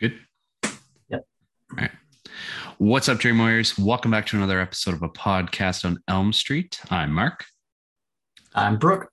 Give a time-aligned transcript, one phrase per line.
[0.00, 0.18] Good.
[1.08, 1.24] Yep.
[1.70, 1.90] All right.
[2.78, 3.78] What's up, Dream Warriors?
[3.78, 6.80] Welcome back to another episode of a podcast on Elm Street.
[6.90, 7.44] I'm Mark.
[8.56, 9.08] I'm Brooke.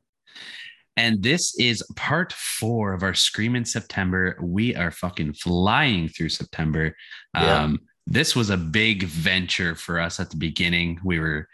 [0.98, 4.40] And this is part four of our Scream in September.
[4.42, 6.96] We are fucking flying through September.
[7.36, 7.64] Yeah.
[7.64, 11.00] Um, this was a big venture for us at the beginning.
[11.04, 11.48] We were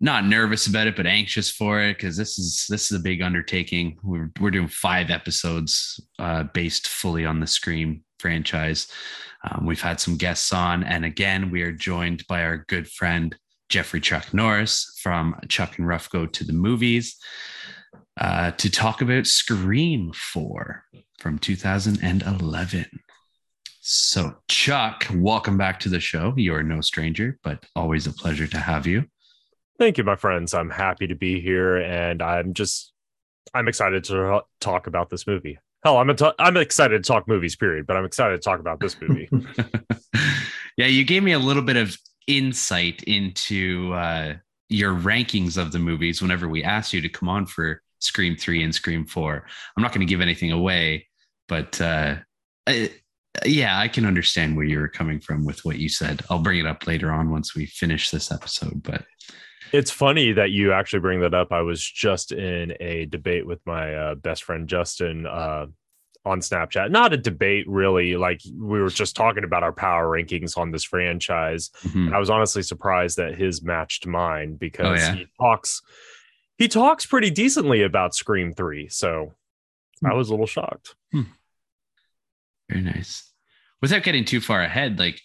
[0.00, 3.20] not nervous about it, but anxious for it because this is this is a big
[3.20, 3.98] undertaking.
[4.02, 8.88] We're we're doing five episodes uh, based fully on the Scream franchise.
[9.44, 13.36] Um, we've had some guests on, and again, we are joined by our good friend
[13.68, 17.16] Jeffrey Chuck Norris from Chuck and Ruff Go to the Movies
[18.20, 20.84] uh, to talk about Scream 4
[21.18, 22.86] from 2011.
[23.80, 26.32] So, Chuck, welcome back to the show.
[26.36, 29.04] You are no stranger, but always a pleasure to have you.
[29.78, 30.54] Thank you, my friends.
[30.54, 32.92] I'm happy to be here, and I'm just
[33.52, 35.58] I'm excited to talk about this movie.
[35.84, 37.86] Hell, I'm a t- I'm excited to talk movies, period.
[37.86, 39.28] But I'm excited to talk about this movie.
[40.78, 44.34] yeah, you gave me a little bit of insight into uh,
[44.70, 48.64] your rankings of the movies whenever we asked you to come on for Scream 3
[48.64, 49.44] and Scream 4.
[49.76, 51.06] I'm not going to give anything away,
[51.48, 52.16] but uh,
[52.66, 52.90] I,
[53.44, 56.22] yeah, I can understand where you were coming from with what you said.
[56.30, 59.04] I'll bring it up later on once we finish this episode, but
[59.72, 61.50] it's funny that you actually bring that up.
[61.50, 65.66] I was just in a debate with my uh, best friend Justin uh,
[66.24, 66.90] on Snapchat.
[66.90, 68.16] Not a debate, really.
[68.16, 71.70] Like we were just talking about our power rankings on this franchise.
[71.82, 72.12] mhm.
[72.14, 75.14] I was honestly surprised that his matched mine because Oh, yeah?
[75.14, 75.82] he talks
[76.56, 78.88] he talks pretty decently about Scream Three.
[78.88, 79.34] So
[80.04, 80.94] I was a little shocked.
[81.12, 83.30] very nice.
[83.82, 85.20] Without getting too far ahead, like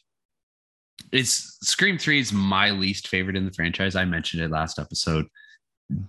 [1.13, 3.95] it's Scream 3 is my least favorite in the franchise.
[3.95, 5.27] I mentioned it last episode.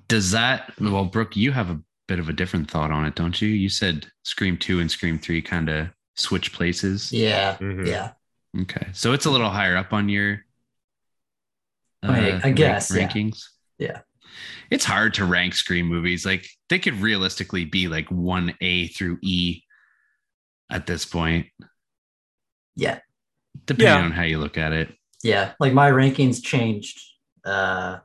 [0.09, 1.81] Does that, well, Brooke, you have a
[2.11, 3.49] bit of a different thought on it, don't you?
[3.49, 7.13] You said Scream 2 and Scream 3 kind of switch places.
[7.13, 7.87] Yeah, Mhm.
[7.87, 8.15] yeah.
[8.63, 8.89] Okay.
[8.93, 10.45] So it's a little higher up on your
[12.03, 13.07] uh, I- I rank- guess, yeah.
[13.07, 13.45] rankings.
[13.79, 14.01] Yeah.
[14.71, 16.27] It's hard to rank Scream movies.
[16.27, 19.63] Like they could realistically be like 1A through E
[20.69, 21.47] at this point,
[22.75, 22.99] Yeah,
[23.67, 24.03] depending Yeah.
[24.05, 24.97] on how you look at it.
[25.23, 25.53] yeah.
[25.61, 26.99] Like my rankings changed
[27.45, 28.01] uh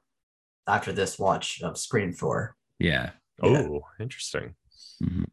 [0.68, 2.56] after this watch of Scream 4.
[2.80, 3.12] Yeah.
[3.44, 3.50] Yeah.
[3.70, 4.56] Oh, interesting.
[5.04, 5.26] Mhm.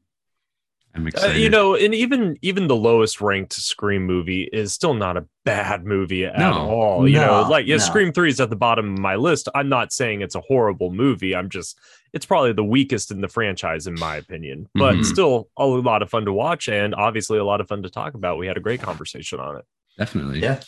[0.95, 1.41] I'm Uh, excited.
[1.41, 5.87] you know, and even even the lowest ranked Scream movie is still not a bad
[5.87, 6.53] movie at No.
[6.53, 7.09] all.
[7.09, 7.83] You know, like yeah, no.
[7.83, 9.49] Scream Three is at the bottom of my list.
[9.55, 11.35] I'm not saying it's a horrible movie.
[11.35, 11.79] I'm just
[12.13, 15.05] it's probably the weakest in the franchise in my opinion, but Mhm.
[15.07, 18.13] still a lot of fun to watch and obviously a lot of fun to talk
[18.13, 18.37] about.
[18.37, 19.65] We had a great conversation on it.
[19.99, 20.41] definitely.
[20.41, 20.61] Yeah.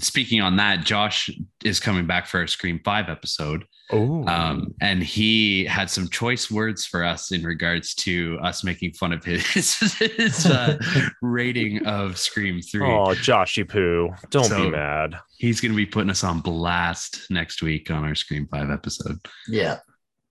[0.00, 1.30] Speaking on that, Josh
[1.64, 3.64] is coming back for our Scream 5 episode.
[3.92, 8.92] Oh, Um, and he had some choice words for us in regards to us making
[8.92, 10.78] fun of his, his uh,
[11.22, 12.86] rating of Scream 3.
[12.86, 15.16] oh, Joshy Poo, don't So- be mad.
[15.38, 19.18] He's going to be putting us on blast next week on our Scream 5 episode.
[19.48, 19.78] Yeah.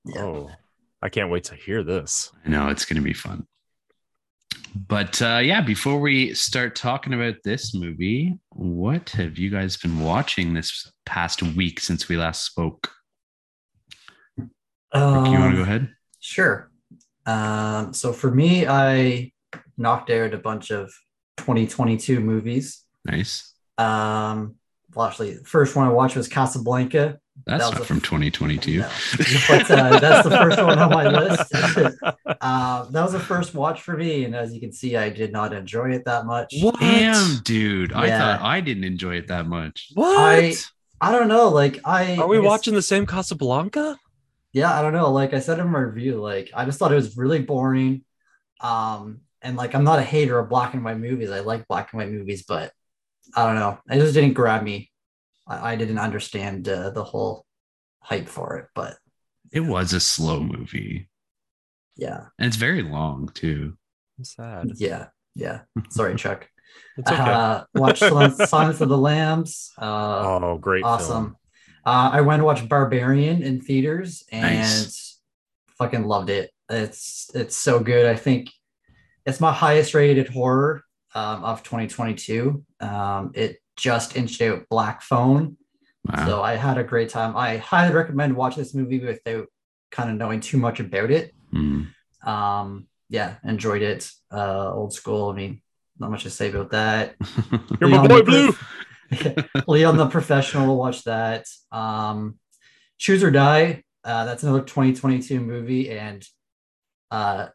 [0.06, 0.22] Yeah.
[0.24, 0.50] Oh,
[1.02, 2.32] I can't wait to hear this.
[2.46, 3.46] I know it's going to be fun.
[4.76, 10.00] But uh, yeah, before we start talking about this movie, what have you guys been
[10.00, 12.92] watching this past week since we last spoke?
[14.92, 15.90] Um, you want to go ahead?
[16.20, 16.72] Sure.
[17.26, 19.32] Um, so for me, I
[19.78, 20.92] knocked out a bunch of
[21.38, 22.84] 2022 movies.
[23.06, 23.54] Nice.
[23.78, 24.56] Um,
[24.94, 27.20] well, actually, the first one I watched was Casablanca.
[27.46, 28.80] That's That not a- from 2022.
[28.80, 28.90] No.
[29.48, 31.54] But uh, that's the first one on my list.
[32.42, 35.32] uh, that was the first watch for me, and as you can see, I did
[35.32, 36.54] not enjoy it that much.
[36.62, 36.80] What?
[36.80, 37.94] Damn, dude.
[37.94, 39.90] I thought I didn't enjoy it that much.
[39.94, 40.18] What?
[40.20, 40.54] I-
[41.02, 41.48] I don't know.
[41.48, 43.98] Like I Are we I guess- watching the same Casablanca?
[44.52, 45.12] Yeah, I don't know.
[45.12, 48.04] Like I said in my review, like I just thought it was really boring.
[48.60, 51.32] Um, and like I'm not a hater of black and white movies.
[51.32, 52.74] I like black and white movies, but
[53.34, 53.80] I don't know.
[53.90, 54.89] It just didn't grab me.
[55.50, 57.46] I, I didn't understand uh, the whole
[58.02, 58.68] hype for it.
[58.76, 58.96] But
[59.52, 61.10] It was a slow movie.
[61.98, 63.76] yeah, And it's very long, too.
[64.18, 64.72] I'm sad.
[64.76, 65.62] yeah, yeah.
[65.90, 66.48] Sorry, Chuck.
[66.98, 67.20] It's okay.
[67.20, 69.72] Uh, watched Sil- Silence of the Lambs.
[69.78, 71.08] Uh, oh, great awesome.
[71.26, 71.36] film.
[71.86, 75.20] Uh, I went and watched Barbarian in theaters and Nice.
[75.80, 76.52] fucking loved it.
[76.70, 78.06] It's it's so good.
[78.06, 78.52] I think
[79.26, 80.84] it's my highest rated horror
[81.16, 82.64] um, of 2022.
[82.80, 85.58] Um, it just inched out Black Phone,
[86.06, 86.26] Wow.
[86.26, 87.36] so I had a great time.
[87.36, 89.48] I highly recommend watching this movie without
[89.92, 91.34] kind of knowing too much about it.
[91.52, 91.84] Hmm.
[92.26, 94.10] Um, yeah, enjoyed it.
[94.32, 95.30] Uh, old school.
[95.30, 95.62] I mean,
[95.98, 97.16] not much to say about that.
[97.82, 98.52] You're my boy, the Blue.
[98.54, 101.46] Prof- Leon the Professional, watch that.
[101.72, 102.38] Um,
[102.98, 106.26] Choose or Die, uh, that's another 2022 movie, and
[107.12, 107.48] uh,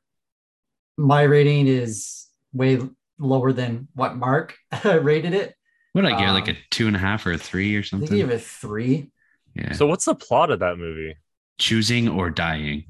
[0.97, 2.81] my rating is way
[3.19, 5.55] lower than what Mark rated it.
[5.93, 6.31] What did I get?
[6.33, 8.13] like a Um, two and a half or a three or I think something?
[8.17, 9.11] he gave it three.
[9.55, 9.73] yeah.
[9.73, 11.15] So what's the plot of that movie?
[11.59, 12.85] Choosing or dying.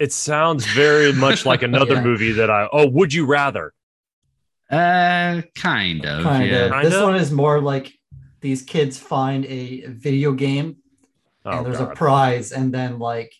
[0.00, 2.02] It sounds very much like another Yeah.
[2.02, 3.72] movie that I oh, would you rather?
[4.70, 6.24] Uh, kind of.
[6.24, 6.56] Kind yeah.
[6.66, 6.72] of.
[6.72, 6.88] Kinda?
[6.90, 7.92] This one is more like
[8.40, 10.76] these kids find a video game
[11.46, 13.32] Oh, and there's a prize, and then like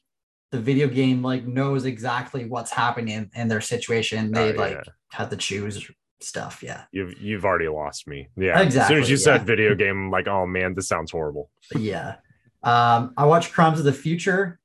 [0.53, 4.31] the video game like knows exactly what's happening in their situation.
[4.31, 4.83] They Oh, like yeah.
[5.13, 5.91] have to choose
[6.21, 6.63] stuff.
[6.63, 6.85] Yeah.
[6.93, 8.29] You've you've already lost me.
[8.37, 8.61] Yeah.
[8.61, 11.51] As soon as you said video game, I'm like, oh man, this sounds horrible.
[11.77, 12.17] yeah.
[12.63, 14.59] Um, I watched Crimes of the Future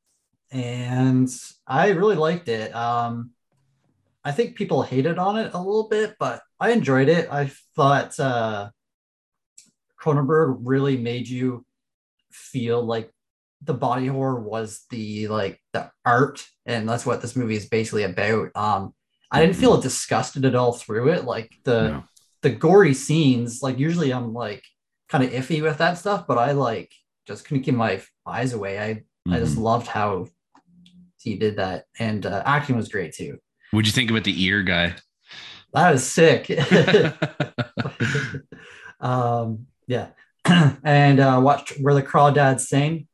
[0.52, 1.30] and
[1.68, 2.74] I really liked it.
[2.74, 3.32] Um,
[4.24, 7.30] I think people hated on it a little bit, but I enjoyed it.
[7.32, 8.70] I thought uh,
[10.02, 11.66] Cronenberg really made you
[12.32, 13.12] feel like
[13.62, 18.04] the body horror was the like the art, and that's what this movie is basically
[18.04, 18.50] about.
[18.56, 18.94] Um,
[19.32, 21.26] I didn't feel disgusted at all through it.
[21.26, 22.04] Like the No.
[22.42, 24.64] the gory scenes, like usually I'm like
[25.10, 26.92] kind of iffy with that stuff, but I like
[27.28, 28.80] just couldn't keep my eyes away.
[28.80, 29.62] I I just Mhm.
[29.62, 30.28] loved how
[31.20, 33.38] he did that, and uh, acting was great too.
[33.72, 34.96] What'd you think about the ear guy?
[35.74, 36.50] That was sick.
[39.00, 40.08] um, yeah,
[40.84, 43.08] and uh, watched Where the Crawdads Sing.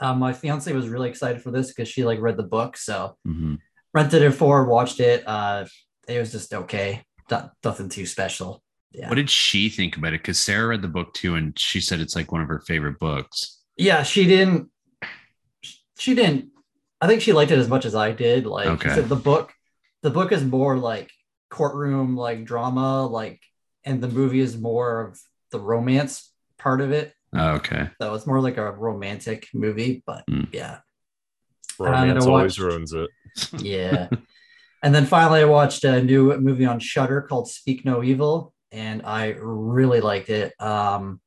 [0.00, 3.16] Um, my fiance was really excited for this because she like read the book, so
[3.26, 3.58] Mhm.
[3.94, 5.22] Rented it for, watched it.
[5.26, 5.66] Uh,
[6.08, 8.62] it was just okay, Not, nothing too special.
[8.92, 10.20] Yeah, What did she think about it?
[10.20, 12.98] Because Sarah read the book too, and she said it's like one of her favorite
[12.98, 13.60] books.
[13.76, 14.68] yeah, she didn't.
[15.98, 16.50] She didn't.
[17.00, 18.46] I think she liked it as much as I did.
[18.46, 18.94] Like she Okay.
[18.96, 19.52] said, the book,
[20.02, 21.10] the book is more like
[21.50, 23.40] courtroom like drama, like,
[23.84, 27.14] and the movie is more of the romance part of it.
[27.34, 27.88] Oh, okay.
[28.00, 30.48] So it's more like a romantic movie, but Mm.
[30.52, 30.78] yeah,
[31.78, 33.08] And Romance always watch- ruins it.
[33.58, 34.08] Yeah.
[34.82, 39.02] and then finally, I watched a new movie on Shudder called Speak No Evil, and
[39.04, 40.52] I really liked it.
[40.60, 41.20] Um,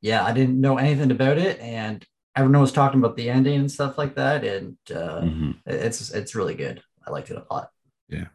[0.00, 3.70] yeah, I didn't know anything about it, and everyone was talking about the ending and
[3.70, 5.60] stuff like that, and uh, Mhm.
[5.66, 6.82] it's it's really good.
[7.06, 7.68] I liked it a lot.
[8.08, 8.26] Yeah.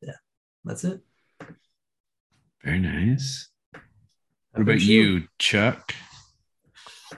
[0.00, 0.14] yeah,
[0.64, 1.00] that's it.
[2.64, 3.48] Very nice.
[4.52, 5.94] What about you, Chuck?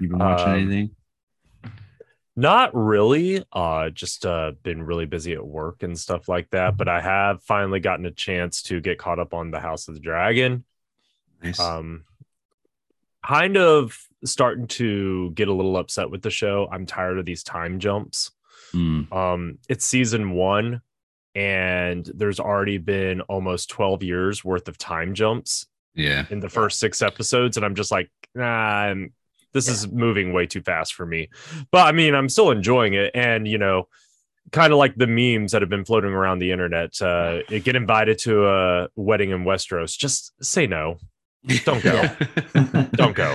[0.00, 0.96] You been watching Um, anything?
[2.36, 3.44] Not really.
[3.52, 6.76] Uh just uh been really busy at work and stuff like that.
[6.76, 9.94] But I have finally gotten a chance to get caught up on the House of
[9.94, 10.64] the Dragon.
[11.42, 11.60] Nice.
[11.60, 12.04] Um
[13.25, 16.69] kind of starting to get a little upset with the show.
[16.70, 18.32] I'm tired of these time jumps.
[18.75, 19.12] Mm.
[19.12, 20.82] Um it's season one,
[21.36, 26.26] and there's already been almost 12 years worth of time jumps Yeah.
[26.31, 29.12] in the first six episodes, and I'm just like, nah, I'm,
[29.54, 31.30] this is moving way too fast for me.
[31.70, 33.88] But I mean, I'm still enjoying it, and you know,
[34.52, 37.00] kind of like the memes that have been floating around the internet.
[37.00, 40.98] Uh, get invited to a wedding in Westeros, just say no,
[41.64, 42.04] Don't go.
[42.92, 43.34] Don't go.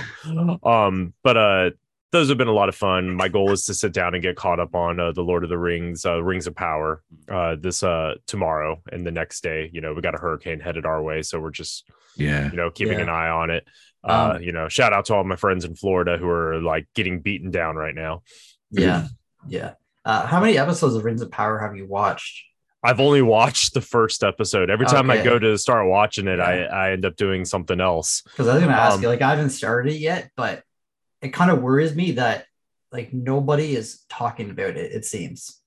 [0.62, 1.70] Um, but uh,
[2.12, 3.14] those have been a lot of fun.
[3.14, 5.48] My goal is to sit down and get caught up on uh, the Lord of
[5.50, 9.70] the Rings, uh, Rings of Power, uh, this uh tomorrow and the next day.
[9.72, 12.50] You know, we got a hurricane headed our way, so we're just yeah.
[12.50, 13.04] you know, keeping Yeah.
[13.04, 13.66] an eye on it.
[14.02, 16.86] Uh, Um, you know, shout out to all my friends in Florida who are like
[16.94, 18.22] getting beaten down right now.
[18.72, 19.08] Yeah,
[19.48, 19.72] yeah.
[20.04, 22.44] Uh, how many episodes of Rings of Power have you watched?
[22.84, 24.70] I've only watched the first episode.
[24.70, 28.22] Every time I go to start watching it, I, I end up doing something else.
[28.22, 30.62] Because I was gonna ask Um, you, like, I haven't started it yet, but
[31.20, 32.46] it kind of worries me that
[32.92, 34.92] like nobody is talking about it.
[34.92, 35.59] It seems.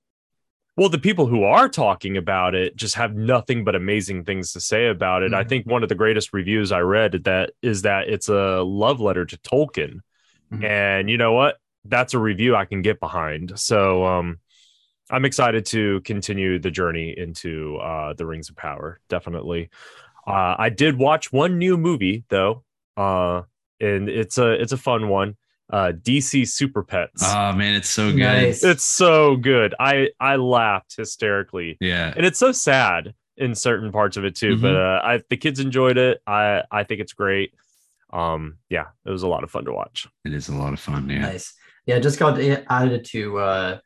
[0.75, 4.60] Well, the people who are talking about it just have nothing but amazing things to
[4.60, 5.34] say about it.
[5.34, 5.50] I Mhm.
[5.50, 9.24] think one of the greatest reviews I read that is that it's a love letter
[9.25, 10.00] to Tolkien.
[10.51, 10.63] Mhm.
[10.63, 11.58] And you know what?
[11.86, 13.60] That's a review I can get behind.
[13.60, 14.39] So um
[15.12, 19.00] I'm excited to continue the journey into uh the Rings of Power.
[19.10, 19.70] Definitely.
[20.25, 22.63] Uh I did watch one new movie though.
[22.98, 23.44] Uh
[23.80, 25.36] and it's a it's a fun one.
[25.74, 27.24] Uh DC Super Pets.
[27.25, 28.20] Oh man, it's so good.
[28.20, 28.63] Nice.
[28.63, 29.74] It's so good.
[29.80, 32.13] I I laughed hysterically, Yeah.
[32.15, 34.56] and it's so sad in certain parts of it too.
[34.62, 36.22] But uh, I the kids enjoyed it.
[36.27, 37.56] I I think it's great.
[38.12, 40.08] Um, yeah, it was a lot of fun to watch.
[40.24, 41.10] It is a lot of fun.
[41.10, 41.22] Yeah.
[41.22, 41.56] Nice.
[41.88, 42.39] Yeah, just got
[42.70, 43.80] added to uh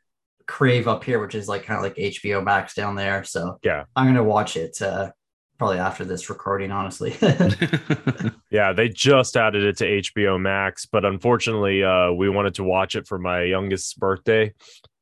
[0.46, 3.24] Crave up here, which is like kind of like HBO Max down there.
[3.24, 3.84] So Yeah.
[3.96, 5.10] I'm gonna watch it uh
[5.58, 7.16] probably after this recording, honestly.
[8.50, 12.96] Yeah, they just added it to HBO Max, but unfortunately, uh, we wanted to watch
[12.96, 14.54] it for my youngest's birthday,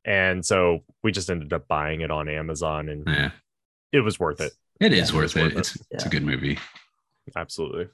[0.03, 3.31] and so we just ended up buying it on Amazon, and yeah.
[3.93, 4.51] it was worth it.
[4.81, 5.41] It is Yeah, worth it.
[5.43, 5.57] worth it.
[5.59, 6.59] It's, it's a good movie.
[7.37, 7.87] Absolutely.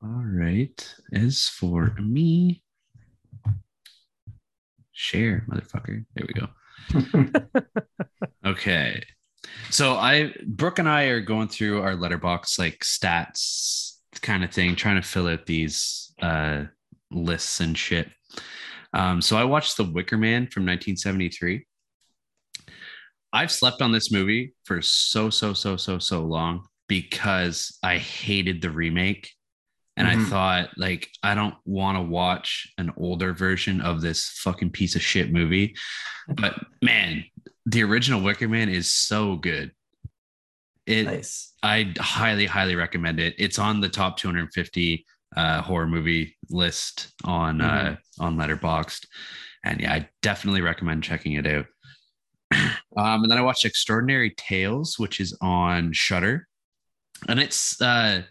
[0.00, 0.94] All right.
[1.12, 2.62] As for me,
[4.92, 6.04] share, motherfucker.
[6.14, 7.62] There we go.
[8.46, 9.02] Okay.
[9.70, 14.74] So I Brooke and I are going through our Letterboxd like stats kind of thing,
[14.76, 16.64] trying to fill out these uh
[17.10, 18.10] lists and shit.
[18.94, 21.66] Um, so I watched The Wicker Man from 1973.
[23.32, 28.62] I've slept on this movie for so, so, so, so, so long because I hated
[28.62, 29.30] the remake.
[29.98, 30.26] And Mhm.
[30.26, 34.94] I thought, like, I don't want to watch an older version of this fucking piece
[34.94, 35.74] of shit movie.
[36.28, 37.24] But man,
[37.68, 39.72] the original Wicker Man is so good.
[40.86, 41.52] It, Nice.
[41.62, 43.34] I highly, highly recommend it.
[43.36, 45.04] It's on the top 250
[45.36, 49.06] uh, horror movie list on uh, on Letterboxd,
[49.64, 51.66] and yeah, I definitely recommend checking it out.
[52.96, 56.48] um, and then I watched Extraordinary Tales, which is on Shudder,
[57.28, 58.22] and it's uh,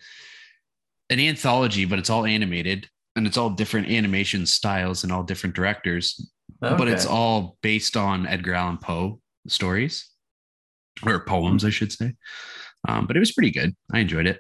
[1.12, 5.56] an anthology, but it's all animated and it's all different animation styles and all different
[5.56, 10.10] directors but it's all based on Edgar Allan Poe stories
[11.06, 12.14] or poems, I should say.
[12.88, 13.76] Um, but it was pretty good.
[13.94, 14.40] I enjoyed it.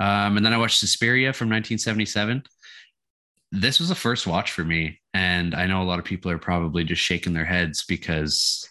[0.00, 2.42] Um, and then I watched Suspiria from 1977.
[3.50, 6.38] This was a first watch for me, and I know a lot of people are
[6.38, 8.68] probably just shaking their heads because,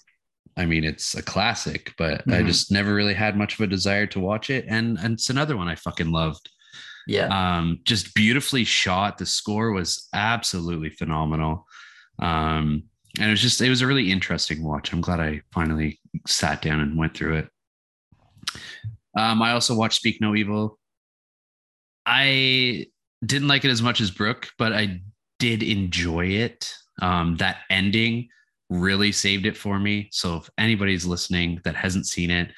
[0.56, 2.46] I mean, it's a classic, but I Mhm.
[2.46, 4.65] just never really had much of a desire to watch it.
[4.67, 6.50] And, and it's another one I fucking loved
[7.08, 7.58] yeah.
[7.58, 11.65] um just beautifully shot the score was absolutely phenomenal
[12.20, 12.84] um
[13.20, 16.62] and it was just it was a really interesting watch i'm glad i finally sat
[16.62, 17.50] down and went through it
[19.18, 20.78] um i also watched speak no evil
[22.06, 22.86] i
[23.26, 25.02] didn't like it as much as brooke but i
[25.40, 28.28] did enjoy it um that ending
[28.70, 32.52] really saved it for me so if anybody's listening that hasn't seen it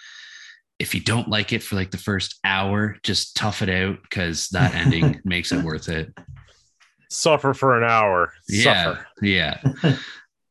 [0.80, 4.48] if you don't like it for like the first hour, just tough it out because
[4.50, 6.18] that ending makes it worth it.
[7.10, 8.32] Suffer for an hour.
[8.48, 8.64] Yeah.
[8.64, 9.08] Suffer.
[9.22, 9.62] Yeah.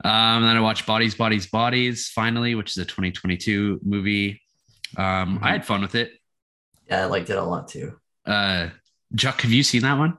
[0.04, 4.40] um, and then I watched Bodies, Bodies, Bodies finally, which is a 2022 movie.
[4.96, 6.12] Um, I had fun with it.
[6.88, 7.98] yeah, I liked it a lot too.
[8.26, 8.68] Uh,
[9.16, 10.16] Chuck, have you seen that one?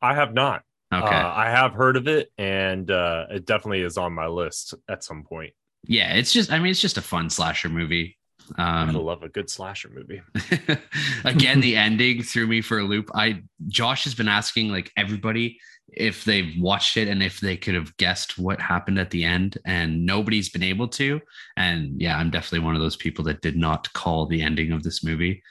[0.00, 0.62] I have not.
[0.92, 1.06] Okay.
[1.06, 5.02] Uh, I have heard of it, and uh, it definitely is on my list at
[5.02, 5.52] some point.
[5.86, 6.12] yeah.
[6.14, 8.18] It's just, I mean, it's just a fun slasher movie.
[8.58, 10.20] Um, I Um, love a good slasher movie.
[11.24, 15.60] again the ending threw me for a loop i josh has been asking like everybody
[15.94, 19.58] if they've watched it and if they could have guessed what happened at the end
[19.66, 21.20] and nobody's been able to
[21.56, 24.82] and yeah i'm definitely one of those people that did not call the ending of
[24.82, 25.42] this movie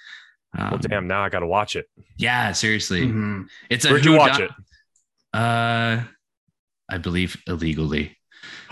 [0.58, 1.86] um, Well, damn, now I got to watch it.
[2.18, 3.46] yeah seriously Mhm.
[3.70, 5.38] it's a Where'd you watch done- it?
[5.38, 6.04] uh
[6.90, 8.18] i believe illegally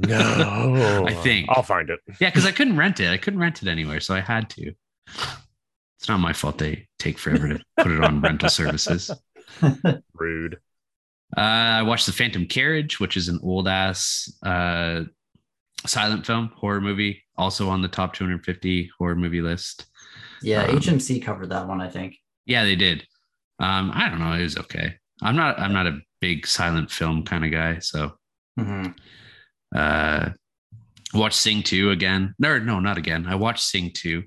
[0.00, 1.48] no, I think.
[1.50, 2.00] I'll find it.
[2.20, 4.72] yeah because i couldn't rent it i couldn't rent it anywhere so i had to
[5.06, 9.10] it's not my fault they take forever to put it on rental services
[10.14, 10.58] Rude.
[11.36, 15.02] Uh, I watched The Phantom Carriage, which is an old ass uh,
[15.86, 19.86] silent film horror movie, also on the top 250 horror movie list.
[20.42, 22.16] Yeah, Um, HMC covered that one, I think.
[22.46, 23.06] Yeah, they did.
[23.58, 24.94] Um, I don't know, it was okay.
[25.20, 25.58] I'm not.
[25.58, 28.12] I'm not a big silent film kind of guy, so
[28.58, 28.94] Mhm.
[29.74, 30.30] uh,
[31.12, 32.34] watched Sing Two again.
[32.38, 33.26] No, no, not again.
[33.26, 34.22] I watched Sing Two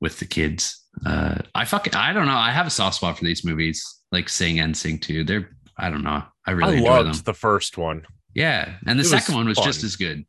[0.00, 0.82] with the kids.
[1.04, 1.94] Uh, I fucking.
[1.94, 2.36] I don't know.
[2.36, 5.24] I have a soft spot for these movies, like Sing and Sing Two.
[5.24, 5.50] They're.
[5.76, 6.22] I don't know.
[6.46, 7.22] I really I enjoy loved them.
[7.24, 8.06] the first one.
[8.34, 9.66] Yeah, and the It was second one was fun.
[9.66, 10.24] just as good.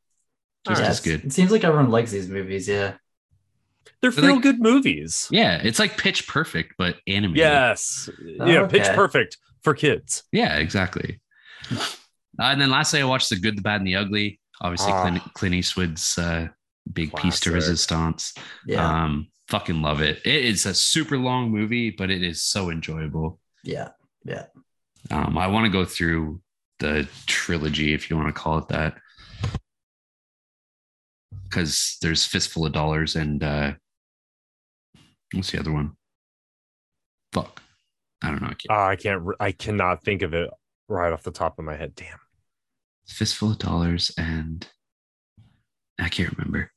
[0.67, 1.23] Just Yeah, as good.
[1.25, 2.67] It seems like everyone likes these movies.
[2.67, 2.95] Yeah.
[4.01, 5.27] They're They're like- feel good movies.
[5.31, 7.37] Yeah, it's like Pitch Perfect, but animated.
[7.37, 8.09] Yes.
[8.23, 8.87] yeah, Pitch.
[8.95, 10.23] Perfect for kids.
[10.31, 11.19] yeah, exactly.
[11.71, 11.79] Uh,
[12.39, 14.39] and then lastly, I watched The Good, the Bad, and the Ugly.
[14.61, 15.01] Obviously, Ah.
[15.03, 16.47] Clint, Clint Eastwood's uh,
[16.91, 18.33] big piece to resistance.
[18.67, 19.03] Yeah.
[19.03, 20.21] Um, fucking love it.
[20.25, 23.39] It is a super long movie, but it is so enjoyable.
[23.65, 23.89] Yeah.
[24.23, 24.45] Yeah.
[25.11, 26.41] Um, I want to go through
[26.79, 28.97] the trilogy, if you want to call it that,
[31.43, 33.73] because there's Fistful of Dollars and uh,
[35.33, 35.93] what's the other one?
[37.33, 37.61] Fuck,
[38.23, 38.47] I don't know.
[38.47, 39.21] I can't- Uh, I can't.
[39.21, 40.49] re- I cannot think of it
[40.87, 41.93] right off the top of my head.
[41.95, 42.17] Damn.
[43.07, 44.67] Fistful of Dollars and
[45.99, 46.71] I can't remember,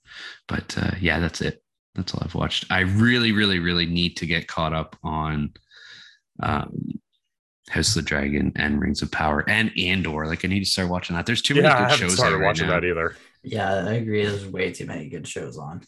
[0.47, 1.63] but uh, yeah, that's it.
[1.95, 2.67] That's all I've watched.
[2.71, 5.55] I really, really, really need to get caught up on
[6.43, 7.01] um,
[7.71, 10.27] House of the Dragon and Rings of Power and Andor.
[10.27, 11.27] Like I need to start watching that.
[11.27, 12.75] There's too many Yeah, I haven't shows started out right watching now.
[12.81, 13.17] that either.
[13.43, 14.25] Yeah, I agree.
[14.25, 15.83] There's way too many good shows on.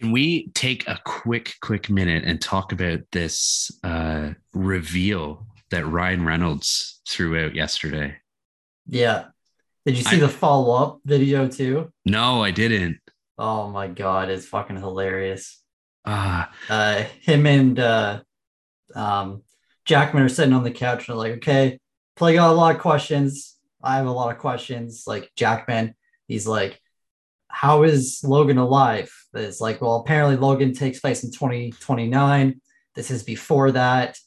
[0.00, 6.24] Can we take a quick, quick minute and talk about this uh, reveal that Ryan
[6.24, 8.16] Reynolds threw out yesterday?
[8.86, 9.26] Yeah.
[9.86, 11.92] Did you see I- the follow up video too?
[12.04, 12.98] No, I didn't.
[13.38, 15.60] Oh my god, it's fucking hilarious.
[16.04, 18.20] Ah, Uh him and uh
[18.96, 19.42] um
[19.84, 21.78] Jackman are sitting on the couch and they're like, okay,
[22.16, 23.56] play got a lot of questions.
[23.82, 25.04] I have a lot of questions.
[25.06, 25.94] Like Jackman,
[26.28, 26.80] he's like,
[27.48, 29.12] how is Logan alive?
[29.34, 32.60] It's like, well, apparently Logan takes place in 2029.
[32.94, 34.18] This is before that.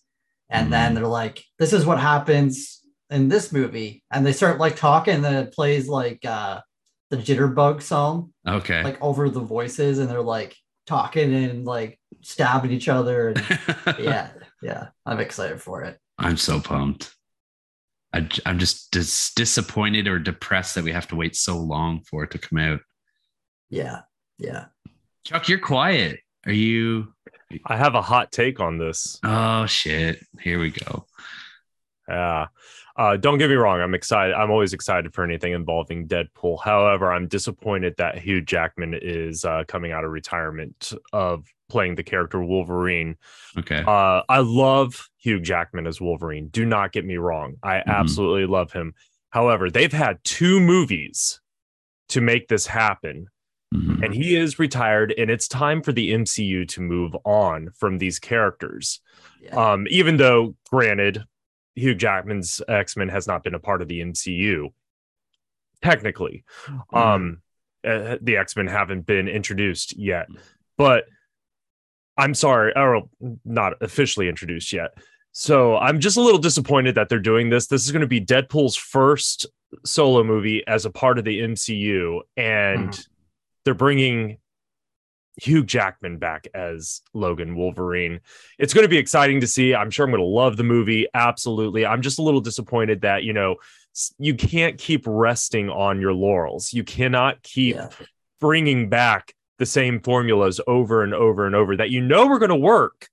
[0.49, 0.95] And then Mhm.
[0.95, 4.03] they're like, this is what happens in this movie.
[4.11, 6.61] And they start like talking, and then it plays like uh
[7.11, 8.83] the jitterbug song, Okay.
[8.83, 10.55] like over the voices, and they're like
[10.85, 13.29] talking and like stabbing each other.
[13.29, 13.43] And
[13.99, 14.29] yeah,
[14.65, 14.87] yeah.
[15.05, 15.99] I'm excited for it.
[16.17, 17.13] I'm so pumped.
[18.11, 22.23] I, am just dis- disappointed or depressed that we have to wait so long for
[22.23, 22.79] it to come out.
[23.69, 24.01] Yeah,
[24.39, 24.65] yeah.
[25.23, 26.19] Chuck, you're quiet.
[26.45, 27.13] Are you?
[27.65, 29.19] I have a hot take on this.
[29.23, 30.25] Oh shit!
[30.39, 31.05] Here we go.
[32.07, 32.47] Yeah.
[32.97, 33.81] Uh, don't get me wrong.
[33.81, 34.33] I'm excited.
[34.33, 36.59] I'm always excited for anything involving Deadpool.
[36.63, 42.03] However, I'm disappointed that Hugh Jackman is uh, coming out of retirement of playing the
[42.03, 43.17] character Wolverine.
[43.57, 43.83] Okay.
[43.85, 46.47] Uh, I love Hugh Jackman as Wolverine.
[46.49, 47.55] Do not get me wrong.
[47.63, 48.93] I absolutely love him.
[49.31, 51.41] However, they've had two movies
[52.09, 53.27] to make this happen,
[53.73, 54.03] Mhm.
[54.05, 58.19] and he is retired, and it's time for the MCU to move on from these
[58.19, 59.01] characters.
[59.41, 59.55] yeah.
[59.73, 61.23] Um, even though, granted,
[61.75, 64.69] Hugh Jackman's X Men has not been a part of the MCU,
[65.81, 66.43] technically,
[66.93, 67.41] um,
[67.83, 70.27] uh, the X Men haven't been introduced yet.
[70.77, 71.05] But
[72.17, 73.03] I'm sorry, or
[73.43, 74.91] not officially introduced yet.
[75.31, 77.67] So I'm just a little disappointed that they're doing this.
[77.67, 79.45] This is going to be Deadpool's first
[79.83, 83.01] solo movie as a part of the MCU, and mm-hmm.
[83.65, 84.37] they're bringing
[85.41, 88.21] Hugh Jackman back as Logan Wolverine.
[88.57, 89.75] It's going to be exciting to see.
[89.75, 91.07] I'm sure I'm going to love the movie.
[91.13, 91.85] Absolutely.
[91.85, 93.57] I'm just a little disappointed that, you know,
[94.17, 96.73] you can't keep resting on your laurels.
[96.73, 97.89] You cannot keep yeah.
[98.39, 102.49] bringing back the same formulas over and over and over that you know are going
[102.49, 103.09] to work,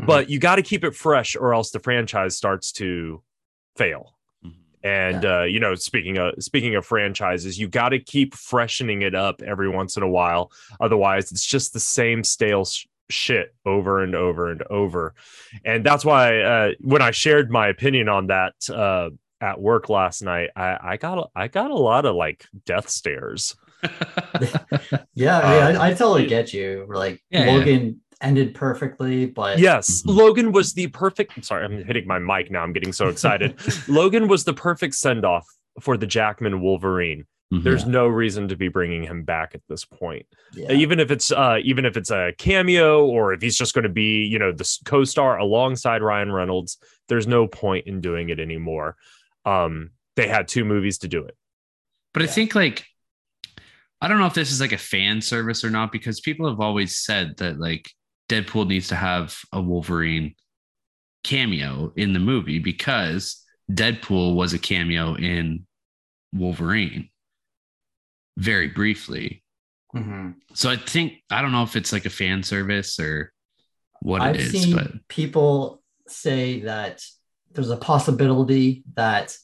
[0.00, 0.06] Mhm.
[0.06, 3.22] but you got to keep it fresh or else the franchise starts to
[3.76, 4.16] fail.
[4.44, 4.52] Mhm.
[4.82, 9.14] And uh, you know, speaking of speaking of franchises, you got to keep freshening it
[9.14, 10.50] up every once in a while.
[10.80, 15.14] Otherwise, it's just the same stale sh- shit over and over and over.
[15.64, 20.22] And that's why uh, when I shared my opinion on that uh, at work last
[20.22, 23.54] night, I, I got a- I got a lot of like death stares.
[25.14, 26.86] Yeah, I, mean, Um, I, I totally get you.
[26.88, 27.52] Like Yeah, yeah.
[27.52, 30.14] Logan ended perfectly, but Yes, Mhm.
[30.16, 31.32] Logan was the perfect.
[31.36, 32.62] I'm sorry, I'm hitting my mic now.
[32.62, 33.58] I'm getting so excited.
[33.88, 35.46] Logan was the perfect send off
[35.80, 37.26] for the Jackman Wolverine.
[37.52, 37.62] Mhm.
[37.62, 40.26] There's no reason to be bringing him back at this point.
[40.54, 43.82] yeah, even if it's uh even if it's a cameo or if he's just going
[43.82, 48.38] to be you know the co-star alongside Ryan Reynolds there's no point in doing it
[48.40, 48.96] anymore
[49.44, 51.36] um they had two movies to do it
[52.14, 52.86] But I think like
[54.04, 56.60] I don't know if this is like a fan service or not because people have
[56.60, 57.90] always said that like
[58.28, 60.34] Deadpool needs to have a Wolverine
[61.22, 65.66] cameo in the movie because Deadpool was a cameo in
[66.34, 67.08] Wolverine
[68.36, 69.42] very briefly.
[69.94, 70.34] Mhm.
[70.52, 73.32] So I think I don't know if it's like a fan service or
[74.02, 77.02] what I've it is, seen but people say that
[77.52, 79.34] there's a possibility that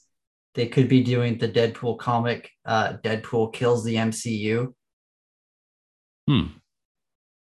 [0.54, 2.50] they could be doing the Deadpool comic.
[2.64, 4.72] Uh, Deadpool kills the MCU.
[6.28, 6.46] hmm,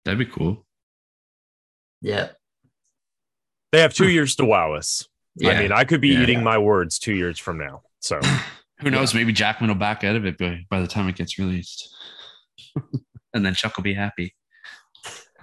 [0.04, 0.64] that'd be cool.
[2.00, 2.30] Yeah,
[3.72, 5.50] they have two years to wow us Yeah.
[5.52, 6.22] i mean i could be Yeah.
[6.22, 8.20] eating my words two years from now so
[8.80, 9.14] Who knows?
[9.14, 11.88] Maybe Jackman will back out of it by, by the time it gets released.
[13.32, 14.34] and then Chuck will be happy.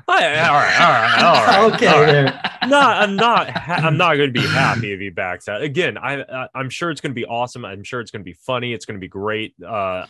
[0.07, 2.69] All right all right all right, all right okay, all right.
[2.69, 3.49] no, I'm not.
[3.49, 5.61] Ha- I'm not going to be happy if he backs out.
[5.61, 7.65] Again, I, I I'm sure it's going to be awesome.
[7.65, 8.73] I'm sure it's going to be funny.
[8.73, 9.53] It's going to be great.
[9.65, 10.05] Uh,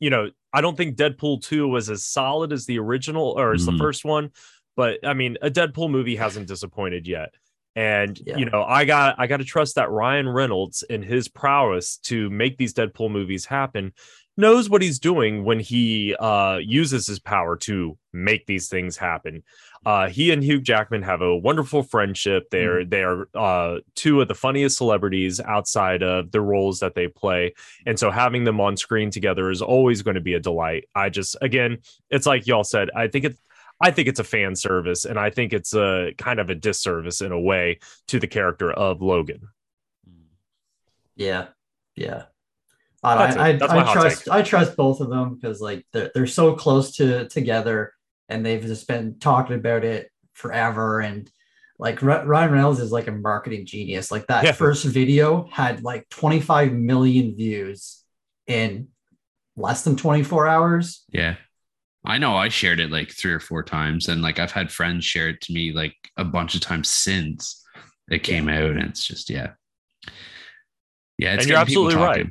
[0.00, 3.62] you know, I don't think Deadpool two was as solid as the original or as
[3.66, 3.72] Mhm.
[3.72, 4.30] the first one,
[4.76, 7.34] but I mean, a Deadpool movie hasn't disappointed yet.
[7.76, 8.36] And Yeah.
[8.38, 12.30] you know, I got I got to trust that Ryan Reynolds and his prowess to
[12.30, 13.92] make these Deadpool movies happen
[14.38, 19.42] knows what he's doing when he uh, uses his power to make these things happen.
[19.84, 22.48] Uh, he and Hugh Jackman have a wonderful friendship.
[22.50, 27.08] They're they are uh, two of the funniest celebrities outside of the roles that they
[27.08, 30.84] play, and so having them on screen together is always going to be a delight.
[30.94, 31.78] I just again,
[32.10, 32.90] it's like y'all said.
[32.94, 33.38] I think it's
[33.80, 37.20] I think it's a fan service, and I think it's a kind of a disservice
[37.20, 39.48] in a way to the character of Logan.
[41.16, 41.48] Yeah,
[41.96, 42.24] yeah.
[43.04, 46.10] Oh, I, I, I, I hot trust I trust both of them because like they're
[46.14, 47.92] they're so close to together
[48.28, 51.30] and they've just been talking about it forever and
[51.78, 54.10] like Ry- Ryan Reynolds is like a marketing genius.
[54.10, 54.52] Like that Yeah.
[54.52, 58.02] first video had like 25 million views
[58.48, 58.88] in
[59.56, 61.04] less than 24 hours.
[61.12, 61.36] Yeah.
[62.04, 65.04] I know I shared it like three or four times, and like I've had friends
[65.04, 67.62] share it to me like a bunch of times since
[68.10, 69.50] it came out, and it's just yeah,
[71.18, 71.34] yeah.
[71.34, 72.26] It's And you're absolutely right.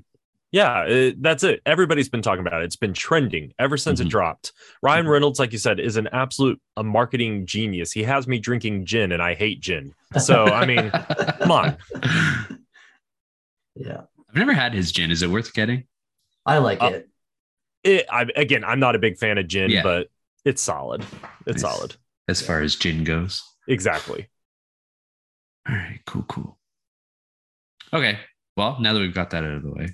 [0.57, 0.91] Talking.
[0.91, 1.61] Yeah, it, that's it.
[1.65, 2.65] Everybody's been talking about it.
[2.65, 4.05] It's been trending ever since Mhm.
[4.05, 4.53] it dropped.
[4.81, 5.09] Ryan Mhm.
[5.09, 7.91] Reynolds, like you said, is an absolute a marketing genius.
[7.91, 9.93] He has me drinking gin, and I hate gin.
[10.19, 10.89] So I mean,
[11.39, 11.77] come on.
[13.75, 15.11] Yeah, I've never had his gin.
[15.11, 15.83] Is it worth getting?
[16.45, 17.09] I like Uh, it.
[17.83, 19.83] It, I, again, I'm not a big fan of gin, Yeah.
[19.83, 20.09] but
[20.43, 21.05] it's solid.
[21.45, 21.73] It's Nice.
[21.75, 21.95] solid.
[22.27, 23.43] As far as gin goes.
[23.67, 24.27] Exactly.
[25.69, 26.57] All right, cool, cool.
[27.93, 28.19] Okay.
[28.57, 29.93] Well, now that we've got that out of the way,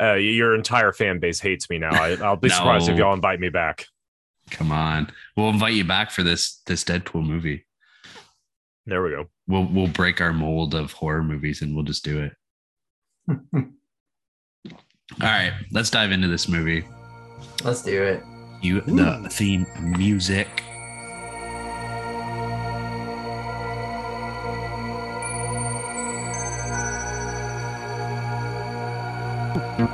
[0.00, 1.90] uh, your entire fan base hates me now.
[1.90, 3.86] I, I'll be surprised if y'all invite me back.
[4.52, 5.10] come on.
[5.36, 7.66] We'll invite you back for this this Deadpool movie.
[8.86, 9.30] There we go.
[9.48, 12.32] We'll we'll break our mold of horror movies and we'll just do it.
[14.68, 14.76] All
[15.20, 16.86] right, let's dive into this movie.
[17.64, 18.22] Let's do it.
[18.62, 19.66] You the theme
[19.98, 20.62] music.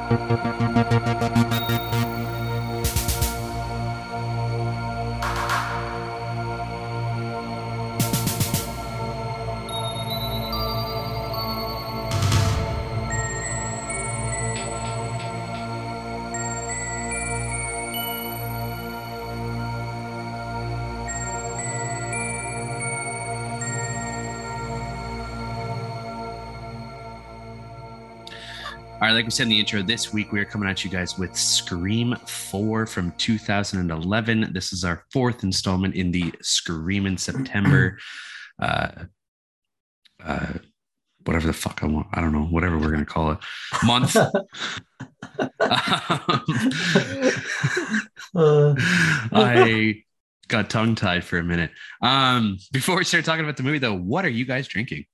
[0.08, 1.15] All right,
[29.16, 31.34] like we said in the intro, this week we are coming at you guys with
[31.34, 34.50] Scream 4 from 2011.
[34.52, 37.96] This is our fourth installment in the Scream in September,
[38.62, 39.04] uh,
[40.22, 40.52] uh,
[41.24, 42.08] whatever the fuck I want.
[42.12, 43.38] I don't know, whatever we're going to call it.
[43.84, 44.16] Month.
[48.34, 48.74] Uh,
[49.32, 50.02] I
[50.48, 51.70] got tongue tied for a minute.
[52.02, 55.06] Um, before we start talking about the movie, though, what are you guys drinking?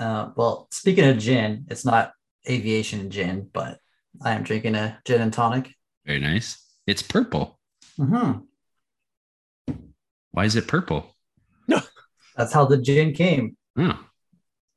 [0.00, 2.12] uh, well, speaking of gin, it's not
[2.48, 3.78] aviation gin, but
[4.22, 5.74] I am drinking a gin and tonic.
[6.06, 6.62] Very nice.
[6.86, 7.58] It's purple.
[7.96, 8.32] hmm
[10.32, 11.14] Why is it purple?
[12.36, 13.56] That's how the gin came.
[13.78, 13.98] Oh,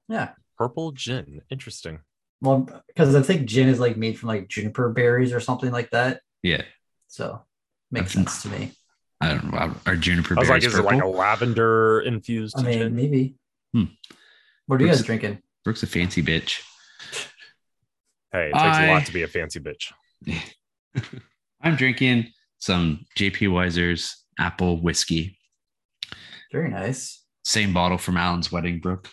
[0.07, 0.29] Yeah.
[0.57, 1.41] Purple gin.
[1.51, 1.99] Interesting.
[2.41, 5.91] Well, because I think gin is like made from like juniper berries or something like
[5.91, 6.21] that.
[6.43, 6.63] yeah.
[7.07, 7.43] So
[7.91, 8.71] makes That's- sense to me.
[9.21, 9.73] I don't know.
[9.87, 12.95] Are juniper I was like, berries is it like a lavender infused I mean, gin?
[12.95, 13.35] maybe.
[13.73, 13.85] Hmm.
[14.67, 15.41] What are you guys drinking?
[15.63, 16.61] Brooke's a fancy bitch.
[18.31, 19.91] Hey, it takes a I- lot to be a fancy bitch.
[21.61, 25.37] I'm drinking some JP Wiser's apple whiskey.
[26.51, 27.23] Very nice.
[27.43, 29.09] Same bottle from Alan's wedding, Brooke,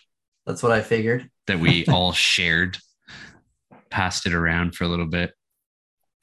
[0.47, 1.31] That's what I figured.
[1.47, 2.79] that we all shared.
[3.91, 5.33] Passed it around for a little bit.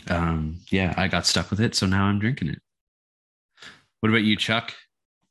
[0.10, 2.60] Um, yeah, I got stuck with it, so now I'm drinking it.
[4.02, 4.74] What about you, Chuck?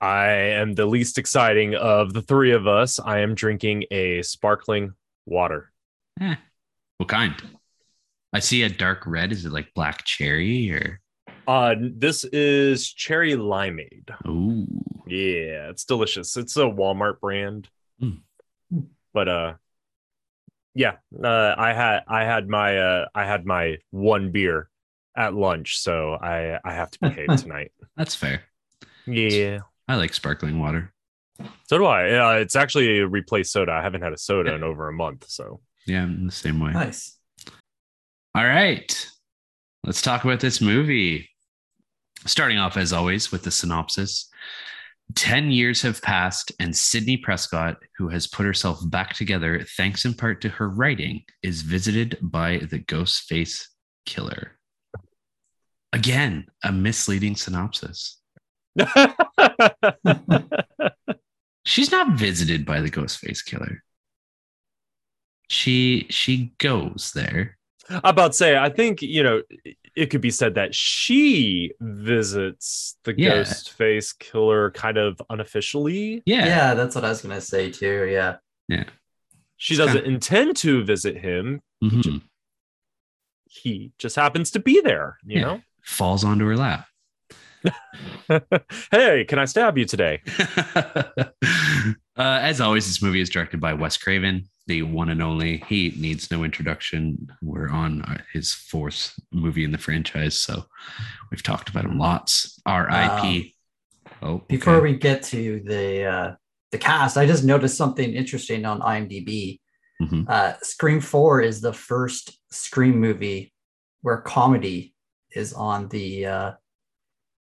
[0.01, 2.99] I am the least exciting of the three of us.
[2.99, 4.95] I am drinking a sparkling
[5.27, 5.71] water.
[6.21, 6.37] Eh,
[7.01, 7.35] what kind?
[8.35, 9.33] I see a dark red.
[9.33, 11.01] Is it like black cherry or?
[11.49, 14.11] Uh, this is cherry limeade.
[14.29, 14.67] Ooh,
[15.07, 16.37] Yeah, it's delicious.
[16.37, 17.71] It's a Walmart brand.
[18.03, 18.21] Mm.
[19.15, 19.55] But uh
[20.75, 24.69] yeah, uh I had I had my uh I had my one beer
[25.17, 27.73] at lunch, so I I have to behave tonight.
[27.97, 28.43] that's fair.
[29.07, 29.61] Yeah.
[29.89, 30.93] I like sparkling water.
[31.67, 32.13] So do I.
[32.13, 33.73] Uh, it's actually a replaced soda.
[33.73, 36.73] I haven't had a soda in over a month, so Yeah, I'm the same way.
[36.73, 37.17] Nice.
[38.35, 39.07] All right.
[39.85, 41.29] Let's talk about this movie.
[42.27, 44.31] Starting off, as always, with the synopsis
[45.15, 50.15] 10 years have passed, and Sydney Prescott, who has put herself back together thanks in
[50.15, 53.69] part to her writing, is visited by the ghost face
[54.07, 54.59] killer.
[55.93, 58.21] Again, a misleading synopsis.
[61.65, 63.83] She's not visited by the ghost face killer.
[65.53, 67.59] She she goes there.
[67.91, 69.43] I'm about to say, I think, you know,
[69.97, 73.31] it could be said that she visits the Yeah.
[73.31, 76.23] ghost face killer kind of unofficially.
[76.25, 76.47] Yeah.
[76.47, 76.75] Yeah.
[76.75, 78.07] that's what I was gonna say too.
[78.09, 78.37] Yeah.
[78.69, 78.85] Yeah.
[79.57, 81.63] She It's doesn't kinda- intend to visit him.
[81.83, 82.23] Mhm.
[83.47, 85.59] He just happens to be there, you Yeah.
[85.83, 86.87] Falls onto her lap.
[88.93, 90.23] hey, can I stab you today?
[90.77, 91.29] uh,
[92.17, 95.65] as always, this movie is directed by Wes Craven, the one and only.
[95.69, 97.29] He needs no introduction.
[97.43, 100.65] We're on uh, his fourth movie in the franchise, so
[101.31, 102.61] we've talked about him lots.
[102.65, 103.57] R.I.P.
[104.23, 104.45] oh, okay.
[104.49, 106.35] Before we get to the uh,
[106.71, 109.59] the cast, I just noticed something interesting on IMDb.
[110.01, 110.29] Mhm.
[110.29, 113.53] Uh, Scream Four is the first Scream movie
[114.03, 114.95] where comedy
[115.35, 116.53] is on the uh,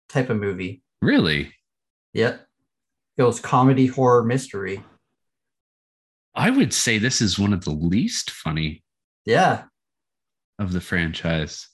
[0.08, 0.82] type of movie.
[1.02, 1.52] really,
[2.14, 2.34] Yep.
[2.34, 4.84] It goes comedy, horror, mystery.
[6.34, 8.82] I would say this is one of the least funny
[9.24, 9.64] Yeah.
[10.58, 11.68] of the franchise.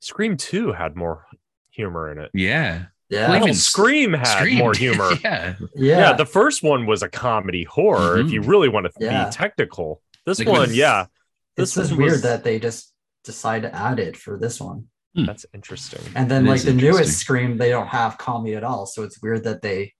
[0.00, 1.26] Scream 2 had more
[1.70, 2.30] humor in it.
[2.34, 2.86] Yeah.
[3.08, 3.28] Yeah.
[3.30, 4.58] Well, even Scream had Scream.
[4.58, 5.10] more humor.
[5.24, 5.54] yeah.
[5.74, 5.98] yeah.
[5.98, 6.12] yeah.
[6.14, 8.18] the first one was a comedy horror.
[8.18, 8.50] If you mm-hmm.
[8.50, 9.26] really want to Yeah.
[9.26, 11.06] be technical, this Like one, with- yeah,
[11.56, 12.92] this is weird was- that they just
[13.24, 14.88] decide to add it for this one.
[15.14, 15.26] Hmm.
[15.26, 16.00] that's interesting.
[16.16, 18.86] And then It like the newest Scream, they don't have comedy at all.
[18.86, 19.92] So it's weird that they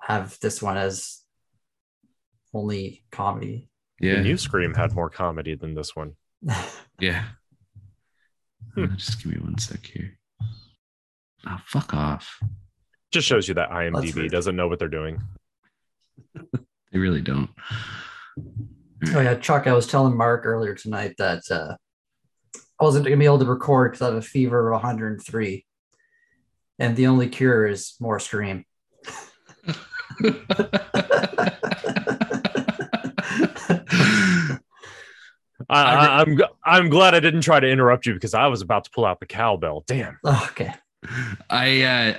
[0.00, 1.19] have this one as
[2.54, 3.68] only comedy.
[3.98, 4.22] The Yeah.
[4.22, 6.16] new Scream had more comedy than this one.
[7.00, 7.24] Yeah.
[8.74, 8.84] Hmm.
[8.84, 10.18] Uh, Just give me one sec here.
[11.46, 12.38] Oh, fuck off.
[13.10, 15.22] Just shows you that IMDb doesn't know what they're doing.
[16.92, 17.48] They really don't.
[19.14, 21.74] Oh yeah, Chuck, I was telling Mark earlier tonight that uh,
[22.78, 25.64] I wasn't gonna be able to record because I have a fever of 103,
[26.78, 28.66] and the only cure is more Scream.
[35.70, 38.84] I, I, I'm I'm glad I didn't try to interrupt you because I was about
[38.84, 39.84] to pull out the cowbell.
[39.86, 40.18] Damn.
[40.24, 40.74] Oh, okay.
[41.48, 42.14] I uh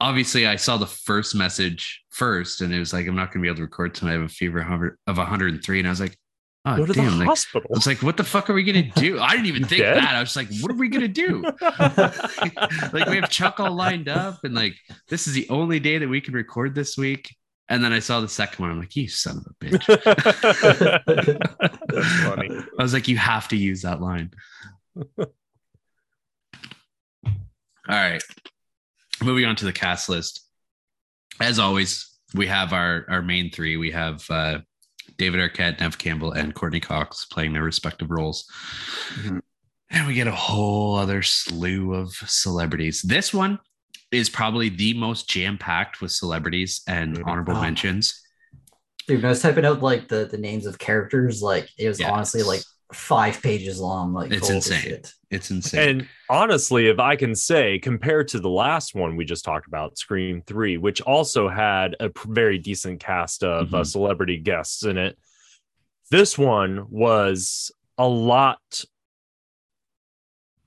[0.00, 3.48] obviously I saw the first message first and it was like I'm not gonna be
[3.48, 4.12] able to record tonight.
[4.12, 5.78] I have a fever of 100 of 103.
[5.78, 6.16] And I was like,
[6.64, 7.70] oh Go to damn, the like, hospital.
[7.70, 9.20] I was like, what the fuck are we gonna do?
[9.20, 9.98] I didn't even think Dead?
[9.98, 10.14] that.
[10.14, 11.42] I was like, what are we gonna do?
[12.92, 14.74] like we have Chuck all lined up, and like
[15.08, 17.34] this is the only day that we can record this week.
[17.70, 18.72] And then I saw the second one.
[18.72, 19.86] I'm like, you son of a bitch.
[21.88, 22.50] That's funny.
[22.78, 24.32] I was like, you have to use that line.
[27.24, 27.30] All
[27.88, 28.22] right.
[29.22, 30.44] Moving on to the cast list.
[31.40, 33.76] As always, we have our, our main three.
[33.76, 34.58] We have uh,
[35.16, 38.46] David Arquette, Neve Campbell, and Courteney Cox playing their respective roles.
[39.14, 39.40] Mhm.
[39.90, 43.02] And we get a whole other slew of celebrities.
[43.02, 43.60] This one
[44.12, 47.60] is probably the most jam packed with celebrities and honorable Oh.
[47.60, 48.20] mentions.
[49.06, 52.10] Dude, I was typing out like the, the names of characters, like it was Yeah,
[52.10, 54.12] honestly like five pages long.
[54.12, 55.00] Like It's insane.
[55.30, 55.88] It's insane.
[55.88, 59.96] And honestly, if I can say, compared to the last one we just talked about,
[59.98, 63.86] Scream 3, which also had a very decent cast of uh, Mhm.
[63.86, 65.16] celebrity guests in it,
[66.10, 68.84] this one was a lot.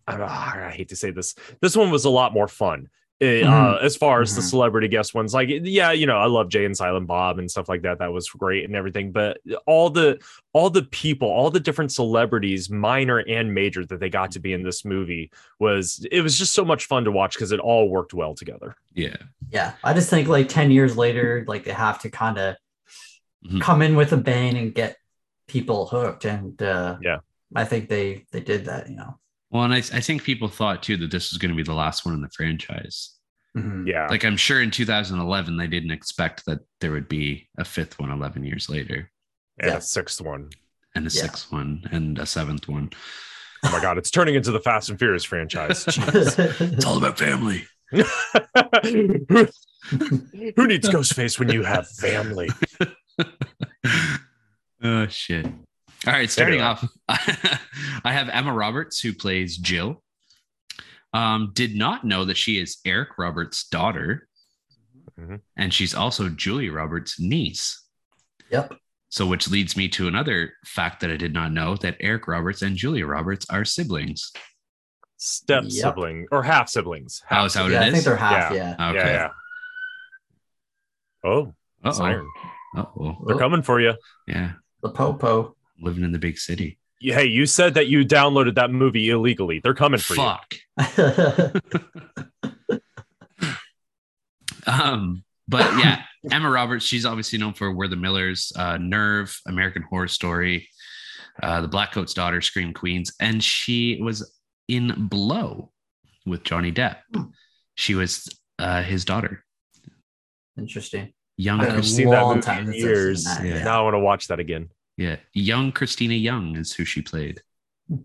[0.07, 1.35] I, I hate to say this.
[1.61, 2.87] This one was a lot more fun.
[3.23, 4.49] Eh, uh, as far as the Mhm.
[4.49, 7.69] celebrity guest ones, like yeah, you know, I love Jay and Silent Bob and stuff
[7.69, 7.99] like that.
[7.99, 9.11] That was great and everything.
[9.11, 10.19] But all the
[10.53, 14.53] all the people, all the different celebrities, minor and major, that they got to be
[14.53, 17.89] in this movie was it was just so much fun to watch because it all
[17.89, 18.75] worked well together.
[18.93, 19.15] yeah.
[19.51, 19.73] Yeah.
[19.83, 22.55] I just think like 10 years later, like they have to kind of
[23.47, 23.61] Mhm.
[23.61, 24.97] come in with a bang and get
[25.47, 26.25] people hooked.
[26.25, 27.19] And uh Yeah.
[27.55, 29.19] I think they they did that, you know.
[29.51, 31.75] Well, and I, I think people thought too that this was going to be the
[31.75, 33.12] last one in the franchise.
[33.57, 33.87] Mhm.
[33.87, 37.99] Yeah, Like I'm sure in 2011 they didn't expect that there would be a fifth
[37.99, 39.11] one 11 years later,
[39.59, 39.77] and Yeah.
[39.77, 40.49] a sixth one.
[40.95, 41.21] and a Yeah.
[41.23, 42.91] sixth one, and a seventh one.
[43.63, 45.85] Oh my god, it's turning into the Fast and Furious franchise.
[45.97, 47.65] It's all about family.
[47.89, 48.03] who,
[50.55, 52.49] who needs Ghostface when you have family?
[54.83, 55.45] oh shit!
[55.45, 56.67] All right, starting Anyway.
[56.67, 56.87] off,
[58.03, 60.02] I have Emma Roberts who plays Jill.
[61.13, 64.27] Um, did not know that she is Eric Roberts' daughter,
[65.19, 65.41] Mhm.
[65.55, 67.83] and she's also Julie Roberts' niece.
[68.49, 68.75] Yep.
[69.09, 72.63] So, which leads me to another fact that I did not know that Eric Roberts
[72.63, 74.31] and Julia Roberts are siblings.
[75.17, 75.71] Step Yep.
[75.71, 77.21] sibling or half siblings.
[77.27, 78.75] How Half is how Yeah, it I think they're half, Yeah.
[78.79, 78.89] yeah.
[78.89, 78.97] Okay.
[78.99, 79.29] Yeah, yeah.
[81.23, 82.27] Oh, Uh siren.
[82.75, 83.17] oh.
[83.27, 83.93] They're Oh, coming for you.
[84.27, 84.53] Yeah.
[84.81, 85.55] the popo.
[85.79, 86.79] Living in the big city.
[87.11, 89.59] Hey, you said that you downloaded that movie illegally.
[89.59, 90.21] They're coming for you.
[90.21, 91.61] Fuck.
[94.65, 99.81] Um, but yeah, Emma Roberts, she's obviously known for We're the Millers, uh, Nerve, American
[99.81, 100.69] Horror Story,
[101.41, 105.71] uh, The Black Coat's Daughter, Scream Queens, and she was in Blow
[106.25, 106.97] with Johnny Depp.
[107.13, 107.23] Hmm.
[107.75, 108.27] She was
[108.59, 109.43] uh, his daughter,
[110.57, 111.13] Interesting.
[111.37, 113.23] young, Been a I've seen that movie in since seen years.
[113.25, 113.63] that, Yeah.
[113.63, 114.69] Now I want to watch that again.
[114.97, 117.41] Yeah, young Kristina Jung is who she played.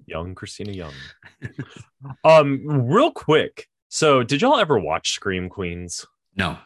[0.07, 0.93] Young Kristina Jung.
[2.25, 3.69] um, real quick.
[3.89, 6.07] So, did y'all ever watch Scream Queens?
[6.37, 6.59] No,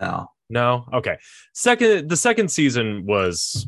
[0.00, 0.30] No.
[0.50, 0.86] No.
[0.92, 1.18] Okay.
[1.52, 3.66] Second, the second season was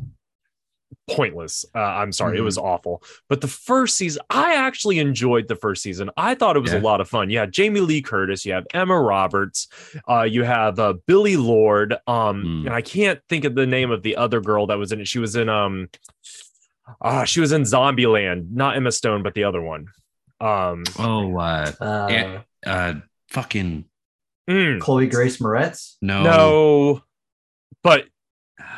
[1.09, 1.65] pointless.
[1.75, 3.03] Uh, I'm sorry, it was awful.
[3.29, 6.09] But the first season, I actually enjoyed the first season.
[6.17, 7.29] I thought it was a lot of fun.
[7.29, 9.67] You had Jamie Lee Curtis, you have Emma Roberts,
[10.09, 12.65] uh, you have uh, Billie Lourd, um, Hmm.
[12.67, 15.07] and I can't think of the name of the other girl that was in it.
[15.07, 15.89] She was in um,
[17.01, 19.87] ah, she was in Zombieland, not Emma Stone, but the other one.
[20.39, 22.93] Um, oh, uh, Uh, uh,
[23.29, 23.85] fucking
[24.49, 25.95] mm, Chloe Grace Moretz.
[26.01, 27.01] no, no,
[27.83, 28.07] but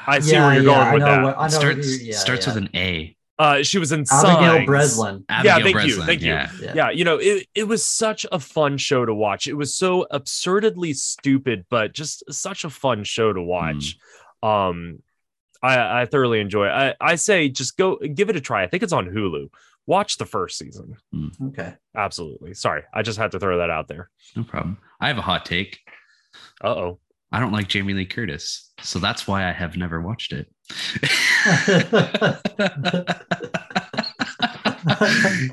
[0.07, 1.23] I see where you're going I with know that.
[1.23, 2.53] what- I know starts yeah, starts yeah.
[2.53, 3.15] with an A.
[3.39, 4.65] Uh, she was in Abigail Signs.
[4.67, 5.25] Breslin.
[5.29, 6.27] Yeah, Abigail thank you, Breslin, thank you.
[6.33, 6.49] Yeah.
[6.61, 6.73] Yeah.
[6.75, 10.05] yeah you know it, it was such a fun show to watch it was so
[10.11, 13.97] absurdly stupid but just such a fun show to watch
[14.43, 14.99] um
[15.63, 18.67] i i thoroughly enjoy it i i say just go give it a try i
[18.67, 19.49] think it's on hulu
[19.87, 20.95] watch the first season
[21.47, 21.73] Okay.
[21.95, 24.77] absolutely sorry i just had to throw that out there No problem.
[25.01, 25.79] I have a hot take.
[26.63, 26.99] uh-oh
[27.33, 30.47] I don't like Jamie Lee Curtis, so that's why I have never watched it.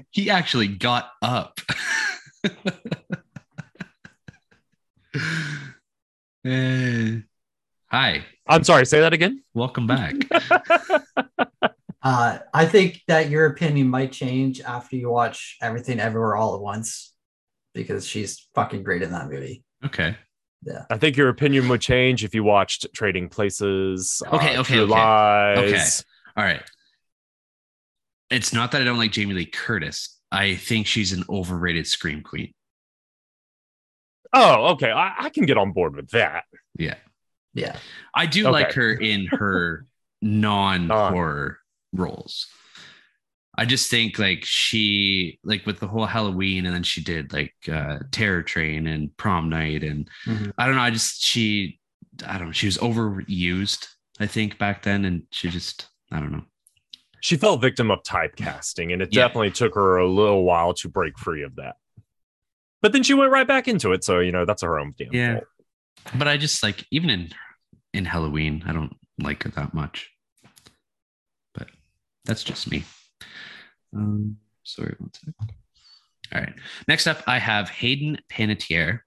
[0.11, 1.59] he actually got up.
[6.45, 7.19] Eh,
[7.91, 10.15] hi, i'm sorry say that again welcome back.
[12.03, 16.63] Uh, I think that your opinion might change after you watch Everything Everywhere All at
[16.63, 17.13] Once
[17.75, 19.65] because she's fucking great in that movie.
[19.85, 20.17] Okay.
[20.91, 24.83] I think your opinion would change if you watched trading places Okay, uh, okay, True
[24.85, 24.93] okay.
[24.93, 26.05] lies
[26.37, 26.63] All right.
[28.31, 30.17] It's not that I don't like Jamie Lee Curtis.
[30.31, 32.53] I think she's an overrated scream queen.
[34.33, 36.45] oh okay I, I can get on board with that
[36.79, 36.95] Yeah.
[37.53, 37.77] Yeah.
[38.15, 38.51] I do Okay.
[38.53, 39.87] like her in her
[40.23, 41.59] non horror
[41.93, 42.47] roles.
[43.61, 47.55] I just think like she like with the whole Halloween and then she did like
[47.71, 50.53] uh Terror Train and Prom Night and Mhm.
[50.57, 51.79] I don't know, I just she
[52.27, 53.87] I don't know, she was overused,
[54.19, 56.45] I think back then and she just I don't know.
[57.21, 59.25] she fell victim of typecasting and it Yeah.
[59.27, 61.77] definitely took her a little while to break free of that
[62.83, 65.13] but then she went right back into it so you know that's her own damn
[65.13, 65.35] Yeah.
[65.35, 65.45] fault
[66.19, 67.29] But I just like even in
[67.93, 70.09] in Halloween, I don't like her that much.
[71.53, 71.69] But
[72.25, 72.85] that's just me.
[73.95, 75.35] Um, sorry, one sec.
[76.33, 76.55] All right.
[76.87, 79.01] Next up, I have Hayden Panettiere,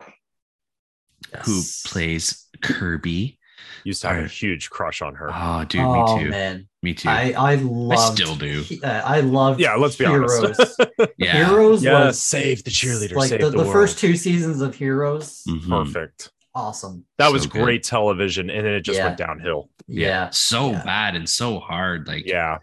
[1.46, 3.40] who plays Kirby.
[3.86, 6.30] used to have a huge crush on her Oh, dude, oh me too.
[6.32, 7.08] man, Me too.
[7.10, 8.14] I I love.
[8.16, 8.64] still do.
[8.84, 9.58] I love.
[9.60, 10.38] yeah let's be Heroes.
[10.44, 10.82] honest
[11.18, 11.48] yeah.
[11.48, 13.72] Heroes yeah was save the cheerleader like save the, the, the world.
[13.72, 15.44] first two seasons of Heroes.
[15.48, 15.70] Mhm.
[15.86, 17.06] perfect Awesome.
[17.18, 17.64] that So was good.
[17.64, 19.06] great television and then it just Yeah.
[19.06, 20.08] went downhill Yeah.
[20.08, 20.30] Yeah.
[20.32, 20.84] So Yeah.
[20.84, 22.06] bad and so hard.
[22.08, 22.58] Like yeah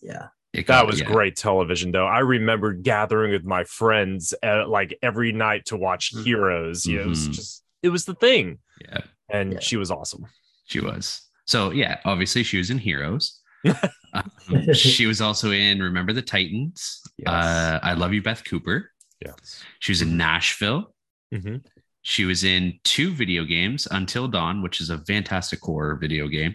[0.00, 0.28] Yeah.
[0.54, 1.06] It that was yeah.
[1.06, 6.14] great television though i remember gathering with my friends uh, like every night to watch
[6.14, 6.24] Mhm.
[6.24, 7.32] heroes you know, it was Mhm.
[7.34, 9.60] just it was the thing Yeah, and Yeah.
[9.60, 10.26] she was awesome
[10.66, 11.20] she was.
[11.46, 13.40] So yeah, obviously she was in Heroes.
[14.14, 14.30] Um,
[14.72, 17.00] she was also in Remember the Titans.
[17.18, 17.28] Yes.
[17.28, 18.90] Uh, I Love You, Beth Cooper.
[19.20, 20.94] yes She was in Nashville.
[21.34, 21.64] Mhm.
[22.02, 26.54] She was in two video games, Until Dawn, which is a fantastic horror video game.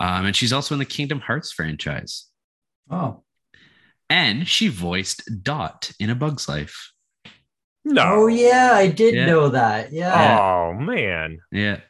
[0.00, 2.26] Um, and she's also in the Kingdom Hearts franchise.
[2.90, 3.22] Oh.
[4.10, 6.92] And she voiced Dot in A Bug's Life.
[7.84, 9.26] no Oh yeah, I did Yeah.
[9.26, 9.92] know that.
[9.92, 10.38] Yeah.
[10.40, 11.80] oh man Yeah.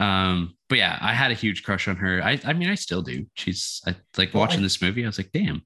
[0.00, 2.20] Um, but yeah, I had a huge crush on her.
[2.22, 3.26] I, I mean, I still do.
[3.34, 5.04] She's I, like watching this movie.
[5.04, 5.62] I was like, damn.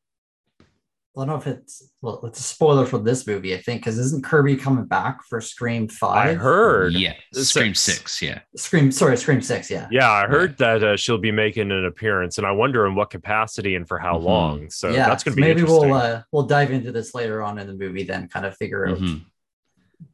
[1.19, 3.99] I don't know if it's well, it's a spoiler for this movie, I think, because
[3.99, 6.29] isn't Kirby coming back for Scream Five?
[6.31, 7.49] i heard Yeah, Six.
[7.49, 8.23] Scream Six.
[8.23, 8.93] Yeah, Scream.
[8.93, 9.69] Sorry, Scream Six.
[9.71, 9.89] Yeah.
[9.91, 13.11] Yeah, I heard that uh, she'll be making an appearance, and I wonder in what
[13.11, 14.23] capacity and for how Mhm.
[14.23, 14.71] long.
[14.71, 15.09] So yeah.
[15.09, 15.91] that's going to so be maybe interesting.
[15.91, 18.87] we'll uh, we'll dive into this later on in the movie, then kind of figure
[18.89, 19.23] out Mhm.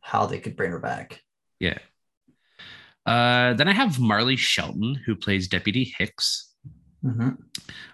[0.00, 1.20] how they could bring her back.
[1.60, 1.78] yeah.
[3.06, 6.53] Uh, then I have Marley Shelton, who plays Deputy Hicks.
[7.04, 7.28] Hmm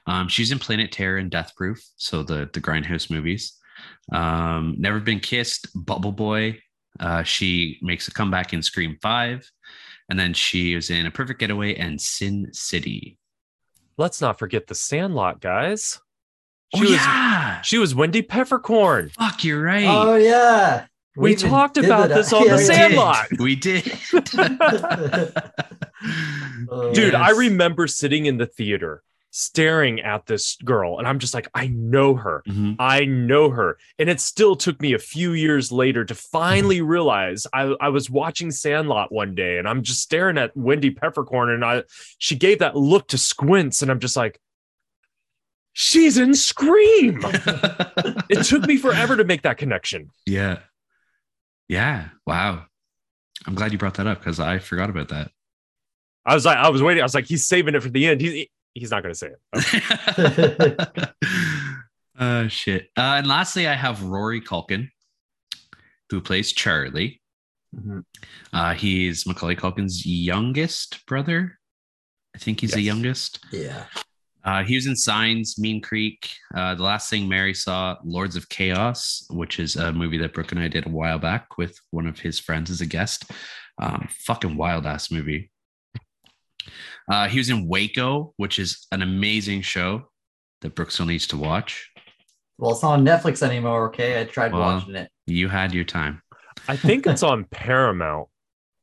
[0.07, 3.55] Um, she's in Planet Terror and Death Proof, so the the Grindhouse movies.
[4.13, 6.61] Um, Never Been Kissed, Bubble Boy.
[6.99, 9.51] Uh, she makes a comeback in Scream Five,
[10.09, 13.19] and then she was in A Perfect Getaway and Sin City.
[13.97, 16.01] Let's not forget the Sandlot guys.
[16.75, 19.11] She oh was yeah, she was Wendy Peppercorn.
[19.19, 19.85] fuck, you're right.
[19.87, 20.87] Oh yeah.
[21.17, 22.67] We even talked about this on Yeah, the we did.
[22.67, 23.27] Sandlot.
[23.41, 23.93] We did.
[26.93, 31.49] Dude, I remember sitting in the theater staring at this girl, and I'm just like,
[31.55, 32.43] I know her.
[32.49, 32.75] Mhm.
[32.81, 33.79] I know her.
[33.99, 38.11] And it still took me a few years later to finally realize I, I was
[38.11, 41.85] watching Sandlot one day and I'm just staring at Wendy Peppercorn and I
[42.19, 44.41] she gave that look to squints and I'm just like,
[45.75, 47.21] she's in Scream.
[47.25, 50.11] it took me forever to make that connection.
[50.27, 50.59] yeah.
[51.69, 52.09] Yeah.
[52.27, 52.65] Wow.
[53.47, 55.31] I'm glad you brought that up because I forgot about that.
[56.27, 57.01] I was like, I was waiting.
[57.03, 58.21] I was like, he's saving it for the end.
[58.21, 61.09] He's he's not gonna say it.
[62.19, 62.91] uh shit.
[62.97, 64.89] Uh, and lastly, I have Rory Culkin,
[66.11, 67.21] who plays Charlie.
[67.75, 68.05] Mhm.
[68.53, 71.59] Uh, he's Macaulay Culkin's youngest brother.
[72.35, 73.41] I think he's the youngest.
[73.53, 73.85] Yeah.
[74.43, 78.49] Uh, he was in Signs, Mean Creek, uh, The Last Thing Mary Saw, Lords of
[78.49, 82.07] Chaos, which is a movie that Brooke and I did a while back with one
[82.07, 83.31] of his friends as a guest.
[83.79, 85.50] Um, fucking wild ass movie.
[87.11, 90.11] Uh, he was in Waco, which is an amazing show
[90.61, 91.91] that Brooke still needs to watch.
[92.59, 93.87] Well, it's not on Netflix anymore.
[93.89, 95.11] Okay, I tried Well, watching it.
[95.27, 96.23] You had your time.
[96.69, 98.29] I think it's on Paramount.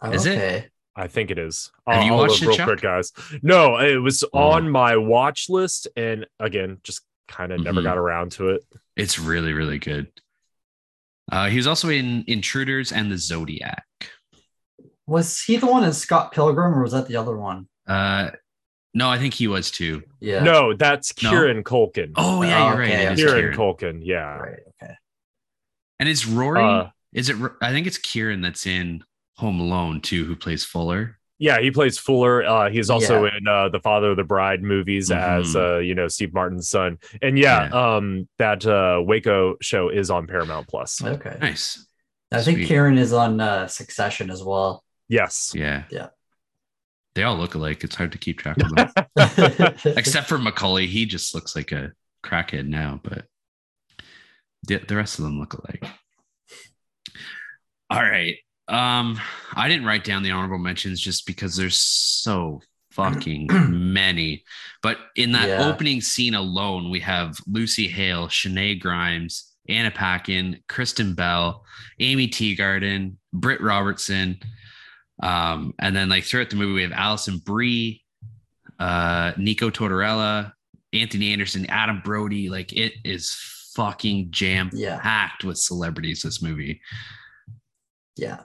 [0.01, 0.71] Oh, is it?
[0.95, 1.71] I think it is.
[1.87, 2.67] Have you I'll watched look it, real Chuck?
[2.67, 3.11] quick, guys?
[3.43, 4.39] No, it was Oh.
[4.39, 7.83] on my watch list, and again, just kind of never Mhm.
[7.83, 8.63] got around to it.
[8.95, 10.07] It's really, really good.
[11.31, 13.83] Uh, he was also in Intruders and the Zodiac.
[15.07, 17.67] Was he the one in Scott Pilgrim, or was that the other one?
[17.87, 18.31] Uh,
[18.93, 20.03] no, I think he was too.
[20.19, 20.43] Yeah.
[20.43, 21.29] No, that's No.
[21.29, 22.11] Kieran Culkin.
[22.15, 22.91] Oh yeah, you're right.
[22.91, 23.57] okay, It is Kieran Kieran.
[23.57, 23.99] Culkin.
[24.03, 24.37] Yeah.
[24.37, 24.59] Right.
[24.83, 24.93] Okay.
[25.99, 26.61] And it's Rory.
[26.63, 27.37] Uh, is it?
[27.61, 29.03] I think it's Kieran that's in
[29.37, 31.17] Home Alone too, who plays Fuller.
[31.39, 32.43] Yeah, he plays Fuller.
[32.43, 33.37] Uh, he's also Yeah.
[33.37, 35.75] in uh, the Father of the Bride movies as Mhm.
[35.75, 36.97] uh, you know Steve Martin's son.
[37.21, 41.01] And yeah, um, that uh, Waco show is on Paramount Plus.
[41.03, 41.37] Okay.
[41.39, 41.85] Nice.
[42.31, 44.83] I think Kieran is on uh, Succession as well.
[45.09, 45.53] Yes.
[45.55, 45.83] Yeah.
[45.89, 46.07] Yeah.
[47.15, 47.83] They all look alike.
[47.83, 48.89] It's hard to keep track of them.
[49.97, 51.93] Except for Macaulay, he just looks like a
[52.23, 53.25] crackhead now, but
[54.67, 55.83] the, the rest of them look alike.
[57.89, 58.35] All right.
[58.67, 59.19] Um,
[59.55, 63.47] I didn't write down the honorable mentions just because there's so fucking
[63.93, 64.43] many.
[64.83, 65.67] But in that Yeah.
[65.69, 71.63] opening scene alone, we have Lucy Hale, Shenae Grimes, Anna Paquin, Kristen Bell,
[71.99, 74.39] Aimee Teegarden, Britt Robertson.
[75.21, 78.03] Um, and then like throughout the movie, we have Alison Brie,
[78.79, 80.51] uh, Nico Tortorella,
[80.93, 82.49] Anthony Anderson, Adam Brody.
[82.49, 83.35] Like it is
[83.75, 84.99] fucking jam Yeah.
[84.99, 86.21] packed with celebrities.
[86.23, 86.81] This movie.
[88.15, 88.41] yeah.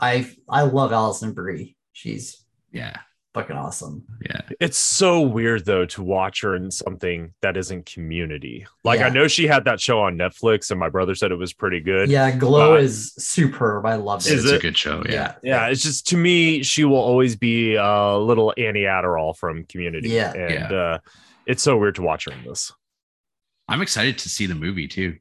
[0.00, 1.76] I I love Alison Brie.
[1.92, 2.96] She's Yeah.
[3.34, 4.04] Fucking awesome.
[4.24, 4.40] Yeah.
[4.60, 8.66] It's so weird though to watch her in something that isn't community.
[8.84, 11.52] Like I know she had that show on Netflix and my brother said it was
[11.52, 12.10] pretty good.
[12.10, 13.86] Yeah, Glow Uh, is superb.
[13.86, 14.32] I love it.
[14.32, 15.02] Is it's a good show.
[15.08, 15.34] Yeah.
[15.42, 20.10] Yeah, it's just to me, she will always be a little Annie Adderall from Community.
[20.10, 20.32] Yeah.
[20.34, 20.98] and Uh,
[21.46, 22.72] it's so weird to watch her in this.
[23.68, 25.16] I'm excited to see the movie too.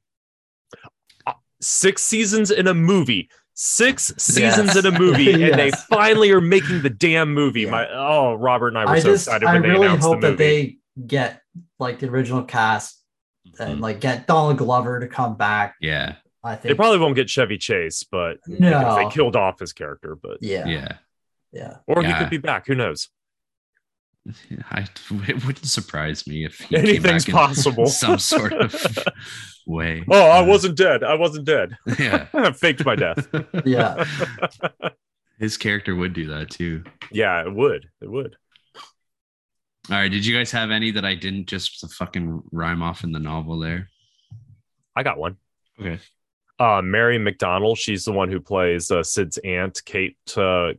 [1.63, 3.29] Six seasons in a movie,
[3.63, 4.77] six seasons Yes.
[4.77, 7.61] in a movie, and they finally are making the damn movie.
[7.61, 7.71] Yeah.
[7.71, 10.07] My oh, Robert and I were I so just excited I when they really announced
[10.07, 11.41] hope the that they get
[11.79, 12.99] like the original cast
[13.59, 13.81] and Mhm.
[13.81, 15.75] like get Donald Glover to come back.
[15.79, 16.15] Yeah.
[16.43, 18.95] I think They probably won't get Chevy Chase, but No.
[18.95, 20.15] they killed off his character.
[20.15, 20.97] But yeah, Yeah.
[21.51, 21.77] yeah.
[21.87, 22.65] or he could be back.
[22.65, 23.09] Who knows?
[24.69, 24.85] I,
[25.27, 27.85] it wouldn't surprise me if he came Anything's back in possible.
[27.87, 28.75] some sort of
[29.67, 30.03] way.
[30.09, 31.03] Oh, I wasn't dead.
[31.03, 31.77] I wasn't dead.
[31.97, 32.27] Yeah.
[32.33, 33.27] I faked my death.
[33.65, 34.05] Yeah.
[35.39, 36.83] His character would do that too.
[37.11, 37.87] yeah, it would.
[38.01, 38.35] It would.
[39.89, 40.11] All right.
[40.11, 43.59] Did you guys have any that I didn't just fucking rhyme off in the novel
[43.59, 43.89] there?
[44.95, 45.37] I got one.
[45.79, 45.99] Okay.
[46.59, 47.75] Uh, Mary McDonnell.
[47.75, 50.17] She's the one who plays uh, Sid's aunt, Kate.
[50.37, 50.73] Uh,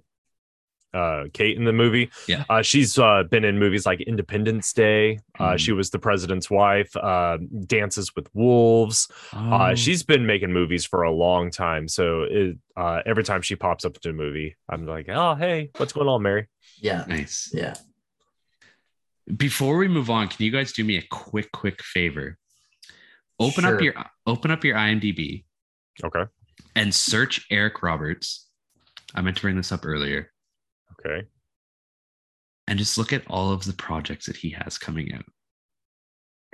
[0.95, 2.11] uh, Kate in the movie.
[2.29, 2.45] Yeah.
[2.51, 5.19] Uh, she's uh, been in movies like Independence Day.
[5.39, 5.59] Uh, Mhm.
[5.59, 6.95] She was the president's wife.
[6.97, 9.09] Uh, Dances with Wolves.
[9.33, 11.89] Oh, Uh, she's been making movies for a long time.
[11.89, 15.71] So it, uh, every time she pops up into a movie, I'm like, oh, hey,
[15.77, 16.49] what's going on, Mary?
[16.79, 17.05] Yeah.
[17.09, 17.51] nice.
[17.55, 17.75] Yeah.
[19.37, 22.39] Before we move on, can you guys do me a quick, quick favor?
[23.39, 23.95] Open up your
[24.27, 25.45] open up your IMDb
[26.05, 26.25] Okay.
[26.77, 28.49] and search Eric Roberts.
[29.15, 30.31] I meant to bring this up earlier.
[31.05, 31.27] Okay.
[32.69, 35.25] And just look at all of the projects that he has coming out.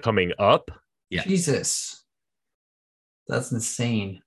[0.03, 0.70] Coming up.
[1.11, 1.24] Yeah.
[1.24, 2.05] Jesus.
[3.26, 4.22] That's insane.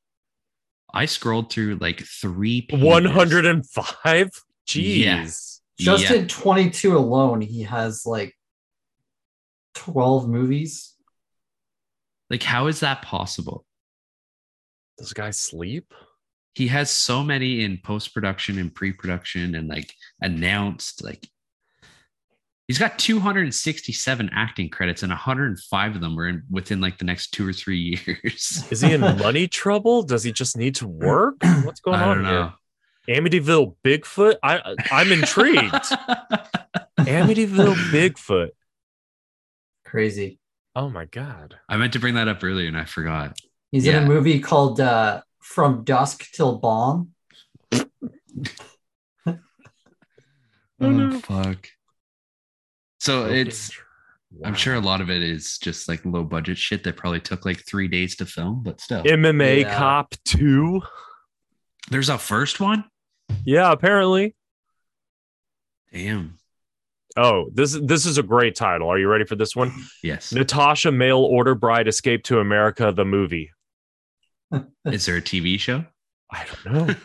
[0.94, 2.86] I scrolled through like three pages.
[2.86, 4.30] 105?
[4.68, 4.98] Jeez.
[4.98, 5.24] Yeah.
[5.80, 6.14] Just Yeah.
[6.14, 8.38] in 22 alone, he has like
[9.76, 10.96] 12 movies.
[12.30, 13.66] Like, how is that possible?
[14.98, 15.94] Does guy sleep?
[16.54, 21.04] He has so many in post production and pre production and like announced.
[21.04, 21.26] Like,
[22.68, 27.32] he's got 267 acting credits, and 105 of them were in, within like the next
[27.32, 28.66] two or three years.
[28.70, 30.04] Is he in money trouble?
[30.04, 31.36] Does he just need to work?
[31.64, 32.34] What's going I on don't here?
[32.34, 32.52] know.
[33.10, 34.36] Amityville Bigfoot?
[34.44, 35.74] I I'm intrigued.
[37.00, 38.50] Amityville Bigfoot.
[39.86, 40.40] Crazy.
[40.76, 41.58] Oh my god.
[41.68, 43.38] I meant to bring that up earlier and I forgot.
[43.72, 47.10] He's in a movie called uh, From Dusk Till Dawn.
[50.84, 51.20] Oh, mm-hmm.
[51.20, 51.68] fuck.
[53.00, 53.42] So Okay.
[53.42, 53.72] it's
[54.44, 57.46] I'm sure a lot of it is just like low budget shit that probably took
[57.46, 59.04] like three days to film, but still.
[59.04, 59.78] MMA Yeah.
[59.78, 60.82] Cop 2.
[61.90, 62.86] There's a first one?
[63.44, 64.36] Yeah, apparently.
[65.92, 66.38] Damn.
[67.18, 68.88] Oh, this this is a great title.
[68.90, 69.74] Are you ready for this one?
[70.02, 70.32] Yes.
[70.32, 73.52] Natasha Mail Order Bride Escape to America the movie.
[74.86, 75.86] Is there a TV show
[76.32, 76.96] I don't know.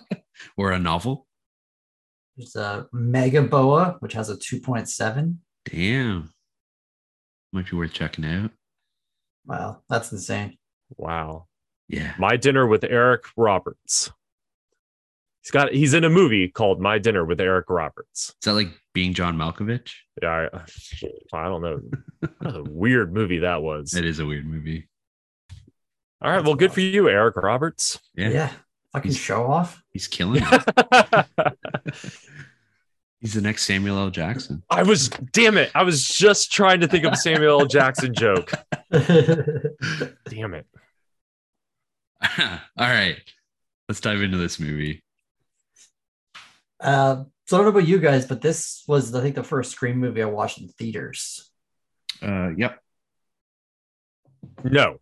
[0.56, 1.26] or a novel?
[2.36, 5.36] There's a Mega Boa, which has a 2.7.
[5.66, 6.32] Damn.
[7.52, 8.50] Might be worth checking out.
[9.44, 10.56] Wow, that's insane.
[10.96, 11.46] Wow.
[11.88, 12.14] Yeah.
[12.18, 14.10] My dinner with Eric Roberts.
[15.42, 18.28] He's got he's in a movie called My Dinner with Eric Roberts.
[18.28, 19.90] Is that like being John Malkovich?
[20.22, 20.58] Yeah, I,
[21.32, 21.80] I don't know.
[22.38, 23.94] What a weird movie that was.
[23.94, 24.89] It is a weird movie.
[26.22, 27.98] All right, well, good for you, Eric Roberts.
[28.14, 28.52] Yeah, Yeah.
[28.92, 29.82] fucking He's- show off.
[29.92, 31.56] He's killing it.
[33.20, 34.10] He's the next Samuel L.
[34.10, 34.62] Jackson.
[34.70, 35.70] I was damn it.
[35.74, 37.66] I was just trying to think of a Samuel L.
[37.66, 38.50] Jackson joke.
[38.90, 40.66] Damn it.
[42.38, 43.16] All right.
[43.90, 45.02] Let's dive into this movie.
[46.80, 49.72] uh, so I don't know about you guys, but this was I think the first
[49.72, 51.50] Scream movie I watched in theaters.
[52.22, 52.78] Uh, yep.
[54.64, 54.98] No.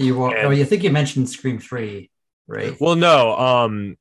[0.00, 2.10] You wa- And- oh, you think you mentioned Scream three,
[2.46, 2.74] right?
[2.80, 3.36] Well, no.
[3.36, 3.96] Um,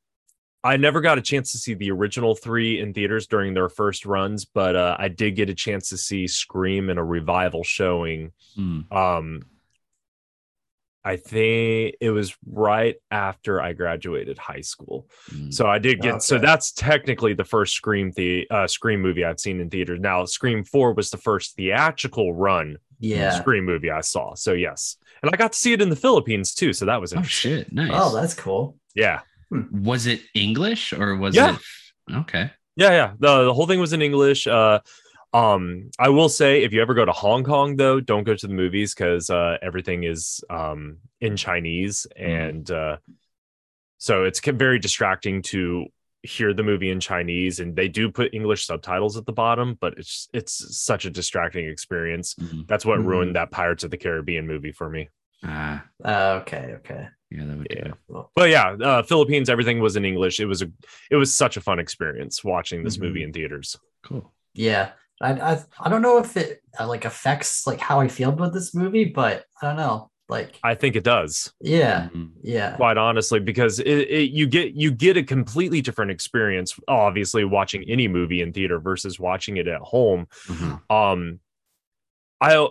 [0.64, 4.06] I never got a chance to see the original three in theaters during their first
[4.06, 8.32] runs, but uh, I did get a chance to see Scream in a revival showing.
[8.56, 8.82] Hmm.
[8.92, 9.42] Um,
[11.04, 15.08] I think it was right after I graduated high school.
[15.30, 15.50] Hmm.
[15.50, 19.40] So I did get so that's technically the first Scream the uh, Scream movie I've
[19.40, 20.00] seen in theaters.
[20.02, 23.40] Now Scream 4 was the first theatrical run yeah.
[23.40, 24.36] Scream movie I saw.
[24.36, 24.98] So yes.
[25.22, 27.72] And I got to see it in the Philippines too, so that was Oh shit!
[27.74, 27.92] Nice.
[27.94, 28.78] Oh, that's cool.
[28.96, 29.22] Yeah.
[29.72, 31.56] was it English or was Yeah.
[31.56, 32.16] it?
[32.16, 32.52] Okay.
[32.76, 33.14] Yeah, yeah.
[33.20, 34.48] The the whole thing was in English.
[34.48, 34.80] Uh
[35.34, 38.48] um I will say if you ever go to Hong Kong though, don't go to
[38.48, 42.98] the movies cuz uh everything is um in Chinese and uh
[43.98, 45.86] so it's very distracting to
[46.24, 49.98] hear the movie in Chinese and they do put English subtitles at the bottom, but
[49.98, 52.36] it's it's such a distracting experience.
[52.36, 52.68] Mhm.
[52.68, 53.06] That's what Mhm.
[53.06, 55.10] ruined that Pirates of the Caribbean movie for me.
[55.44, 57.08] Ah, Uh, okay, okay.
[57.32, 57.84] yeah, that would Yeah.
[57.86, 57.94] do.
[58.10, 60.40] Well, But yeah, uh, Philippines, everything was in English.
[60.42, 60.70] It was a,
[61.10, 63.02] it was such a fun experience watching this Mhm.
[63.02, 63.78] movie in theaters.
[64.04, 64.34] Cool.
[64.54, 64.92] yeah.
[65.22, 68.54] I, I I don't know if it uh, like affects like how I feel about
[68.54, 70.09] this movie, but I don't know.
[70.30, 72.30] Like, I think it does, yeah, Mhm.
[72.44, 76.80] yeah, quite honestly, because it, it you get you get a completely different experience.
[76.88, 80.28] Obviously, watching any movie in theater versus watching it at home.
[80.46, 80.82] Mhm.
[80.92, 81.40] Um,
[82.40, 82.68] I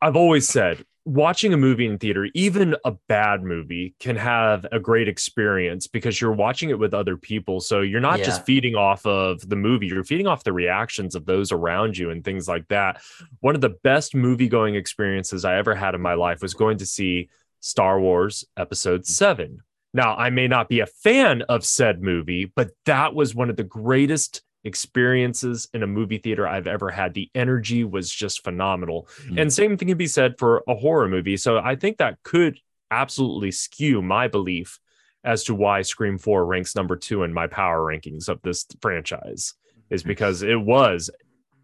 [0.00, 4.78] I've always said watching a movie in theater, even a bad movie, can have a
[4.78, 7.60] great experience because you're watching it with other people.
[7.60, 8.26] So you're not Yeah.
[8.26, 12.10] just feeding off of the movie, you're feeding off the reactions of those around you
[12.10, 13.00] and things like that.
[13.40, 16.76] One of the best movie going experiences I ever had in my life was going
[16.78, 17.30] to see
[17.60, 19.06] Star Wars Episode mm.
[19.06, 19.62] 7.
[19.94, 23.56] Now, I may not be a fan of said movie, but that was one of
[23.56, 27.14] the greatest experiences in a movie theater I've ever had.
[27.14, 29.08] The energy was just phenomenal.
[29.26, 29.42] Mm.
[29.42, 31.36] And same thing can be said for a horror movie.
[31.36, 32.58] So I think that could
[32.90, 34.78] absolutely skew my belief
[35.24, 39.54] as to why Scream 4 ranks number two in my power rankings of this franchise,
[39.90, 41.10] is because it was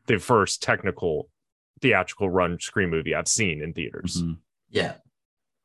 [0.07, 1.29] the first technical
[1.81, 4.23] theatrical run Scream movie I've seen in theaters.
[4.23, 4.39] Mhm.
[4.71, 4.95] yeah,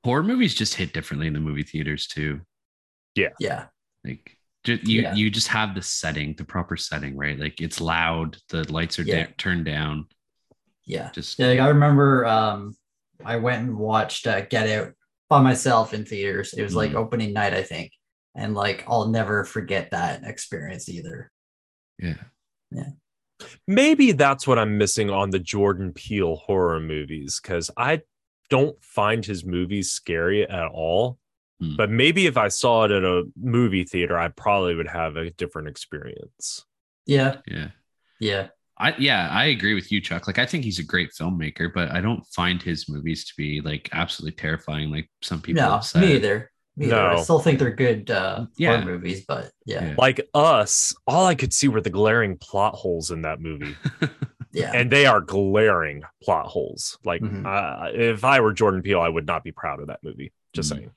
[0.06, 2.42] Horror movies just hit differently in the movie theaters too.
[3.16, 3.30] Yeah.
[3.40, 3.66] Yeah,
[4.06, 5.14] Like ju- you, Yeah.
[5.16, 7.38] you just have the setting, the proper setting, right?
[7.39, 9.26] Like it's loud, the lights are Yeah.
[9.28, 10.07] da- turned down.
[10.86, 11.12] yeah.
[11.12, 12.76] Just Yeah, like, I remember um
[13.24, 14.93] I went and watched uh, Get Out
[15.30, 16.53] by myself in theaters.
[16.53, 16.95] It was like Mhm.
[16.95, 17.91] opening night, I think.
[18.36, 21.30] And like I'll never forget that experience either.
[21.99, 22.16] Yeah.
[22.72, 22.89] Yeah.
[23.68, 28.01] Maybe that's what I'm missing on the Jordan Peele horror movies because I
[28.49, 31.20] don't find his movies scary at all.
[31.62, 31.76] Hmm.
[31.76, 35.30] But maybe if I saw it at a movie theater, I probably would have a
[35.32, 36.66] different experience.
[37.05, 37.70] Yeah, Yeah.
[38.20, 38.47] yeah,
[38.78, 40.28] I yeah, I agree with you, Chuck.
[40.28, 43.62] Like I think he's a great filmmaker, but I don't find his movies to be
[43.62, 46.01] like absolutely terrifying like some people no, have said.
[46.01, 46.51] me either.
[46.78, 46.95] Me either.
[47.10, 48.86] I still think they're good uh Yeah.
[48.86, 49.95] movies, but yeah, Yeah.
[49.97, 53.76] Like us, all I could see were the glaring plot holes in that movie.
[54.53, 54.72] yeah.
[54.74, 56.97] and they are glaring plot holes.
[57.03, 57.45] Like, Mhm.
[57.45, 60.32] uh, if I were Jordan Peele, I would not be proud of that movie.
[60.53, 60.76] Just Mhm.
[60.78, 60.91] saying.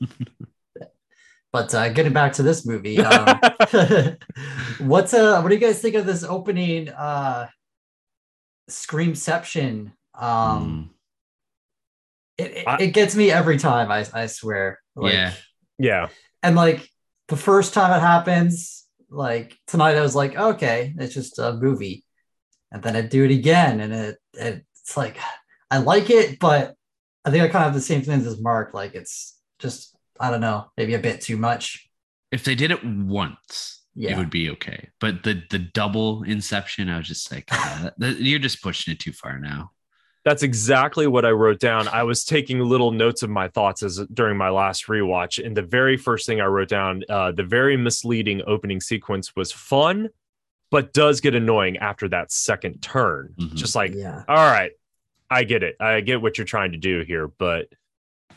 [1.50, 3.40] But uh, getting back to this movie, um,
[4.80, 7.48] what's uh, what do you guys think of this opening uh,
[8.68, 9.92] Screamception?
[10.14, 10.90] Um,
[12.36, 13.90] it, it, I- it gets me every time.
[13.90, 14.78] I I swear.
[14.94, 15.32] Like, Yeah.
[15.78, 16.08] Yeah.
[16.42, 16.88] And like
[17.28, 22.04] the first time it happens, like tonight, I was like, okay, it's just a movie,
[22.70, 25.16] and then I do it again, and it, it it's like
[25.70, 26.74] I like it, but
[27.24, 28.74] I think I kind of have the same things as Mark.
[28.74, 31.88] Like it's just I don't know, maybe a bit too much.
[32.32, 34.88] if they did it once, it would be okay.
[35.00, 39.00] But the the double inception, I was just like, that- that- you're just pushing it
[39.00, 39.70] too far now.
[40.24, 41.88] That's exactly what I wrote down.
[41.88, 45.42] I was taking little notes of my thoughts as during my last rewatch.
[45.42, 49.52] And the very first thing I wrote down, uh, the very misleading opening sequence was
[49.52, 50.10] fun,
[50.70, 53.32] but does get annoying after that second turn.
[53.38, 53.54] Mhm.
[53.54, 54.24] Just like, yeah.
[54.28, 54.72] all right,
[55.30, 55.76] I get it.
[55.80, 57.68] I get what you're trying to do here, but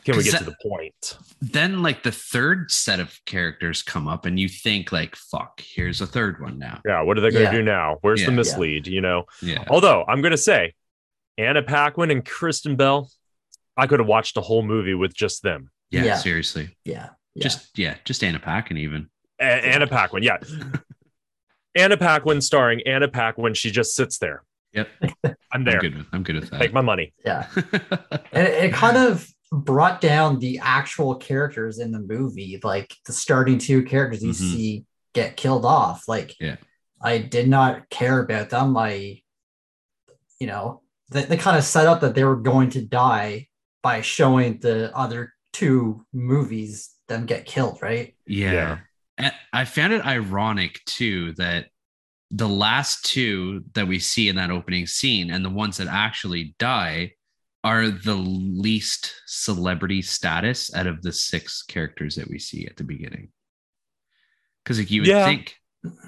[0.04, 1.16] can we get to the point?
[1.40, 6.00] Then like the third set of characters come up, and you think like, "Fuck, here's
[6.00, 7.58] a third one now." Yeah, what are they going to Yeah.
[7.58, 7.98] do now?
[8.00, 8.36] Where's the Yeah.
[8.36, 8.86] mislead?
[8.86, 9.24] You know.
[9.40, 10.74] Yeah, Although I'm going to say,
[11.38, 13.10] Anna Paquin and Kristen Bell,
[13.76, 15.70] I could have watched a whole movie with just them.
[15.90, 16.16] yeah, Yeah.
[16.16, 16.76] seriously.
[16.84, 17.10] Yeah.
[17.34, 17.42] Yeah.
[17.44, 19.08] Just yeah, just Anna Paquin even.
[19.40, 20.38] A- Anna Paquin, yeah.
[21.74, 23.54] Anna Paquin starring Anna Paquin.
[23.54, 24.42] She just sits there.
[24.74, 24.88] Yep,
[25.52, 25.74] I'm there.
[25.74, 26.60] I'm good with I'm good with that.
[26.60, 27.12] Take my money.
[27.24, 27.46] yeah.
[28.32, 33.12] And it, it kind of brought down the actual characters in the movie, like the
[33.12, 34.34] starting two characters you Mhm.
[34.34, 36.08] see get killed off.
[36.08, 36.56] Like, Yeah.
[37.02, 38.76] I did not care about them.
[38.76, 39.20] I,
[40.40, 40.80] you know,
[41.10, 43.48] they, they kind of set up that they were going to die
[43.82, 48.14] by showing the other two movies them get killed, right?
[48.26, 48.52] Yeah.
[48.52, 48.78] Yeah.
[49.18, 51.66] And I found it ironic too that
[52.30, 56.54] the last two that we see in that opening scene and the ones that actually
[56.58, 57.12] die
[57.64, 62.84] are the least celebrity status out of the six characters that we see at the
[62.84, 63.28] beginning.
[64.64, 65.24] Because like you would Yeah.
[65.24, 65.56] think,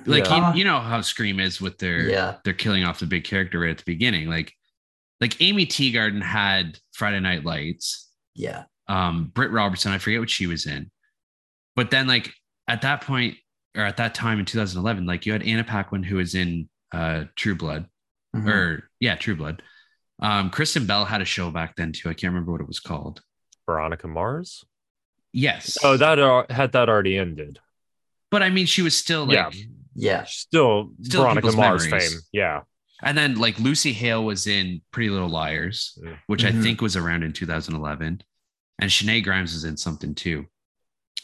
[0.07, 0.53] like Yeah.
[0.53, 2.37] you, you know how Scream is with their Yeah.
[2.45, 4.29] they're killing off the big character right at the beginning.
[4.29, 4.53] Like
[5.21, 8.65] like Amy Teagarden had Friday Night Lights Yeah.
[8.89, 10.91] um Britt Robertson, I forget what she was in.
[11.77, 12.33] But then like
[12.69, 13.37] at that point
[13.77, 17.25] or at that time in 2011, like you had Anna Paquin who was in uh
[17.37, 17.89] True Blood
[18.35, 18.49] Mhm.
[18.49, 19.63] or yeah, True Blood.
[20.21, 22.09] Um Kristen Bell had a show back then too.
[22.09, 23.21] I can't remember what it was called.
[23.67, 24.65] Veronica Mars.
[25.33, 25.77] Yes.
[25.83, 27.59] Oh, that uh, had that already ended.
[28.31, 29.51] but I mean she was still like Yeah.
[29.95, 30.25] yeah.
[30.25, 32.13] Still, Still Veronica people's Mars memories.
[32.13, 32.21] fame.
[32.33, 32.61] Yeah.
[33.03, 36.19] and then like Lucy Hale was in Pretty Little Liars, Mm.
[36.29, 36.59] which Mhm.
[36.59, 38.23] I think was around in 2011.
[38.81, 40.47] And Shenae Grimes was in something too.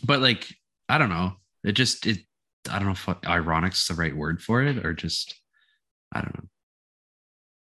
[0.05, 0.53] But like,
[0.89, 1.37] I don't know.
[1.65, 2.19] It just it
[2.69, 5.35] I don't know if ironic's the right word for it or just
[6.13, 6.49] I don't know.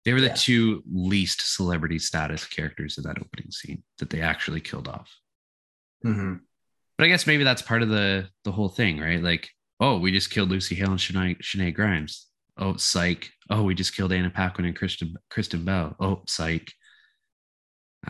[0.04, 0.34] They were the Yeah.
[0.36, 5.14] two least celebrity status characters in that opening scene that they actually killed off.
[6.02, 6.34] hmm
[6.98, 9.22] But I guess maybe that's part of the the whole thing, right?
[9.22, 9.48] Like,
[9.80, 12.26] oh, we just killed Lucy Hale and Shenae, Shenae Grimes.
[12.58, 13.30] Oh, psych.
[13.48, 15.96] Oh, we just killed Anna Paquin and Kristen Kristen Bell.
[16.00, 16.72] Oh, psych.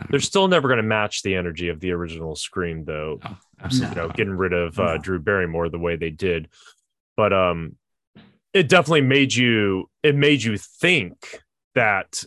[0.09, 3.19] They're still never going to match the energy of the original Scream, though.
[3.23, 3.95] Oh, absolutely.
[3.95, 6.49] you know, getting rid of uh, Drew Barrymore the way they did.
[7.15, 7.75] But um,
[8.53, 9.89] it definitely made you.
[10.01, 11.42] It made you think
[11.75, 12.23] that,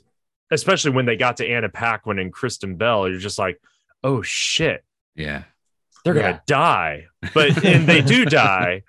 [0.51, 3.61] especially when they got to Anna Paquin and Kristen Bell, you're just like,
[4.05, 4.85] oh shit,
[5.15, 5.45] yeah.
[6.05, 6.23] they're Yeah.
[6.33, 7.07] gonna die.
[7.35, 8.83] But and they do die.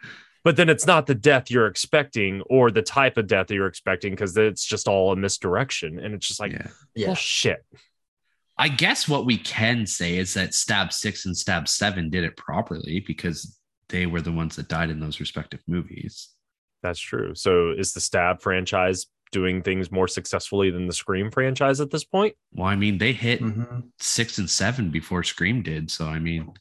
[0.43, 3.67] But then it's not the death you're expecting or the type of death that you're
[3.67, 5.99] expecting because it's just all a misdirection.
[5.99, 6.67] And it's just like, yeah.
[6.95, 7.07] Yeah.
[7.07, 7.65] well, shit.
[8.57, 12.37] I guess what we can say is that Stab Six and Stab Seven did it
[12.37, 16.29] properly because they were the ones that died in those respective movies.
[16.81, 17.35] That's true.
[17.35, 22.03] So is the Stab franchise doing things more successfully than the Scream franchise at this
[22.03, 22.35] point?
[22.53, 26.53] Well, I mean, they hit hmm six and seven before Scream did, so I mean,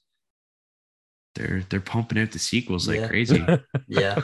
[1.34, 3.06] they're they're pumping out the sequels like Yeah.
[3.06, 3.52] crazy.
[3.86, 4.20] Yeah.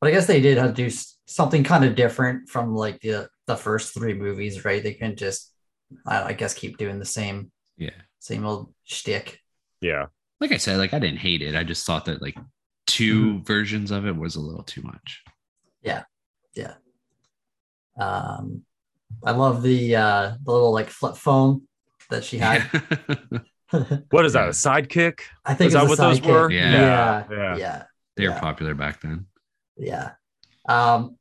[0.00, 0.90] But I guess they did have to do
[1.26, 4.82] something kind of different from like the the first three movies, right?
[4.82, 5.52] They couldn't just,
[6.06, 7.90] I, I guess, keep doing the same yeah.
[8.20, 9.40] same old shtick.
[9.80, 10.06] yeah.
[10.40, 11.54] Like I said, like I didn't hate it.
[11.54, 12.36] I just thought that like
[12.86, 15.22] 2 versions of it was a little too much.
[17.98, 18.62] Um,
[19.24, 21.62] I love the uh the little like flip phone
[22.10, 22.68] that she had.
[24.10, 24.46] What is that?
[24.46, 25.20] A sidekick?
[25.44, 26.26] I think Is that what those sidekick.
[26.30, 26.50] were?
[26.50, 26.70] Yeah.
[26.70, 27.56] yeah, Yeah.
[27.56, 27.82] yeah,
[28.16, 28.40] they were Yeah.
[28.40, 29.26] popular back then.
[29.76, 30.12] yeah.
[30.68, 31.16] Um,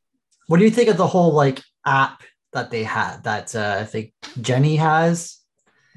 [0.48, 2.22] what do you think of the whole like app
[2.52, 5.40] that they had that uh, I think Jenny has?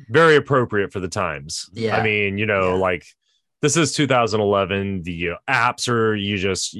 [0.08, 1.68] Very appropriate for the times.
[1.74, 1.96] Yeah.
[1.98, 2.80] I mean, you know, Yeah.
[2.80, 3.04] like
[3.60, 5.02] this is 2011.
[5.02, 6.74] The uh, apps are you just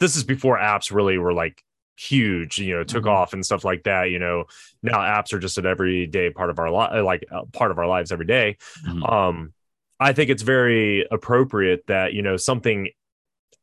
[0.00, 1.62] this is before apps really were like
[1.98, 3.10] huge, you know, took Mhm.
[3.10, 4.10] off and stuff like that.
[4.10, 4.44] You know,
[4.82, 7.86] now apps are just an everyday part of our life, like uh, part of our
[7.86, 8.56] lives every day.
[8.86, 9.10] Mhm.
[9.10, 9.52] um
[9.98, 12.88] i think it's very appropriate that you know something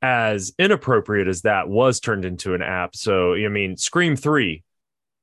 [0.02, 4.64] as inappropriate as that was turned into an app so i mean scream 3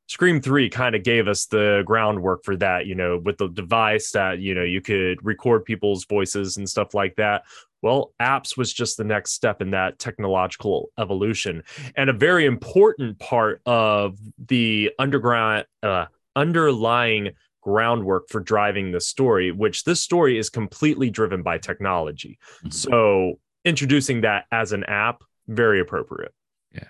[0.06, 4.12] scream 3 kind of gave us the groundwork for that you know with the device
[4.12, 7.42] that you know you could record people's voices and stuff like that
[7.82, 11.62] well apps was just the next step in that technological evolution
[11.96, 14.18] and a very important part of
[14.48, 16.06] the underground uh,
[16.36, 17.30] underlying
[17.62, 22.38] groundwork for driving the story, which this story is completely driven by technology.
[22.64, 22.72] Mhm.
[22.72, 26.32] So introducing that as an app, very appropriate.
[26.72, 26.88] Yeah,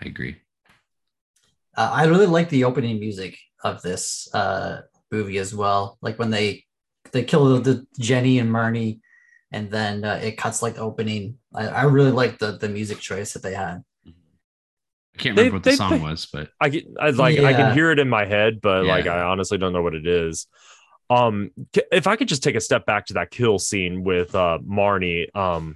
[0.00, 0.36] I agree.
[1.76, 5.98] Uh, I really like the opening music of this uh, movie as well.
[6.00, 6.64] Like when they
[7.12, 9.00] they kill the, the Jenny and Marnie,
[9.54, 12.98] and then uh, it cuts like the opening I, I really like the the music
[12.98, 13.82] choice that they had.
[14.06, 17.38] I can't They- remember what the they song pick- was, but I get, I like,
[17.38, 20.06] I can hear it in my head, but like, I honestly don't know what it
[20.08, 20.48] is.
[21.08, 21.50] Um,
[21.92, 25.26] if I could just take a step back to that kill scene with uh Marnie,
[25.36, 25.74] um,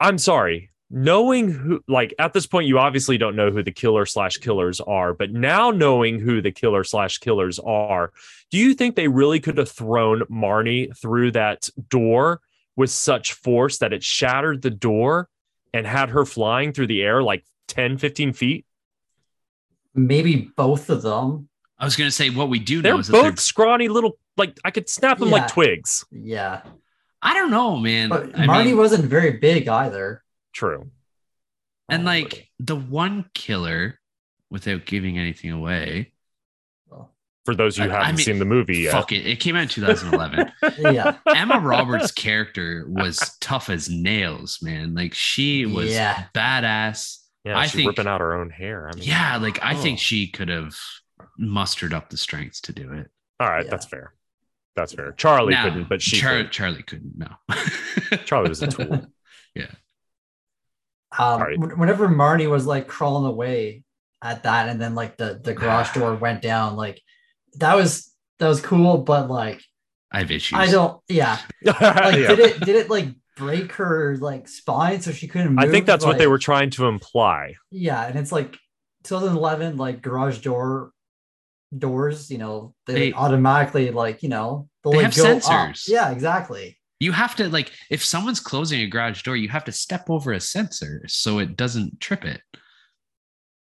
[0.00, 4.04] I'm sorry, knowing who, like, at this point, you obviously don't know who the killer
[4.06, 8.12] slash killers are, but now knowing who the killer slash killers are,
[8.50, 12.40] do you think they really could have thrown Marnie through that door
[12.76, 15.28] with such force that it shattered the door
[15.72, 18.66] and had her flying through the air like 10, 15 feet?
[19.94, 21.48] Maybe both of them.
[21.78, 24.16] I was gonna say what we do They're know is that both they're, scrawny little,
[24.36, 25.34] like I could snap them Yeah.
[25.34, 26.04] like twigs.
[26.12, 26.62] Yeah,
[27.20, 28.08] I don't know, man.
[28.08, 30.21] but I Marty mean, wasn't very big either.
[30.52, 30.90] True.
[31.88, 33.98] and like the one killer,
[34.50, 36.12] without giving anything away,
[37.44, 38.92] For those who I- I haven't mean, seen the movie yet.
[38.92, 40.52] fuck it, it came out in 2011.
[40.94, 44.94] yeah, Emma Roberts' character was tough as nails, man.
[44.94, 46.26] Like she was Yeah.
[46.34, 47.18] badass.
[47.44, 48.88] Yeah, I think- ripping out her own hair.
[48.88, 50.00] I mean, Yeah, like I think oh.
[50.00, 50.76] she could have
[51.36, 53.10] mustered up the strength to do it.
[53.40, 53.70] All right, Yeah.
[53.72, 54.14] that's fair.
[54.76, 55.10] That's fair.
[55.12, 56.52] Charlie Now, couldn't, but she Char- could.
[56.52, 57.18] Charlie couldn't.
[57.18, 57.28] No.
[58.24, 59.06] Charlie was a tool.
[61.18, 61.56] Um, Sorry.
[61.58, 63.82] whenever Marnie was like crawling away
[64.22, 67.00] at that, and then like the the garage door went down, like
[67.56, 69.62] that was that was cool, but like
[70.10, 70.58] I have issues.
[70.58, 72.10] I don't, yeah, like Yeah.
[72.34, 75.54] did it did it like break her like spine so she couldn't?
[75.54, 75.64] Move?
[75.64, 77.54] I think that's what they were trying to imply.
[77.70, 78.56] Yeah, and it's like
[79.04, 80.92] 2011, like garage door
[81.76, 85.42] doors, you know, they, They- automatically like you know They like have go up.
[85.42, 85.88] sensors.
[85.88, 86.78] Yeah, exactly.
[87.02, 90.32] You have to like if someone's closing a garage door, you have to step over
[90.32, 92.40] a sensor so it doesn't trip it.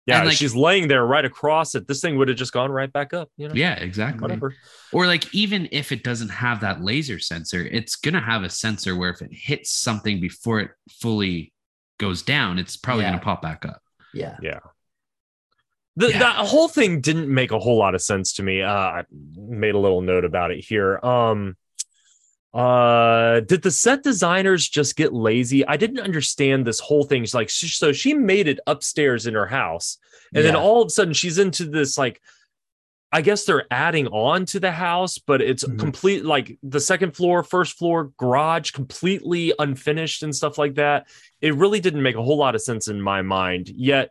[0.08, 1.88] Yeah, And, like- she's laying there right across it.
[1.88, 3.30] This thing would have just gone right back up.
[3.38, 4.22] You know, Yeah, exactly.
[4.22, 4.54] whatever.
[4.94, 8.96] Or like even if it doesn't have that laser sensor, it's gonna have a sensor
[8.96, 10.72] where if it hits something before it
[11.02, 11.52] fully
[12.00, 13.12] goes down, it's probably Yeah.
[13.12, 13.82] gonna pop back up.
[14.14, 14.60] Yeah, Yeah.
[15.98, 16.20] The, Yeah.
[16.20, 18.62] That whole thing didn't make a whole lot of sense to me.
[18.62, 19.04] Uh, I
[19.36, 21.00] made a little note about it here.
[21.04, 21.56] Um,
[22.56, 25.68] uh, did the set designers just get lazy?
[25.68, 27.24] I didn't understand this whole thing.
[27.24, 29.98] She's like, so she made it upstairs in her house,
[30.34, 32.22] and then all of a sudden she's into this like.
[33.12, 35.80] I guess they're adding on to the house, but it's Mhm.
[35.80, 41.08] complete like the second floor, first floor garage, completely unfinished and stuff like that.
[41.40, 43.70] It really didn't make a whole lot of sense in my mind.
[43.70, 44.10] Yet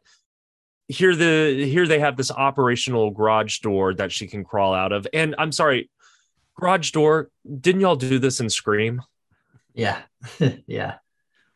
[0.88, 5.06] here the here they have this operational garage door that she can crawl out of.
[5.12, 5.90] And I'm sorry,
[6.58, 7.30] garage door,
[7.60, 9.02] didn't y'all do this in Scream?
[9.74, 10.02] yeah,
[10.66, 10.96] yeah.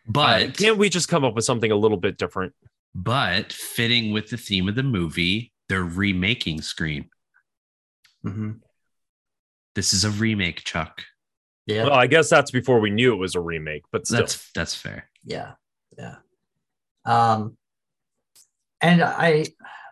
[0.06, 2.54] But Can't we just come up with something a little bit different?
[2.94, 7.10] but fitting with the theme of the movie, they're remaking Scream.
[8.22, 8.52] hmm
[9.74, 11.02] This is a remake, Chuck.
[11.66, 14.20] Yeah, Well, I guess that's before we knew it was a remake, but still.
[14.20, 15.10] That's that's fair.
[15.22, 15.52] yeah,
[15.98, 16.16] yeah.
[17.04, 17.56] Um,
[18.80, 19.44] and I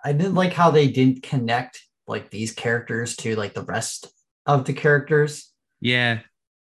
[0.02, 4.08] I didn't like how they didn't connect like these characters to like the rest
[4.46, 6.20] of the characters Yeah.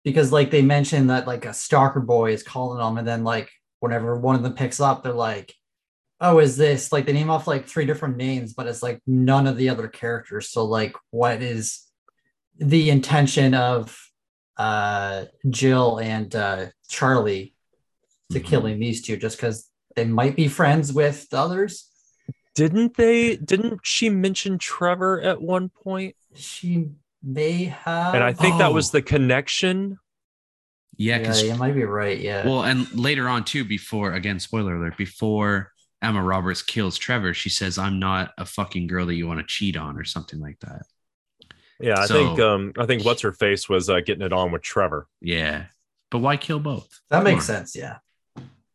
[0.04, 3.50] because like they mentioned that like a stalker boy is calling them, and then like
[3.80, 5.54] whenever one of them picks up, they're like,
[6.20, 9.46] "Oh, is this like they name off like three different names, but it's like none
[9.48, 11.84] of the other characters." So like, what is
[12.58, 13.96] the intention of
[14.58, 17.54] uh Jill and uh Charlie
[18.32, 18.46] to Mhm.
[18.46, 21.88] killing these two just because they might be friends with the others?
[22.56, 26.16] Didn't they didn't she mention Trevor at one point?
[26.34, 26.90] She
[27.24, 28.74] may have, And I think that Oh.
[28.74, 29.97] was the connection.
[30.97, 32.20] Yeah, yeah, because you might be right.
[32.20, 37.34] Yeah, well, and later on too, before again, spoiler alert, before Emma Roberts kills Trevor,
[37.34, 40.39] she says, I'm not a fucking girl that you want to cheat on or something
[40.39, 40.84] like that.
[41.80, 44.51] Yeah, I So- think um I think what's her face was uh, getting it on
[44.51, 45.07] with Trevor.
[45.22, 45.65] Yeah.
[46.09, 46.88] But why kill both?
[47.09, 47.59] that makes Come on.
[47.68, 47.76] sense.
[47.76, 47.97] Yeah,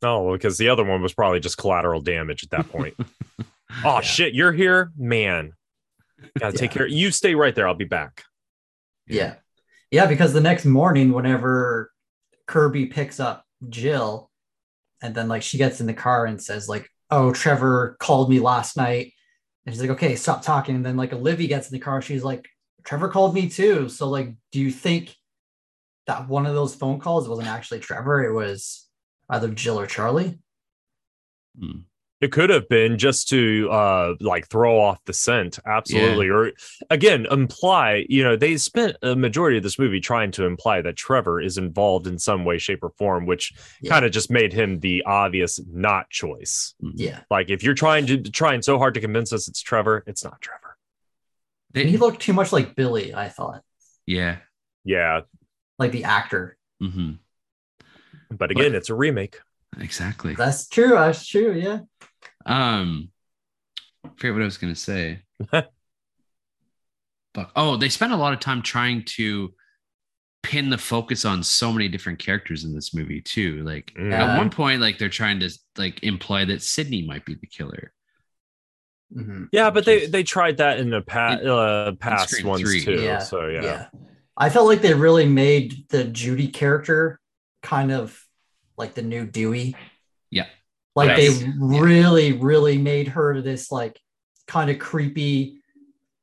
[0.03, 2.95] Oh, because the other one was probably just collateral damage at that point.
[3.41, 3.45] oh
[3.85, 4.01] Yeah.
[4.01, 5.55] shit, you're here, man.
[6.39, 6.87] Gotta take care.
[6.87, 7.67] You stay right there.
[7.67, 8.23] I'll be back.
[9.13, 9.35] Yeah,
[9.91, 10.07] yeah.
[10.07, 11.93] Because the next morning, whenever
[12.47, 14.31] Kirby picks up Jill,
[15.03, 18.41] and then like she gets in the car and says like, "Oh, Trevor called me
[18.41, 19.13] last night,"
[19.65, 22.25] and she's like, "Okay, stop talking." And then like Olivia gets in the car, she's
[22.25, 22.49] like,
[22.85, 25.15] "Trevor called me too." So like, do you think
[26.07, 28.25] that one of those phone calls wasn't actually Trevor?
[28.25, 28.89] It was
[29.29, 30.39] either Jill or Charlie.
[31.59, 31.81] Hmm.
[32.23, 36.29] It could have been just to uh like throw off the scent, absolutely.
[36.29, 36.53] Or
[36.89, 40.97] again, imply, you know, they spent a majority of this movie trying to imply that
[40.97, 43.91] Trevor is involved in some way, shape, or form, which Yeah.
[43.91, 46.75] kind of just made him the obvious not choice.
[46.81, 50.23] Yeah, Like if you're trying to trying so hard to convince us it's Trevor, it's
[50.23, 50.77] not Trevor.
[51.73, 53.13] They- he looked too much like Billy.
[53.15, 53.63] I thought,
[54.07, 54.37] yeah.
[54.85, 55.23] Yeah.
[55.79, 56.57] like the actor.
[56.81, 57.13] hmm
[58.31, 59.41] But again, it's a remake.
[59.81, 60.35] exactly.
[60.37, 60.91] That's true.
[60.91, 61.53] That's true.
[61.53, 61.81] Yeah.
[62.47, 63.11] Um,
[64.05, 65.21] I forget what I was gonna say.
[67.35, 67.51] Fuck.
[67.57, 69.55] Oh, they spent a lot of time trying to
[70.43, 73.63] pin the focus on so many different characters in this movie too.
[73.65, 73.93] Like.
[73.99, 74.35] Yeah.
[74.35, 77.93] at one point, like they're trying to like imply that Sidney might be the killer.
[79.17, 79.49] Mhm.
[79.53, 82.83] Yeah, but they they tried that in the pa- In- uh, past Scream ones three.
[82.85, 83.01] too.
[83.03, 83.63] Yeah, So yeah.
[83.63, 83.87] Yeah.
[84.37, 87.21] I felt like they really made the Judy character
[87.63, 88.19] kind of
[88.79, 89.77] like the new Dewey.
[90.31, 90.47] Yeah.
[90.95, 91.41] Like Yes.
[91.41, 93.99] they really, really made her this like
[94.47, 95.59] kind of creepy.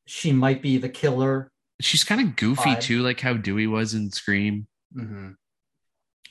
[0.05, 1.51] She might be the killer.
[1.81, 2.81] She's kind of goofy Vibe.
[2.81, 4.67] too, like how Dewey was in Scream.
[4.95, 5.35] Mhm.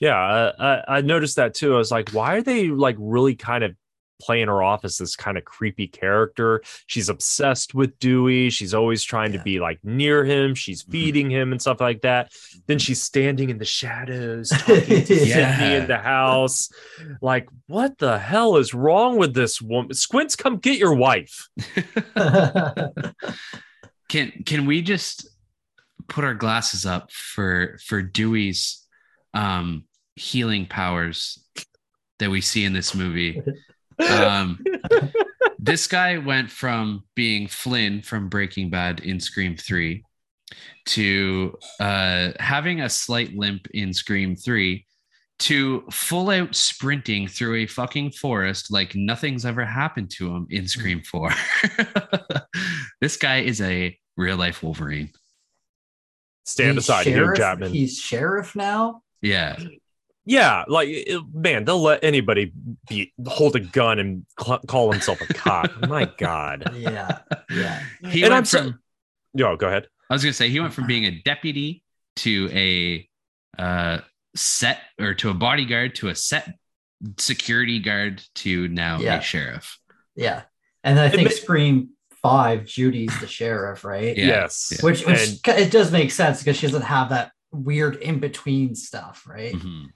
[0.00, 1.74] Yeah, I, I, I noticed that too.
[1.74, 3.74] I was like, why are they like really kind of
[4.20, 6.62] playing her off as this kind of creepy character?
[6.86, 8.50] She's obsessed with Dewey.
[8.50, 10.54] She's always trying to be like near him.
[10.54, 10.90] She's Mhm.
[10.92, 12.32] feeding him and stuff like that.
[12.66, 15.56] Then she's standing in the shadows, talking to Yeah.
[15.58, 16.68] Sidney in the house.
[17.20, 19.94] Like, what the hell is wrong with this woman?
[19.94, 21.48] Squints, come get your wife.
[24.08, 25.28] Can can we just
[26.08, 28.86] put our glasses up for for Dewey's
[29.34, 29.84] um
[30.16, 31.44] healing powers
[32.18, 33.42] that we see in this movie?
[34.00, 34.58] Um
[35.58, 40.02] this guy went from being Flynn from Breaking Bad in Scream 3
[40.86, 44.84] to uh having a slight limp in Scream 3
[45.40, 50.66] to full out sprinting through a fucking forest like nothing's ever happened to him in
[50.66, 51.30] Scream 4.
[53.00, 55.10] this guy is a real life Wolverine.
[56.44, 57.72] Stand He's aside, Hugh sheriff- Jackman.
[57.72, 59.02] He's sheriff now.
[59.22, 59.56] Yeah.
[60.30, 62.52] Yeah, like it- man, they'll let anybody
[62.88, 65.70] be hold a gun and cl- call himself a cop.
[65.88, 66.70] My God.
[66.76, 67.20] Yeah.
[67.50, 67.82] Yeah.
[68.10, 68.78] He And went I'm so- from
[69.34, 69.86] Yo, go ahead.
[70.10, 71.82] I was gonna say he went from being a deputy
[72.16, 73.08] to a
[73.58, 73.98] uh
[74.36, 76.54] set or to a bodyguard to a set
[77.18, 79.18] security guard to now Yeah.
[79.18, 79.78] a sheriff.
[80.14, 80.42] Yeah.
[80.84, 81.90] And I think ma- Scream
[82.22, 84.16] Five, Judy's the sheriff, right?
[84.16, 84.26] Yeah.
[84.26, 84.72] Yes.
[84.74, 84.84] Yeah.
[84.84, 88.74] Which, which And- it does make sense because she doesn't have that weird in between
[88.74, 89.54] stuff, right?
[89.54, 89.86] Mhm.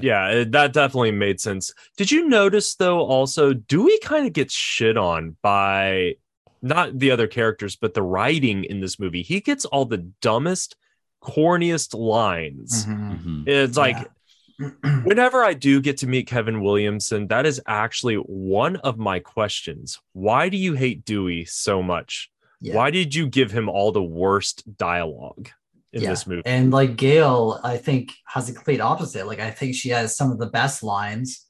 [0.00, 1.72] Yeah, it- that definitely made sense.
[1.96, 3.00] Did you notice though?
[3.00, 6.14] Also, Dewey kind of gets shit on by
[6.62, 9.22] not the other characters, but the writing in this movie.
[9.22, 10.76] He gets all the dumbest,
[11.22, 12.86] corniest lines.
[12.86, 13.44] Mhm.
[13.44, 13.48] Mhm.
[13.48, 14.70] It's like Yeah.
[15.04, 20.00] whenever I do get to meet Kevin Williamson, that is actually one of my questions.
[20.12, 22.30] Why do you hate Dewey so much?
[22.60, 22.76] Yeah.
[22.76, 25.50] Why did you give him all the worst dialogue
[25.94, 26.10] in Yeah.
[26.10, 26.42] this movie?
[26.44, 29.26] And like Gail, I think has the complete opposite.
[29.26, 31.46] Like I think she has some of the best lines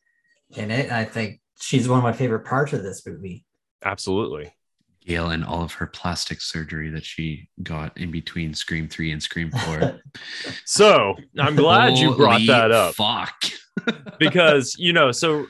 [0.57, 3.45] in it, and I think she's one of my favorite parts of this movie.
[3.84, 4.53] Absolutely.
[5.07, 9.22] Gail and all of her plastic surgery that she got in between Scream 3 and
[9.22, 10.01] Scream 4.
[10.64, 12.95] So I'm glad you brought that up.
[12.95, 13.45] Fuck.
[14.18, 15.47] because you know so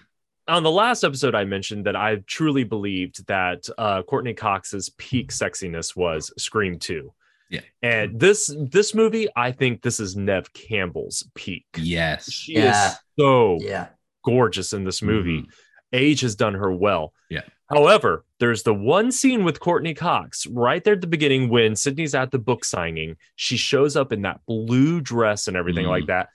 [0.49, 5.30] on the last episode i mentioned that i truly believed that uh courteney cox's peak
[5.30, 7.12] sexiness was scream 2
[7.51, 7.61] Yeah.
[7.82, 12.30] and this this movie i think this is neve campbell's peak yes.
[12.30, 12.88] she Yeah.
[12.90, 13.88] is so Yeah.
[14.24, 15.47] gorgeous in this movie Mhm.
[15.92, 17.42] age has done her well Yeah.
[17.70, 22.14] however there's the one scene with courteney cox right there at the beginning when sidney's
[22.14, 25.90] at the book signing she shows up in that blue dress and everything Mm.
[25.90, 26.28] like that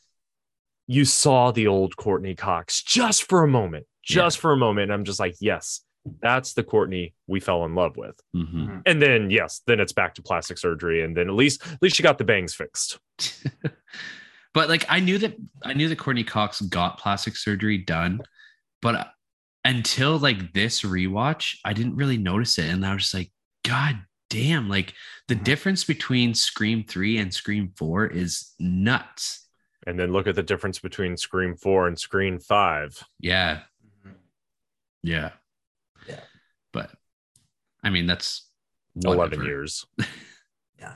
[0.87, 4.93] you saw the old courteney cox just for a moment just for a moment and
[4.93, 5.81] i'm just like yes
[6.21, 8.81] that's the courteney we fell in love with Mhm.
[8.85, 11.95] and then yes then it's back to plastic surgery and then at least at least
[11.97, 12.99] she got the bangs fixed
[14.53, 18.21] but like I knew that I knew that Courteney Cox got plastic surgery done,
[18.81, 19.11] but
[19.65, 23.31] until like this rewatch, I didn't really notice it, and I was just like,
[23.63, 24.67] God damn!
[24.69, 24.93] Like
[25.27, 25.43] the Mhm.
[25.43, 29.45] difference between Scream Three and Scream Four is nuts.
[29.87, 33.63] and then look at the difference between scream 4 and scream 5 Yeah,
[34.03, 34.11] yeah,
[35.01, 35.31] Yeah.
[36.71, 36.91] But
[37.83, 38.47] I mean, that's
[39.03, 39.85] 11 years
[40.79, 40.95] yeah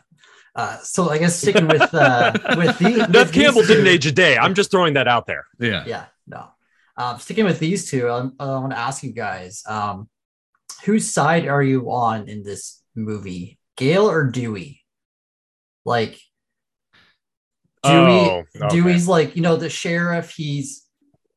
[0.55, 4.11] Uh, so I guess sticking with uh, with the Neve with Campbell didn't age a
[4.11, 4.38] day.
[4.38, 5.45] I'm just throwing that out there.
[5.59, 5.84] Yeah.
[5.88, 6.47] Yeah, no.
[6.95, 10.09] Um, sticking with these two, um, I want to ask you guys, um,
[10.86, 14.82] whose side are you on in this movie, Gail or Dewey?
[15.86, 16.19] Like,
[17.84, 18.67] Dewey, Oh, okay.
[18.69, 20.32] Dewey's like you know the sheriff.
[20.36, 20.86] He's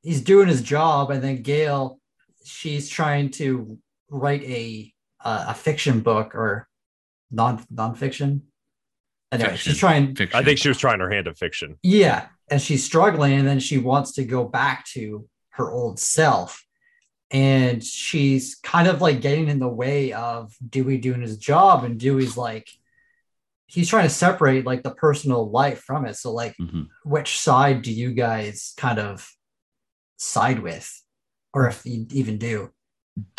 [0.02, 1.98] he's doing his job, and then Gail,
[2.44, 3.78] she's trying to
[4.10, 4.92] write a
[5.24, 6.68] uh, a fiction book or
[7.30, 8.42] non nonfiction.
[9.32, 9.72] Anyway, Fiction.
[9.72, 10.38] she's trying Fiction.
[10.38, 11.76] I think she was trying her hand at fiction.
[11.82, 16.62] yeah, and she's struggling, and then she wants to go back to her old self.
[17.32, 21.98] And she's kind of like getting in the way of Dewey doing his job, and
[21.98, 22.68] Dewey's like,
[23.66, 26.14] he's trying to separate like the personal life from it.
[26.14, 26.86] So, like, Mhm.
[27.04, 29.28] which side do you guys kind of
[30.18, 30.88] side with,
[31.52, 32.70] or if you even do.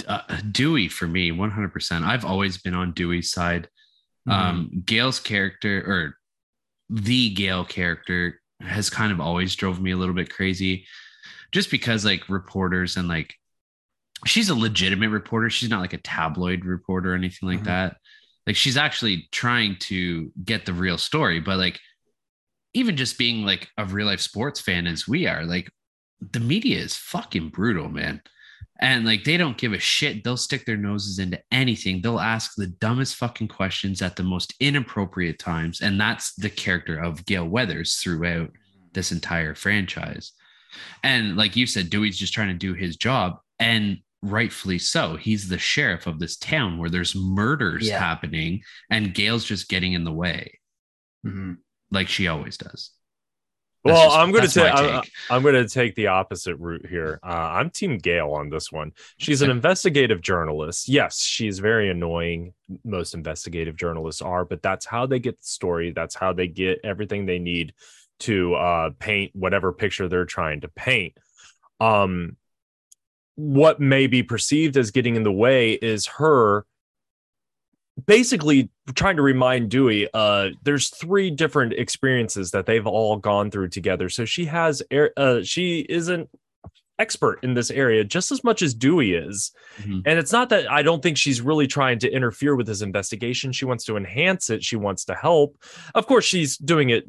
[0.07, 0.21] Uh,
[0.51, 2.03] Dewey for me, 100%.
[2.03, 3.69] I've always been on Dewey's side.
[4.28, 4.32] Mm-hmm.
[4.32, 6.17] Um, Gail's character or
[6.89, 10.86] the Gail character has kind of always drove me a little bit crazy
[11.51, 13.36] just because like reporters and like
[14.25, 15.49] she's a legitimate reporter.
[15.49, 17.65] She's not like a tabloid reporter or anything like Mhm.
[17.65, 17.97] that.
[18.47, 21.80] Like she's actually trying to get the real story, but like
[22.73, 25.69] even just being like a real life sports fan as we are, like
[26.19, 28.21] the media is fucking brutal, man.
[28.80, 30.24] And like they don't give a shit.
[30.24, 32.01] They'll stick their noses into anything.
[32.01, 35.82] They'll ask the dumbest fucking questions at the most inappropriate times.
[35.82, 38.51] And that's the character of Gale Weathers throughout
[38.93, 40.32] this entire franchise.
[41.03, 43.38] And like you said, Dewey's just trying to do his job.
[43.60, 45.16] And rightfully so.
[45.16, 47.99] He's the sheriff of this town where there's murders Yeah.
[47.99, 50.60] happening, and Gale's just getting in the way,
[51.26, 51.58] Mhm.
[51.91, 52.91] like she always does.
[53.88, 55.03] Well, just- I'm going to that's my take I'm.
[55.29, 57.19] I'm going to take the opposite route here.
[57.23, 58.93] Uh, I'm Team Gale on this one.
[59.17, 60.88] She's an investigative journalist.
[60.88, 62.53] Yes, she's very annoying.
[62.83, 65.91] Most investigative journalists are, but that's how they get the story.
[65.91, 67.73] That's how they get everything they need
[68.19, 71.13] to uh, paint whatever picture they're trying to paint.
[71.79, 72.38] Um,
[73.35, 76.65] what may be perceived as getting in the way is her
[78.05, 83.69] basically trying to remind Dewey uh there's three different experiences that they've all gone through
[83.69, 84.09] together.
[84.09, 86.29] So she has air- uh she isn't
[86.99, 89.51] expert in this area just as much as Dewey is.
[89.81, 90.01] Mhm.
[90.05, 93.51] and it's not that I don't think she's really trying to interfere with his investigation.
[93.51, 94.63] She wants to enhance it.
[94.63, 95.57] She wants to help.
[95.93, 97.05] Of course she's doing it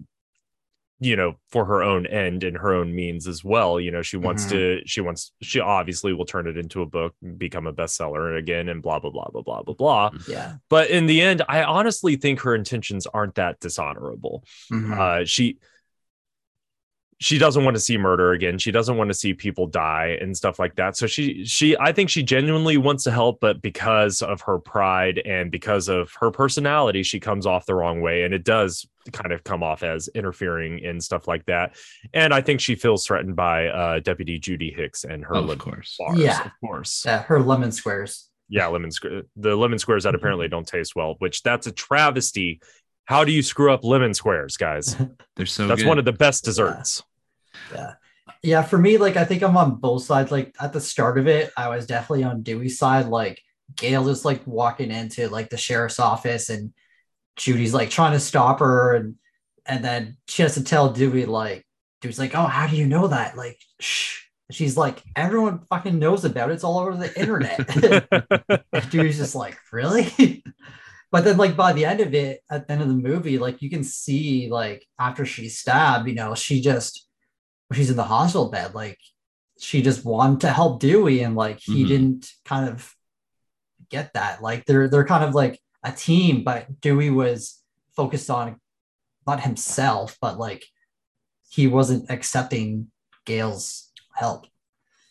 [1.00, 4.16] you know for her own end and her own means as well you know she
[4.16, 4.50] wants Mhm.
[4.50, 8.68] to she wants she obviously will turn it into a book become a bestseller again
[8.68, 10.54] and blah blah blah blah blah blah blah Yeah.
[10.68, 14.42] but in the end i honestly think her intentions aren't that dishonorable
[14.72, 14.98] Mhm.
[14.98, 15.58] uh she
[17.20, 20.36] she doesn't want to see murder again she doesn't want to see people die and
[20.36, 24.22] stuff like that so she she i think she genuinely wants to help but because
[24.22, 28.32] of her pride and because of her personality she comes off the wrong way and
[28.32, 31.74] it does kind of come off as interfering and stuff like that
[32.14, 35.58] and i think she feels threatened by uh deputy judy hicks and her Of lemon
[35.58, 35.96] course.
[35.98, 36.44] bars Yeah.
[36.44, 38.28] of course Yeah, her lemon squares.
[38.48, 40.12] yeah lemon square the lemon squares Mm-hmm.
[40.12, 42.60] that apparently don't taste well which that's a travesty
[43.08, 44.94] how do you screw up lemon squares guys
[45.36, 45.88] They're so that's good.
[45.88, 47.02] one of the best desserts
[47.74, 47.94] Yeah.
[48.40, 50.30] Yeah, for me, like I think I'm on both sides.
[50.30, 53.06] Like at the start of it, I was definitely on Dewey's side.
[53.06, 53.42] Like
[53.74, 56.72] Gale is like walking into like the sheriff's office and
[57.34, 59.16] Judy's like trying to stop her and
[59.66, 61.66] and then she has to tell Dewey like
[62.00, 63.36] Dewey's like, Oh, how do you know that?
[63.36, 64.20] Like shh.
[64.52, 66.54] She's like, everyone fucking knows about it.
[66.54, 67.58] It's all over the internet.
[68.72, 70.44] And Dewey's just like, really?
[71.10, 73.62] But then like by the end of it, at the end of the movie, like
[73.62, 77.06] you can see like after she's stabbed, you know, she just
[77.72, 78.98] she's in the hospital bed, like
[79.58, 81.88] she just wanted to help Dewey and like he Mhm.
[81.88, 82.94] didn't kind of
[83.88, 84.42] get that.
[84.42, 87.62] Like they're they're kind of like a team, but Dewey was
[87.96, 88.60] focused on
[89.26, 90.64] not himself, but like
[91.48, 92.90] he wasn't accepting
[93.24, 94.46] Gale's help.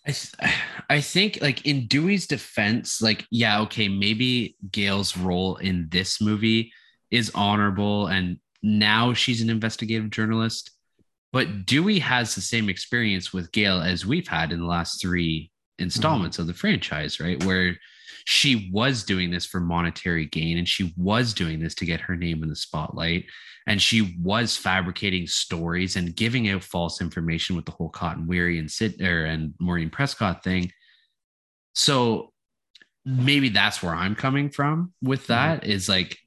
[0.08, 0.34] I, th-
[0.90, 6.72] I think like in Dewey's defense, like, yeah, okay, maybe Gale's role in this movie
[7.12, 10.72] is honorable and now she's an investigative journalist.
[11.34, 15.44] But Dewey has the same experience with Gale as we've had in the last three
[15.44, 15.84] mm-hmm.
[15.84, 17.44] installments of the franchise, right?
[17.44, 17.78] Where
[18.30, 22.14] she was doing this for monetary gain and she was doing this to get her
[22.14, 23.24] name in the spotlight
[23.68, 28.60] and she was fabricating stories and giving out false information with the whole Cotton Weary
[28.60, 30.74] and Sid er, and Maureen Prescott thing.
[31.74, 32.34] So
[33.06, 36.18] maybe that's where I'm coming from with that is like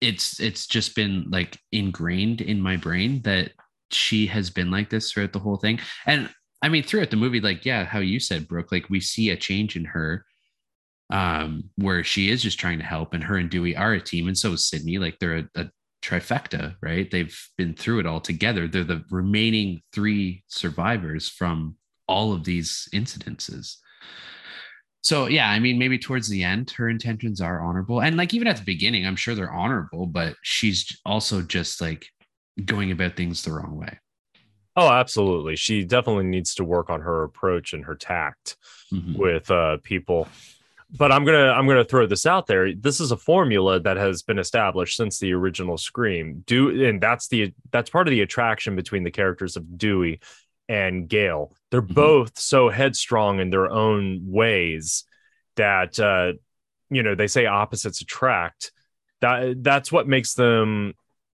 [0.00, 3.50] it's it's just been like ingrained in my brain that
[3.90, 5.80] she has been like this throughout the whole thing.
[6.06, 6.30] And
[6.62, 9.36] I mean throughout the movie, like, yeah, how you said, Brooke, like we see a
[9.36, 10.24] change in her
[11.10, 14.28] um where she is just trying to help and her and Dewey are a team
[14.28, 15.70] and so is Sidney like they're a, a
[16.02, 22.32] trifecta right they've been through it all together they're the remaining three survivors from all
[22.32, 23.76] of these incidences
[25.00, 28.46] so yeah i mean maybe towards the end her intentions are honorable and like even
[28.46, 32.06] at the beginning i'm sure they're honorable but she's also just like
[32.64, 33.98] going about things the wrong way
[34.80, 35.56] Oh, absolutely.
[35.56, 38.56] She definitely needs to work on her approach and her tact
[38.92, 39.16] Mhm.
[39.16, 40.28] with uh, people.
[40.96, 42.74] But I'm gonna I'm gonna throw this out there.
[42.74, 46.42] This is a formula that has been established since the original Scream.
[46.46, 50.20] Do and that's the that's part of the attraction between the characters of Dewey
[50.68, 51.54] and Gale.
[51.70, 51.94] They're Mhm.
[51.94, 55.04] both so headstrong in their own ways
[55.56, 56.32] that uh,
[56.88, 58.72] you know they say opposites attract.
[59.20, 60.94] That that's what makes them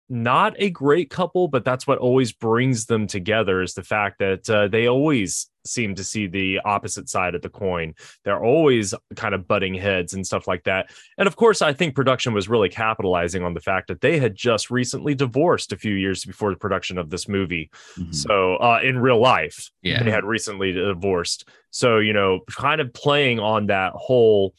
[0.09, 4.49] not a great couple, but that's what always brings them together is the fact that
[4.49, 7.93] uh, they always seem to see the opposite side of the coin.
[8.25, 10.91] They're always kind of butting heads and stuff like that.
[11.19, 14.35] And of course, I think production was really capitalizing on the fact that they had
[14.35, 17.71] just recently divorced a few years before the production of this movie.
[17.99, 18.15] Mhm.
[18.15, 20.03] So, uh, in real life, Yeah.
[20.03, 21.47] they had recently divorced.
[21.71, 24.55] So, you know, kind of playing on that whole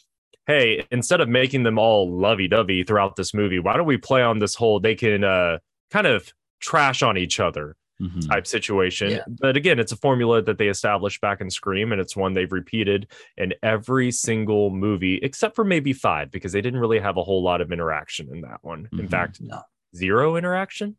[0.49, 4.23] hey, instead of making them all lovey dovey throughout this movie, why don't we play
[4.23, 5.59] on this whole they can uh,
[5.91, 8.27] kind of trash on each other Mhm.
[8.27, 9.11] type situation?
[9.11, 9.23] Yeah.
[9.27, 12.51] But again, it's a formula that they established back in Scream, and it's one they've
[12.51, 17.23] repeated in every single movie except for maybe five because they didn't really have a
[17.23, 18.89] whole lot of interaction in that one.
[18.93, 19.11] In Mhm.
[19.11, 19.61] fact, No.
[19.95, 20.97] zero interaction.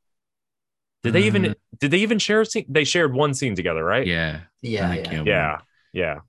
[1.02, 2.66] Did they even Uh, did they even share a scene?
[2.68, 4.06] They shared one scene together, right?
[4.06, 4.42] Yeah.
[4.62, 5.22] Yeah, yeah.
[5.24, 5.58] Yeah.
[5.92, 6.20] Yeah.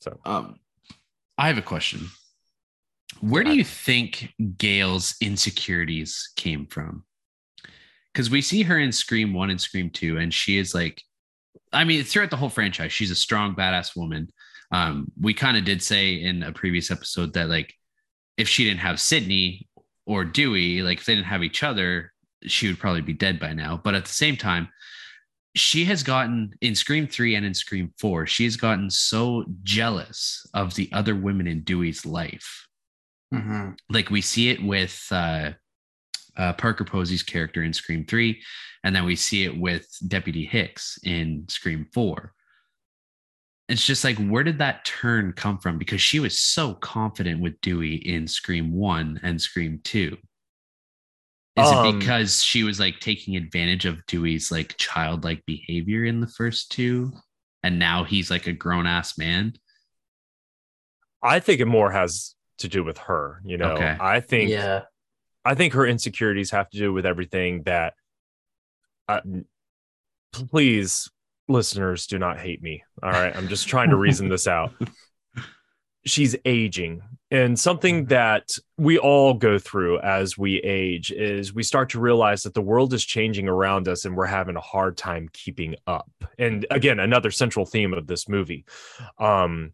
[0.00, 0.60] So Um,
[1.36, 2.06] I have a question.
[3.20, 7.04] Where do you think Gale's insecurities came from?
[8.12, 11.02] Because we see her in Scream 1 and Scream 2, and she is like,
[11.72, 14.30] I mean, throughout the whole franchise, she's a strong, badass woman.
[14.70, 17.74] Um, we kind of did say in a previous episode that, like,
[18.36, 19.68] if she didn't have Sidney
[20.06, 23.52] or Dewey, like, if they didn't have each other, she would probably be dead by
[23.52, 23.80] now.
[23.82, 24.68] But at the same time,
[25.54, 30.46] she has gotten in Scream 3 and in Scream 4, she has gotten so jealous
[30.52, 32.66] of the other women in Dewey's life.
[33.32, 35.52] Hmm Like we see it with uh,
[36.36, 38.40] uh, Parker Posey's character in Scream 3,
[38.84, 42.32] and then we see it with Deputy Hicks in Scream 4.
[43.68, 45.76] It's just like, where did that turn come from?
[45.76, 50.16] Because she was so confident with Dewey in Scream 1 and Scream 2.
[51.56, 56.20] Is it Um, because she was like taking advantage of Dewey's like childlike behavior in
[56.20, 57.12] the first two?
[57.64, 59.54] And now he's like a grown ass man?
[61.22, 63.40] I think it more has to do with her.
[63.44, 63.96] You know, Okay.
[64.00, 64.82] I think Yeah.
[65.44, 67.94] I think her insecurities have to do with everything that.
[69.08, 69.20] Uh,
[70.32, 71.08] please,
[71.48, 72.82] listeners, do not hate me.
[73.02, 74.72] All right, I'm just trying to reason this out.
[76.04, 77.02] She's aging,
[77.32, 82.44] and something that we all go through as we age is we start to realize
[82.44, 86.08] that the world is changing around us, and we're having a hard time keeping up.
[86.38, 88.64] And again, another central theme of this movie.
[89.18, 89.72] Um,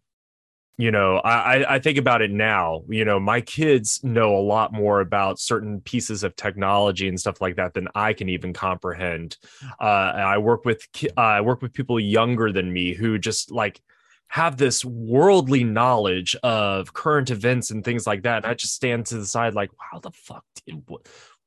[0.78, 4.72] you know I, I- think about it now you know my kids know a lot
[4.72, 9.36] more about certain pieces of technology and stuff like that than i can even comprehend.
[9.80, 13.80] Uh i work with uh, i work with people younger than me who just like
[14.28, 19.04] have this worldly knowledge of current events and things like that and i just stand
[19.06, 20.82] to the side like wow the fuck did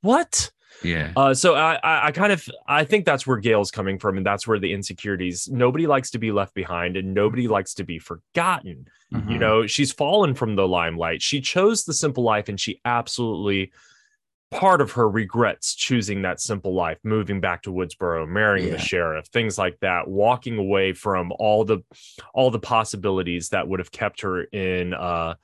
[0.02, 0.52] what
[0.84, 1.14] Yeah.
[1.16, 4.26] uh, so I, I, I kind of, I think that's where Gale's coming from, and
[4.26, 5.50] that's where the insecurities.
[5.50, 8.88] Nobody likes to be left behind, and nobody likes to be forgotten.
[9.12, 9.40] You Mhm.
[9.40, 11.22] know, she's fallen from the limelight.
[11.22, 13.72] She chose the simple life, and she absolutely,
[14.52, 18.74] part of her regrets choosing that simple life, moving back to Woodsboro, marrying Yeah.
[18.74, 21.80] the sheriff, things like that, walking away from all the,
[22.34, 25.36] all the possibilities that would have kept her in, uh,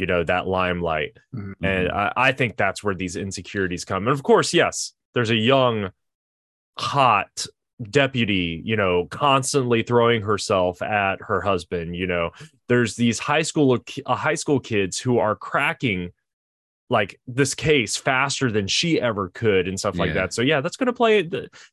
[0.00, 1.18] you know, that limelight.
[1.34, 1.52] Mhm.
[1.62, 4.04] And I, I think that's where these insecurities come.
[4.08, 5.90] And of course, yes, there's a young,
[6.78, 7.46] hot
[7.90, 11.96] deputy, you know, constantly throwing herself at her husband.
[11.96, 12.30] You know,
[12.68, 16.12] there's these high school uh, high school kids who are cracking
[16.88, 20.32] like this case faster than she ever could and stuff like that.
[20.32, 21.28] So yeah, that's going to play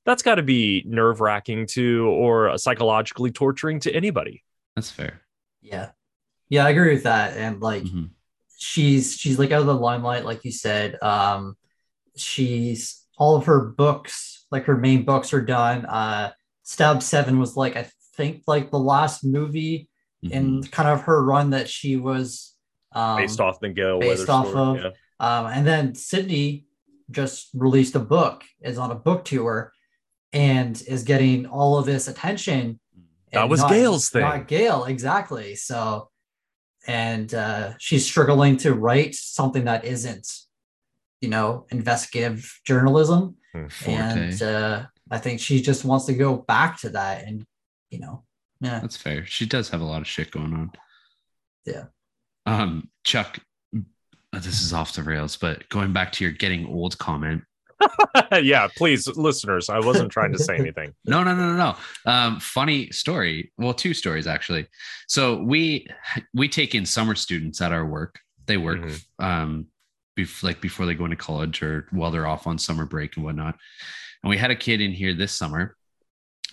[0.05, 4.43] that's got to be nerve wracking to or psychologically torturing to anybody.
[4.75, 5.21] That's fair.
[5.61, 5.91] Yeah.
[6.49, 7.36] Yeah, I agree with that.
[7.36, 8.12] And like Mhm.
[8.58, 10.97] She's she's like out of the limelight, like you said.
[11.01, 11.55] Um
[12.16, 15.86] she's all of her books, like her main books are done.
[15.86, 16.32] Uh
[16.63, 19.89] Stab Seven was like I think like the last movie
[20.25, 20.32] Mhm.
[20.32, 22.55] in kind of her run that she was
[22.93, 24.89] um Based off the Gale based Weather off story, of- yeah.
[25.20, 26.66] Um, and then Sidney
[27.12, 29.71] just released a book, is on a book tour,
[30.34, 32.79] and is getting all of this attention.
[33.34, 34.21] That was not- Gale's thing.
[34.21, 35.55] Not Gale, exactly.
[35.55, 36.09] So,
[36.88, 40.28] and uh, she's struggling to write something that isn't,
[41.22, 43.36] you know, investigative journalism.
[43.86, 47.46] And uh, I think she just wants to go back to that, and
[47.89, 48.24] you know,
[48.62, 49.26] yeah, That's fair.
[49.26, 50.72] She does have a lot of shit going on.
[51.66, 51.86] Yeah.
[52.46, 53.39] Um, Chuck,
[54.32, 57.43] this is off the rails, but going back to your getting old comment.
[58.41, 59.70] yeah, please, listeners.
[59.70, 60.93] I wasn't trying to say anything.
[61.05, 61.55] No, no, no, no,
[62.05, 62.12] no.
[62.12, 63.51] Um, funny story.
[63.58, 64.67] Well, two stories actually.
[65.08, 65.87] So we
[66.33, 68.20] we take in summer students at our work.
[68.45, 69.04] They work Mhm.
[69.20, 69.66] um
[70.17, 73.25] bef- like before they go into college or while they're off on summer break and
[73.25, 73.55] whatnot.
[74.24, 75.75] And we had a kid in here this summer.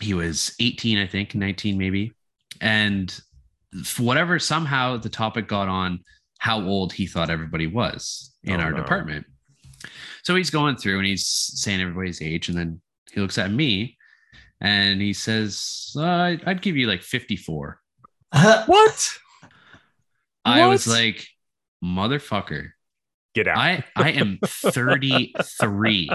[0.01, 2.13] He was 18, I think, 19 maybe.
[2.61, 3.19] And
[3.99, 6.01] whatever somehow the topic got on
[6.39, 8.77] how old he thought everybody was in Oh, our no.
[8.77, 9.27] department.
[10.25, 12.81] So he's going through and he's saying everybody's age, and then
[13.13, 13.97] he looks at me
[14.61, 17.81] and he says, uh, I'd I'd give you like 54.
[18.67, 19.19] What?
[20.47, 21.27] I was like,
[21.83, 22.71] motherfucker,
[23.35, 23.59] Get out.
[23.59, 26.09] I, I am 33.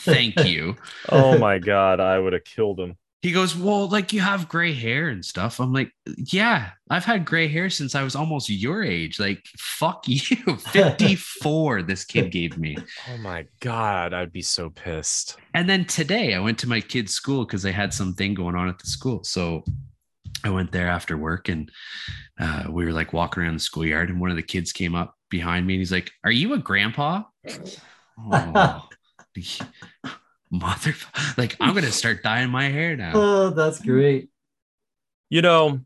[0.00, 0.74] Thank you.
[1.08, 2.96] oh my god, I would have killed him.
[3.26, 5.58] He goes, Well, like you have gray hair and stuff.
[5.58, 9.18] I'm like, Yeah, I've had gray hair since I was almost your age.
[9.18, 10.20] Like, fuck you.
[10.20, 12.76] 54, this kid gave me.
[13.12, 15.38] Oh my god, I'd be so pissed.
[15.54, 18.68] And then today I went to my kid's school because they had something going on
[18.68, 19.24] at the school.
[19.24, 19.64] So
[20.44, 21.68] I went there after work and
[22.38, 25.16] uh, we were like walking around the schoolyard and one of the kids came up
[25.30, 27.24] behind me and he's like, Are you a grandpa?
[28.32, 28.88] Oh,
[30.50, 30.94] mother,
[31.36, 33.12] like I'm gonna start dyeing my hair now.
[33.14, 34.28] oh, that's great.
[35.30, 35.80] You know,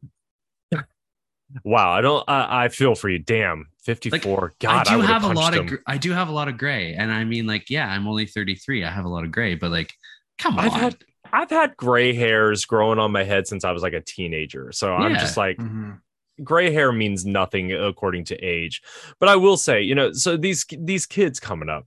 [1.64, 1.90] wow.
[1.92, 2.24] I don't.
[2.28, 3.18] I, I feel for you.
[3.18, 4.52] Damn, fifty-four.
[4.60, 5.60] God, I do would've a lot him.
[5.60, 8.06] of gr- I do have a lot of gray, and I mean, like, yeah, I'm
[8.06, 8.84] only 33.
[8.84, 9.92] I have a lot of gray, but like,
[10.38, 10.96] come on, I've had
[11.32, 14.72] I've had gray hairs growing on my head since I was like a teenager.
[14.72, 16.00] So I'm just like, Mhm.
[16.42, 18.82] gray hair means nothing according to age.
[19.20, 21.86] But I will say, you know, so these these kids coming up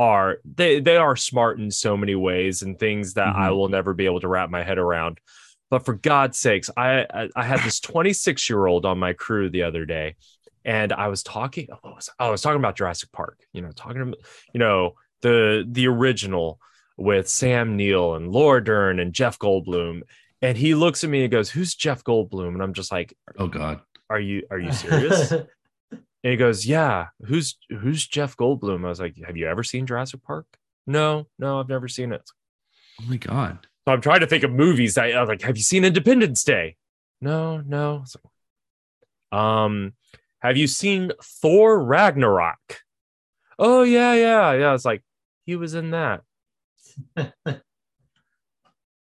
[0.00, 3.56] are they they are smart in so many ways and things that I Mhm.
[3.56, 5.18] will never be able to wrap my head around.
[5.68, 9.50] But for God's sakes, I I, I had this 26 year old on my crew
[9.50, 10.16] the other day,
[10.64, 11.66] and I was talking.
[11.70, 12.24] Oh, what was I?
[12.24, 13.38] Oh, I was talking about Jurassic Park.
[13.52, 14.16] You know, talking about
[14.54, 16.58] you know the the original
[16.96, 20.00] with Sam Neill and Laura Dern and Jeff Goldblum.
[20.42, 23.48] And he looks at me and goes, "Who's Jeff Goldblum?" And I'm just like, oh
[23.48, 25.32] god, are you are you serious?
[26.22, 28.84] And he goes, Yeah, who's who's Jeff Goldblum?
[28.84, 30.46] I was like, Have you ever seen Jurassic Park?
[30.86, 32.22] No, no, I've never seen it.
[33.00, 35.56] oh my god, So I'm trying to think of movies that I was like, Have
[35.56, 36.76] you seen Independence Day?
[37.20, 38.04] No, no.
[38.04, 38.18] I
[39.32, 39.92] like, um,
[40.40, 42.80] have you seen Thor Ragnarok?
[43.58, 44.74] Oh yeah, yeah, yeah.
[44.74, 45.02] It's like
[45.44, 46.22] he was in that.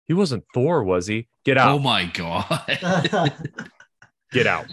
[0.08, 1.28] He wasn't Thor, was he?
[1.44, 1.74] Get out.
[1.76, 2.48] oh my god,
[4.32, 4.68] Get out.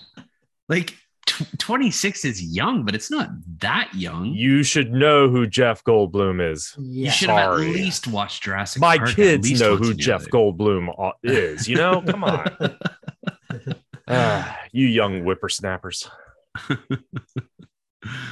[0.68, 0.94] like
[1.26, 3.30] tw 26 is young, but it's not
[3.60, 4.26] that young.
[4.26, 6.74] You should know who Jeff Goldblum is.
[6.78, 7.10] You yeah.
[7.10, 7.72] should have at sorry.
[7.72, 9.10] least watched Jurassic My Park.
[9.10, 10.30] at kids least know once who in your Jeff life.
[10.30, 11.68] Goldblum uh, is.
[11.68, 12.50] You know, come on,
[14.08, 16.08] Ah, you young whippersnappers.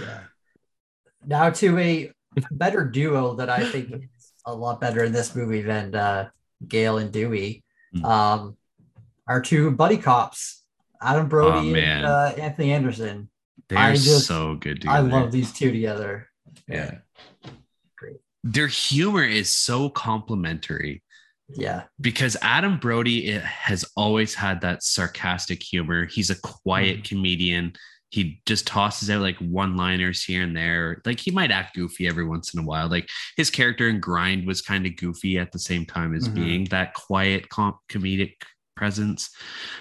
[0.01, 0.21] Yeah.
[1.27, 2.13] Now to a
[2.51, 6.29] better duo that I think is a lot better in this movie than uh,
[6.67, 7.65] Gale and Dewey.
[7.95, 8.05] Hmm.
[8.05, 8.57] Um,
[9.27, 10.62] our two buddy cops,
[11.03, 11.99] Adam Brody Oh, man.
[11.99, 13.29] and uh, Anthony Anderson.
[13.69, 14.97] They're I just- so good together.
[14.99, 16.29] I love these two together.
[16.69, 16.99] Yeah.
[17.97, 18.17] Great.
[18.45, 21.03] Their humor is so complimentary
[21.49, 21.85] Yeah.
[22.01, 26.07] because Adam Brody it has always had that sarcastic humor.
[26.07, 27.05] He's a quiet Mm.
[27.05, 27.73] comedian.
[28.11, 31.01] He just tosses out like one liners here and there.
[31.07, 32.89] Like he might act goofy every once in a while.
[32.89, 33.09] Like
[33.39, 36.35] his character in Grind was kind of goofy at the same time as Mhm.
[36.35, 38.35] being that quiet com- comedic
[38.77, 39.31] presence.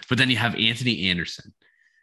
[0.10, 1.54] But then you have Anthony Anderson,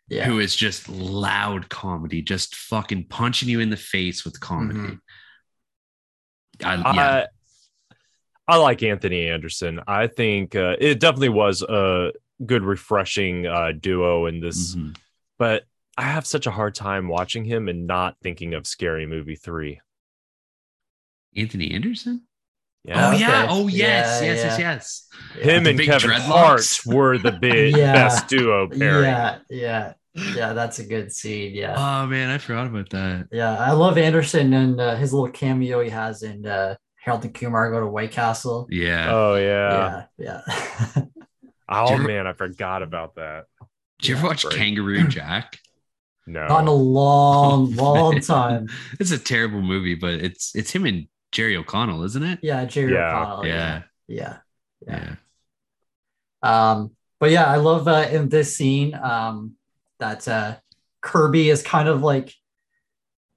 [0.09, 0.25] Yeah.
[0.25, 4.79] who is just loud comedy, just fucking punching you in the face with comedy.
[4.81, 5.01] Mhm.
[6.65, 7.27] I, yeah, I
[8.51, 9.81] I like Anthony Anderson.
[9.87, 12.13] I think uh, it definitely was a
[12.45, 14.75] good, refreshing uh, duo in this.
[14.75, 14.97] mhm.
[15.39, 15.65] But
[15.99, 19.81] I have such a hard time watching him and not thinking of Scary Movie Three.
[21.37, 22.27] Anthony Anderson.
[22.89, 23.47] Yeah, oh yeah.
[23.51, 24.73] Oh yes, Yeah, yes, yes, yeah.
[24.73, 25.09] yes.
[25.45, 26.27] him and big Kevin dreadlocks.
[26.87, 27.93] Hart were the big Yeah.
[27.93, 29.05] best duo pairing.
[29.05, 29.39] Yeah.
[29.51, 29.93] Yeah.
[30.15, 30.53] Yeah.
[30.55, 31.55] That's a good scene.
[31.55, 31.75] Yeah.
[31.77, 33.29] Oh man, I forgot about that.
[33.31, 37.35] Yeah, I love Anderson and uh, his little cameo he has in uh, Harold and
[37.35, 38.67] Kumar Go to White Castle.
[38.71, 39.09] Yeah.
[39.13, 40.05] Oh yeah.
[40.17, 41.03] Yeah, yeah.
[41.71, 43.45] Oh Do you- man, I forgot about that.
[44.01, 44.57] Did you ever watch great.
[44.57, 45.59] Kangaroo Jack?
[46.27, 46.47] No.
[46.47, 48.69] Not in a long, long time.
[48.99, 52.39] It's a terrible movie, but it's it's him and Jerry O'Connell, isn't it?
[52.43, 53.47] Yeah, Jerry Yeah, O'Connell.
[53.47, 54.39] yeah, yeah,
[54.87, 55.15] yeah.
[56.43, 56.71] yeah.
[56.71, 59.55] Um, but yeah, I love uh, in this scene um,
[59.99, 60.57] that uh,
[61.01, 62.33] Kirby is kind of like,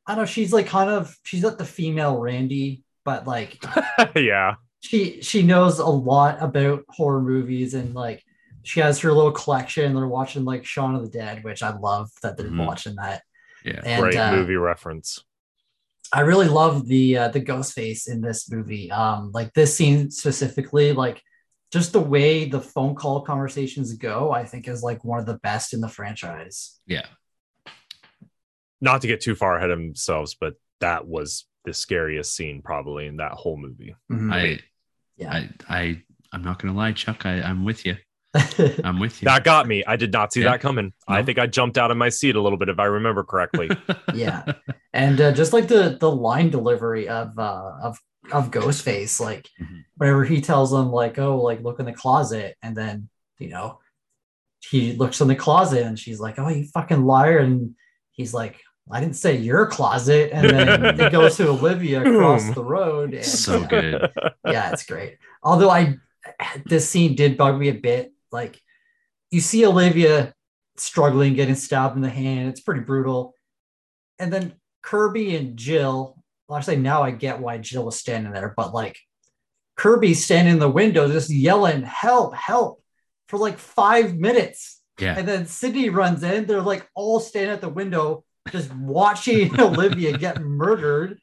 [0.06, 3.64] I don't know, she's like kind of she's like the female Randy, but like
[4.16, 4.56] yeah.
[4.82, 8.24] she she knows a lot about horror movies and like
[8.64, 9.94] she has her little collection.
[9.96, 12.66] They're watching like Shaun of the Dead, which I love that they're Mhm.
[12.66, 13.24] watching that.
[13.66, 13.82] Yeah.
[13.84, 15.24] And Great uh, movie reference.
[16.14, 18.92] I really love the uh, the ghost face in this movie.
[18.92, 21.22] Um, like this scene specifically, like
[21.72, 25.40] just the way the phone call conversations go, I think is like one of the
[25.40, 26.80] best in the franchise.
[26.86, 27.06] Yeah.
[28.82, 33.06] Not to get too far ahead of themselves, but that was the scariest scene probably
[33.06, 33.96] in that whole movie.
[34.12, 34.34] Mhm.
[34.34, 34.60] I
[35.16, 36.02] yeah, I I
[36.34, 37.26] I'm not gonna lie, Chuck.
[37.26, 37.96] I, I'm with you.
[38.84, 39.26] I'm with you.
[39.26, 39.84] That got me.
[39.86, 40.52] I did not see Yeah.
[40.52, 40.94] that coming.
[41.08, 43.70] I think I jumped out of my seat a little bit if I remember correctly.
[44.14, 44.44] Yeah.
[44.94, 47.98] and uh, just like the the line delivery of uh of
[48.32, 49.84] of Ghostface, like Mhm.
[49.98, 53.10] whenever he tells them like, "Oh, like look in the closet," and then
[53.40, 53.80] you know
[54.70, 57.76] he looks in the closet and she's like, "Oh, you fucking liar," and
[58.12, 58.60] he's like.
[58.90, 63.14] I didn't say your closet, and then it goes to Olivia across the road.
[63.14, 64.12] And, so uh, good.
[64.46, 65.18] yeah, it's great.
[65.44, 65.96] Although I,
[66.66, 68.12] this scene did bug me a bit.
[68.32, 68.60] Like,
[69.30, 70.34] you see Olivia
[70.78, 72.50] struggling, getting stabbed in the hand.
[72.50, 73.34] It's pretty brutal.
[74.20, 76.18] And then Kirby and Jill.
[76.48, 78.98] Well, actually, now I get why Jill was standing there, but like
[79.78, 82.36] Kirby's standing in the window, just yelling, "Help!
[82.36, 82.84] Help!"
[83.28, 84.82] for like five minutes.
[85.00, 85.16] Yeah.
[85.18, 86.46] And then Sidney runs in.
[86.46, 91.18] They're like all standing at the window, just watching Olivia get murdered.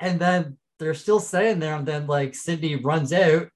[0.00, 1.76] And then they're still standing there.
[1.76, 3.48] And then like Sidney runs out.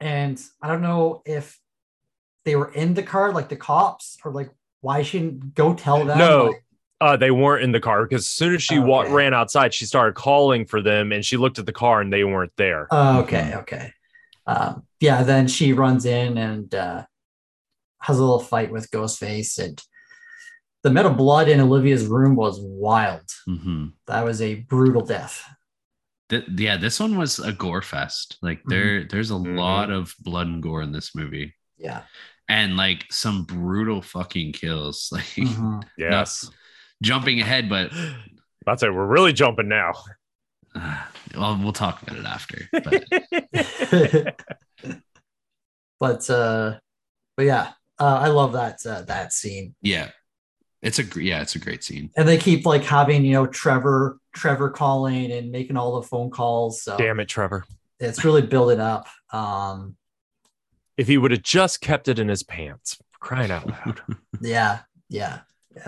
[0.00, 1.58] And I don't know if
[2.44, 4.50] they were in the car, like the cops, or like
[4.80, 6.18] why she didn't go tell them.
[6.18, 6.44] No.
[6.46, 6.64] like-
[7.00, 9.84] Uh, they weren't in the car because as soon as she wa- ran outside, she
[9.86, 12.88] started calling for them and she looked at the car and they weren't there.
[12.90, 13.92] Oh, okay, okay.
[14.48, 17.04] Um, yeah, then she runs in and uh,
[18.00, 19.58] has a little fight with Ghostface.
[19.64, 19.80] And
[20.82, 23.30] the amount of blood in Olivia's room was wild.
[23.46, 25.44] hmm That was a brutal death.
[26.28, 28.36] Th- yeah, this one was a gore fest.
[28.42, 28.70] Like Mm-hmm.
[28.70, 29.56] there, there's a Mhm.
[29.58, 32.02] lot of blood and gore in this movie, Yeah.
[32.48, 35.08] and like some brutal fucking kills.
[35.12, 35.82] Like Mhm.
[35.96, 36.50] Yes.
[37.02, 37.90] jumping ahead, but
[38.66, 38.92] That's it.
[38.92, 39.92] We're really jumping now.
[40.74, 41.02] uh,
[41.34, 42.68] well, we'll talk about it after.
[42.72, 44.34] But
[46.00, 46.78] but uh,
[47.36, 49.74] but yeah, uh, I love that uh, that scene.
[49.82, 50.10] yeah,
[50.82, 52.10] it's a yeah, it's a great scene.
[52.16, 56.30] And they keep like having you know Trevor Trevor calling and making all the phone
[56.30, 56.82] calls.
[56.82, 57.64] So Damn it, Trevor.
[58.00, 59.06] it's really building up.
[59.32, 59.96] Um,
[60.96, 64.00] If he would have just kept it in his pants, crying out loud.
[64.40, 65.40] yeah, yeah,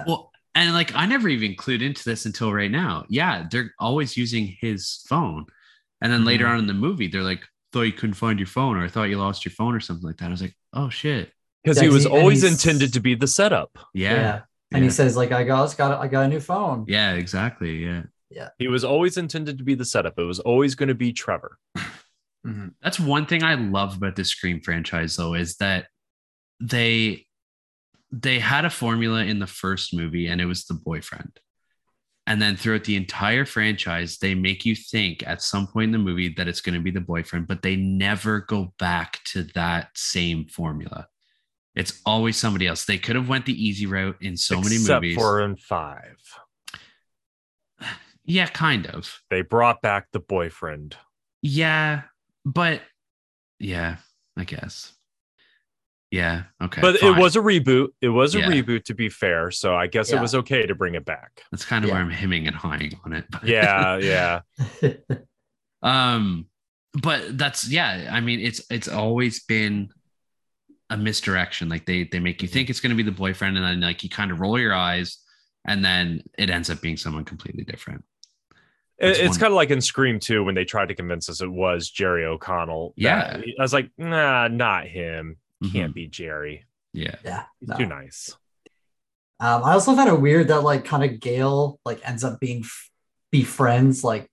[0.06, 3.05] Well, and like I never even clued into this until right now.
[3.09, 5.47] Yeah, they're always using his phone.
[6.02, 6.51] And then later Mhm.
[6.51, 9.05] on in the movie, they're like, thought you couldn't find your phone, or I thought
[9.10, 10.27] you lost your phone or something like that.
[10.27, 11.32] I was like, oh shit.
[11.62, 13.78] Because Yeah, he 'cause was he- always intended to be the setup.
[13.94, 14.14] yeah.
[14.14, 14.40] Yeah.
[14.72, 16.85] And he says like I got got I got a new phone.
[16.89, 17.85] Yeah, exactly.
[17.85, 18.02] Yeah.
[18.59, 20.19] He was always intended to be the setup.
[20.19, 21.59] It was always going to be Trevor.
[22.47, 22.74] Mhm.
[22.82, 25.89] That's one thing I love about the Scream franchise though, is that
[26.61, 27.27] they
[28.12, 31.39] they had a formula in the first movie and it was the boyfriend.
[32.27, 35.98] And then throughout the entire franchise, they make you think at some point in the
[35.98, 39.90] movie that it's going to be the boyfriend, but they never go back to that
[39.97, 41.07] same formula.
[41.77, 42.85] It's always somebody else.
[42.85, 45.16] They could have went the easy route in so many Except movies.
[45.16, 46.19] for in five.
[48.31, 49.20] Yeah, kind of.
[49.31, 50.97] They brought back the boyfriend.
[51.43, 52.02] Yeah,
[52.44, 52.82] but
[53.59, 53.97] yeah,
[54.36, 54.93] I guess.
[56.11, 56.81] Yeah, okay.
[56.81, 57.15] but fine.
[57.15, 57.89] it was a reboot.
[58.01, 58.48] It was a Yeah.
[58.48, 59.51] reboot, to be fair.
[59.52, 60.19] So I guess Yeah.
[60.19, 61.43] it was okay to bring it back.
[61.52, 61.94] That's kind of Yeah.
[61.94, 63.27] where I'm hemming and hawing on it.
[63.31, 64.40] But Yeah, yeah.
[65.82, 66.47] um,
[67.01, 68.11] but that's yeah.
[68.12, 69.90] I mean, it's it's always been
[70.90, 71.69] a misdirection.
[71.69, 74.02] Like they they make you think it's going to be the boyfriend, and then like
[74.02, 75.19] you kind of roll your eyes,
[75.65, 78.05] and then it ends up being someone completely different.
[79.01, 81.28] It- That's it's one- kind of like in Scream 2 when they tried to convince
[81.28, 82.93] us it was Jerry O'Connell.
[82.97, 83.39] Yeah.
[83.39, 85.36] That- I was like, nah, not him.
[85.72, 86.64] Can't be Jerry.
[86.93, 87.44] Yeah, yeah.
[87.60, 87.77] No.
[87.77, 88.35] too nice.
[89.39, 92.60] Um, I also found it weird that like kind of Gale like ends up being
[92.60, 92.90] f-
[93.31, 94.27] befriends like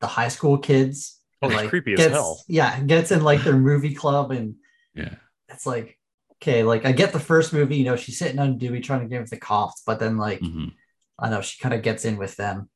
[0.00, 1.20] the high school kids.
[1.42, 2.42] Oh, it's like, creepy as gets, hell.
[2.48, 4.56] Yeah, gets in like their movie club and
[4.94, 5.14] yeah,
[5.48, 5.98] it's like
[6.42, 9.06] okay, like I get the first movie, you know, she's sitting on Dewey trying to
[9.08, 10.72] get with the cops, but then like Mhm.
[11.18, 12.68] I know she kind of gets in with them.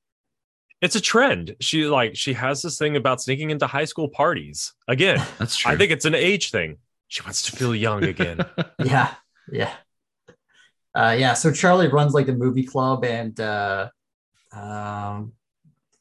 [0.81, 1.57] It's a trend.
[1.61, 4.73] She like she has this thing about sneaking into high school parties.
[4.89, 5.73] Again, that's true.
[5.73, 6.79] I think it's an age thing.
[7.09, 8.41] She wants to feel young again.
[8.79, 9.15] yeah,
[9.53, 9.73] yeah,
[10.95, 11.35] uh, yeah.
[11.35, 13.91] So Charlie runs like the movie club, and uh,
[14.53, 15.33] um,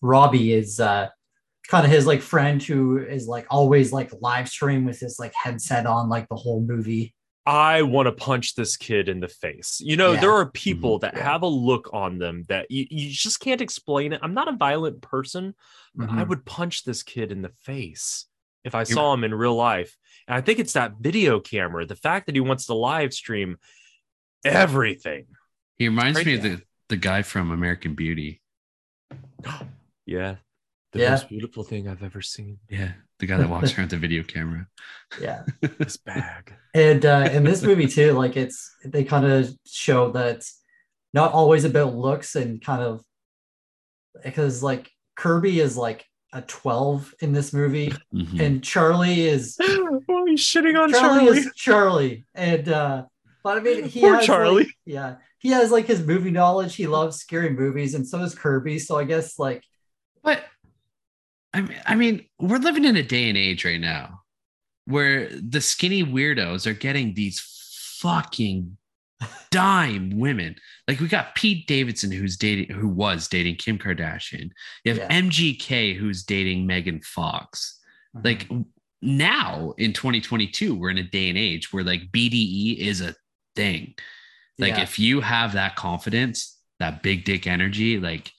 [0.02, 1.10] Robbie is uh,
[1.68, 5.34] kind of his like friend who is like always like live stream with his like
[5.34, 7.14] headset on like the whole movie.
[7.52, 9.82] I want to punch this kid in the face.
[9.84, 10.20] You know, Yeah.
[10.22, 14.14] there are people that have a look on them that you, you just can't explain
[14.14, 14.20] it.
[14.22, 15.56] I'm not a violent person,
[15.96, 16.28] but I Mhm.
[16.28, 18.28] would punch this kid in the face
[18.64, 19.98] if I saw him in real life.
[20.28, 23.58] And I think it's that video camera, the fact that he wants to live stream
[24.46, 25.26] everything.
[25.78, 28.42] he reminds me of the the guy from American Beauty.
[30.06, 30.36] Yeah.
[30.92, 31.12] The Yeah.
[31.12, 32.58] most beautiful thing I've ever seen.
[32.70, 34.68] Yeah, the guy that walks around with the video camera.
[35.22, 35.44] Yeah,
[35.80, 36.54] This bag.
[36.74, 40.44] and uh, in this movie too, like it's they kind of show that
[41.14, 43.02] not always about looks and kind of
[44.24, 47.92] because like Kirby is like a 12 in this movie.
[48.14, 48.40] Mhm.
[48.40, 51.38] And Charlie is oh, he's shitting on Charlie, Charlie.
[51.40, 52.26] is Charlie.
[52.36, 53.04] And uh
[53.44, 54.64] but I mean he Poor has Charlie.
[54.66, 55.16] like- yeah.
[55.40, 56.76] He has like his movie knowledge.
[56.76, 58.78] He loves scary movies, and so does Kirby.
[58.78, 59.64] So I guess like
[60.24, 60.44] But
[61.54, 64.22] I mean, I mean, we're living in a day and age right now
[64.86, 67.40] where the skinny weirdos are getting these
[68.00, 68.78] fucking
[69.52, 70.56] dime women.
[70.88, 74.52] Like we got Pete Davidson who's dating who was dating Kim Kardashian.
[74.84, 75.22] You have Yeah.
[75.22, 77.80] MGK who's dating Megan Fox.
[78.16, 78.26] Mm-hmm.
[78.26, 78.48] Like
[79.02, 83.16] now in 2022, we're in a day and age where like BDE is a
[83.56, 83.94] thing.
[84.58, 84.82] Like Yeah.
[84.84, 88.32] if you have that confidence, that big dick energy, like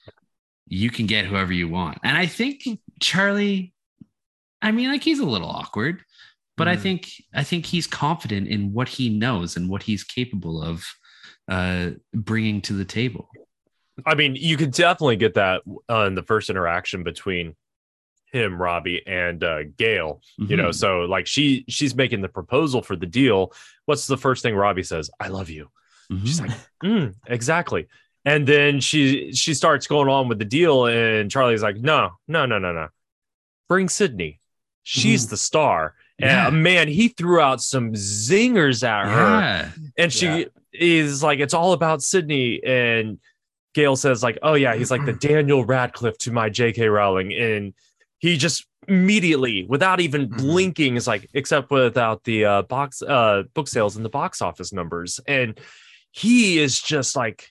[0.66, 1.98] you can get whoever you want.
[2.04, 2.62] And I think
[3.00, 3.72] Charlie,
[4.62, 6.04] I mean, like he's a little awkward,
[6.56, 6.80] but I Mhm.
[6.80, 10.84] think I think he's confident in what he knows and what he's capable of
[11.48, 13.28] uh, bringing to the table.
[14.06, 17.56] I mean, you could definitely get that uh, in the first interaction between
[18.32, 20.20] him, Robbie, and uh, Gale.
[20.38, 20.74] You know, Mhm.
[20.74, 23.52] so like she she's making the proposal for the deal.
[23.86, 25.10] What's the first thing Robbie says?
[25.18, 25.70] I love you.
[26.24, 26.48] She's Mhm.
[26.48, 27.86] like, mm, exactly.
[28.24, 32.44] And then she she starts going on with the deal, and Charlie's like, no, no,
[32.46, 32.88] no, no, no.
[33.68, 34.40] Bring Sidney.
[34.82, 35.94] She's the star.
[36.18, 36.48] Yeah.
[36.48, 39.68] And man, he threw out some zingers at her yeah.
[39.96, 40.44] and she Yeah.
[40.72, 43.18] is like it's all about sidney and
[43.74, 47.72] gale says like oh yeah he's like the daniel radcliffe to my jk rowling and
[48.18, 50.36] he just immediately without even Mhm.
[50.38, 54.72] blinking is like except without the uh box uh book sales and the box office
[54.72, 55.58] numbers and
[56.12, 57.50] he is just like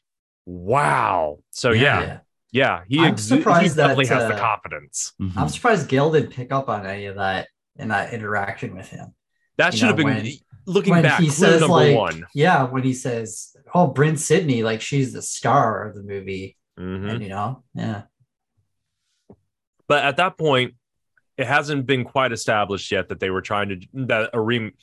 [0.50, 2.20] wow so yeah yeah,
[2.52, 2.82] Yeah.
[2.88, 5.38] he, I'm exu- surprised he definitely that, has the uh, confidence Mhm.
[5.38, 7.48] I'm surprised Gale didn't pick up on any of that
[7.78, 9.14] in that interaction with him.
[9.58, 10.28] that you should have been when-
[10.66, 14.18] looking when back he clue says number like, one yeah, when he says, "Oh, Bryn
[14.18, 17.10] Sidney, like she's the star of the movie," Mhm.
[17.12, 18.04] and you know, yeah,
[19.88, 20.74] but at that point
[21.38, 24.74] it hasn't been quite established yet that they were trying to that a rem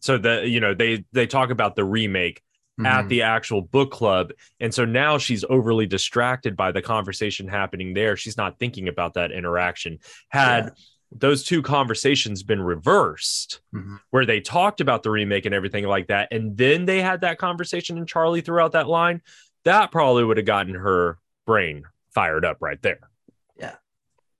[0.00, 2.40] so that you know they they talk about the remake
[2.84, 3.08] at Mhm.
[3.08, 8.16] the actual book club and so now she's overly distracted by the conversation happening there
[8.16, 9.98] she's not thinking about that interaction
[10.30, 10.70] had Yeah.
[11.12, 14.00] those two conversations been reversed Mhm.
[14.10, 17.38] where they talked about the remake and everything like that and then they had that
[17.38, 19.22] conversation and charlie threw out that line
[19.62, 23.08] that probably would have gotten her brain fired up right there
[23.56, 23.76] Yeah.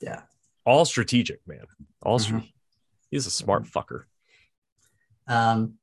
[0.01, 0.23] Yeah.
[0.65, 1.67] all strategic man
[2.03, 2.23] all Mhm.
[2.23, 2.45] stra-
[3.13, 4.07] he's a smart fucker
[5.29, 5.79] Um,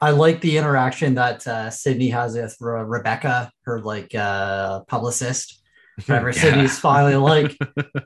[0.00, 5.62] I like the interaction that uh, Sidney has with Re- Rebecca, her like uh, publicist.
[6.06, 6.40] Whenever Yeah.
[6.40, 7.58] Sidney's finally like,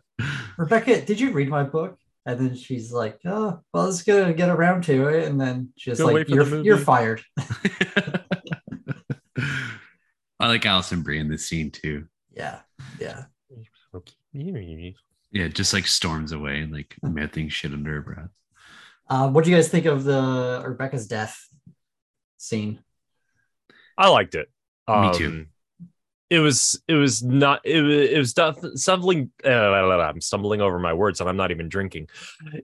[0.59, 1.97] Rebecca, did you read my book?
[2.27, 5.29] And then she's like, oh, well, it's gonna get around to it.
[5.29, 7.23] And then she's Gonna like, you're, you're fired.
[10.41, 12.07] I like Alison Brie in this scene too.
[12.33, 12.61] Yeah.
[12.99, 13.25] Yeah.
[15.31, 18.31] Yeah, just like storms away and like mouthing shit under her breath.
[19.09, 21.39] Uh, what do you guys think of the Rebecca's death
[22.45, 22.81] scene?
[23.97, 24.49] I liked it.
[24.89, 25.27] Me too.
[25.27, 25.47] Um,
[26.31, 30.79] It was it was not it was, it was def- stumbling uh, I'm stumbling over
[30.79, 32.09] my words and I'm not even drinking.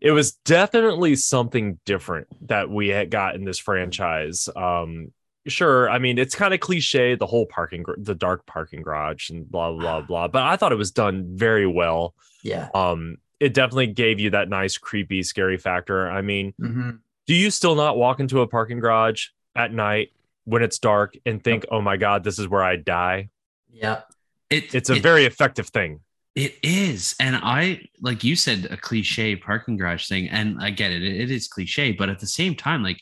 [0.01, 4.49] It was definitely something different that we had got in this franchise.
[4.57, 5.13] Um
[5.47, 9.31] sure, I mean it's kind of cliche the whole parking gar- the dark parking garage
[9.31, 12.15] and blah blah blah, but I thought it was done very well.
[12.43, 12.69] Yeah.
[12.75, 16.11] Um it definitely gave you that nice creepy scary factor.
[16.11, 16.99] I mean, Mhm.
[17.27, 20.11] do you still not walk into a parking garage at night
[20.45, 23.29] when it's dark and think, "Oh my god, this is where I die"?
[23.71, 24.03] Yeah.
[24.49, 26.01] It, It's a it- very effective thing.
[26.37, 27.17] It is.
[27.19, 30.29] And I, like you said, a cliche parking garage thing.
[30.29, 31.03] And I get it.
[31.03, 31.91] It, it is cliche.
[31.93, 33.01] But at the same time, like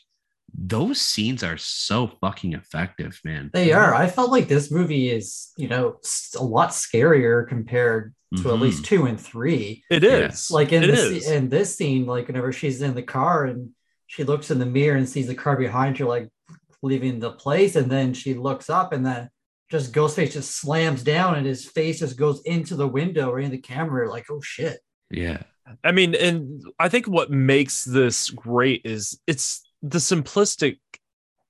[0.57, 3.51] those scenes are so fucking effective, man.
[3.53, 3.93] They are.
[3.93, 5.99] I felt like this movie is, you know,
[6.37, 8.61] a lot scarier compared to at Mhm.
[8.61, 9.83] least two and three.
[9.91, 10.49] It is.
[10.49, 11.29] Like in this is.
[11.29, 13.69] in this scene, like whenever she's in the car and
[14.07, 16.29] she looks in the mirror and sees the car behind her, like
[16.81, 19.29] leaving the place, and then she looks up and then
[19.69, 23.51] just Ghostface just slams down and his face just goes into the window or in
[23.51, 24.79] the camera, like, oh shit.
[25.11, 25.43] Yeah.
[25.83, 30.77] I mean, and I think what makes this great is it's the simplistic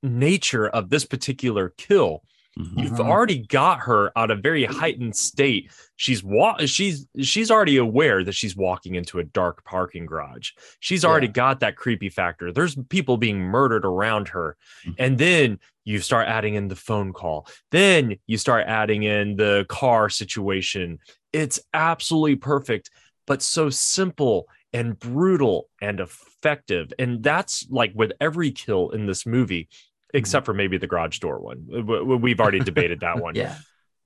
[0.04, 2.24] nature of this particular kill.
[2.60, 2.84] Mhm.
[2.84, 3.08] You've Mhm.
[3.10, 5.72] already got her out a very heightened state.
[5.96, 10.52] She's wa- she's she's already aware that she's walking into a dark parking garage.
[10.80, 11.34] She's already Yeah.
[11.34, 12.52] got that creepy factor.
[12.52, 14.58] There's people being murdered around her.
[14.86, 14.96] Mhm.
[15.00, 17.48] And then you start adding in the phone call.
[17.72, 21.00] Then you start adding in the car situation.
[21.34, 22.90] It's absolutely perfect,
[23.26, 26.92] but so simple and brutal and effective.
[27.00, 29.68] And that's like with every kill in this movie,
[30.14, 31.66] except for maybe the garage door one.
[31.70, 33.36] W- w- We've already debated that one.
[33.36, 33.58] Yeah.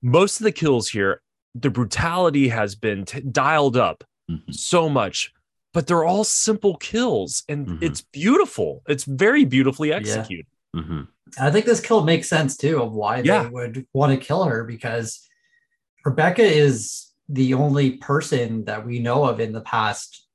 [0.02, 1.22] Most of the kills here,
[1.54, 4.52] the brutality has been t- dialed up Mhm.
[4.54, 5.32] so much,
[5.72, 7.82] but they're all simple kills and Mhm.
[7.82, 8.82] it's beautiful.
[8.88, 9.96] It's very beautifully Yeah.
[9.96, 10.46] executed.
[10.76, 11.08] Mhm.
[11.40, 13.44] I think this kill makes sense too of why Yeah.
[13.44, 15.26] they would want to kill her because
[16.04, 20.26] Rebecca is the only person that we know of in the past,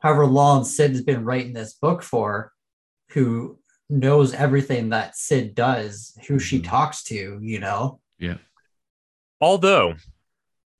[0.00, 2.52] however long Sid's been writing this book for,
[3.10, 3.57] who
[3.90, 6.64] knows everything that Sid does, who she Mhm.
[6.68, 8.00] talks to, you know?
[8.18, 8.36] Yeah.
[9.40, 9.94] Although,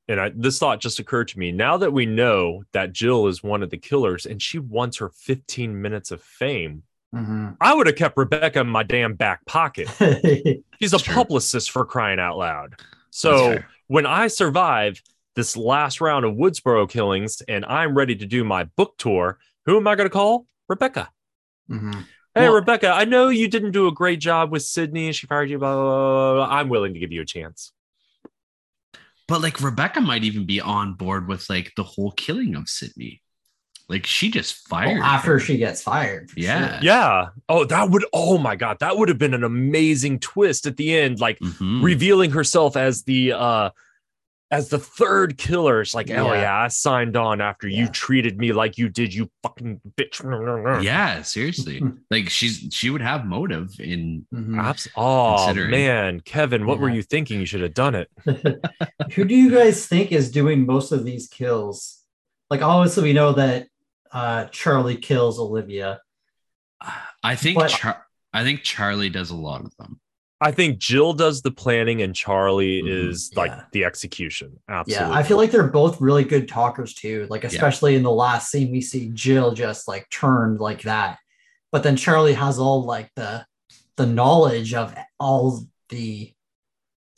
[0.08, 3.42] and I, this thought just occurred to me now that we know that Jill is
[3.42, 6.82] one of the killers and she wants her 15 minutes of fame,
[7.14, 7.56] Mhm.
[7.60, 9.88] I would have kept Rebecca in my damn back pocket.
[10.80, 11.14] She's a true.
[11.14, 12.74] publicist for crying out loud.
[13.10, 15.02] So when I survive
[15.34, 19.78] this last round of Woodsboro killings and I'm ready to do my book tour, who
[19.78, 20.46] am I going to call?
[20.68, 21.08] Rebecca.
[21.70, 22.04] Mhm.
[22.38, 25.26] Hey, Well- Rebecca, I know you didn't do a great job with Sidney and she
[25.26, 26.56] fired you, blah, blah, blah, blah.
[26.56, 27.72] I'm willing to give you a chance.
[29.26, 33.20] But like Rebecca might even be on board with like the whole killing of Sidney.
[33.88, 35.40] Like she just Well, fired after her.
[35.40, 36.30] she gets fired.
[36.36, 36.72] Yeah.
[36.74, 36.78] sure.
[36.82, 37.26] Yeah.
[37.48, 40.94] Oh, that would, oh my God, that would have been an amazing twist at the
[40.96, 41.20] end.
[41.20, 41.82] Like Mhm.
[41.82, 43.70] revealing herself as the, uh,
[44.50, 46.40] as the third killer, it's like, oh Yeah.
[46.40, 50.82] yeah, I signed on after you treated me like you did, you fucking bitch.
[50.82, 51.82] yeah, seriously.
[52.10, 54.58] like she's she would have motive in Mhm.
[54.58, 57.40] Abs- oh man, Kevin, what were you thinking?
[57.40, 58.10] You should have done it.
[59.14, 62.02] Who do you guys think is doing most of these kills?
[62.50, 63.66] Like, obviously, we know that
[64.10, 66.00] uh, Charlie kills Olivia.
[67.22, 70.00] I think But- Char- I think Charlie does a lot of them.
[70.40, 73.08] I think Jill does the planning and Charlie Mhm.
[73.10, 74.60] is like the execution.
[74.68, 75.06] Absolutely.
[75.12, 77.26] Yeah, I feel like they're both really good talkers too.
[77.28, 81.18] Like, especially in the last scene, we see Jill just like turned like that,
[81.72, 83.44] but then Charlie has all like the
[83.96, 86.32] the knowledge of all the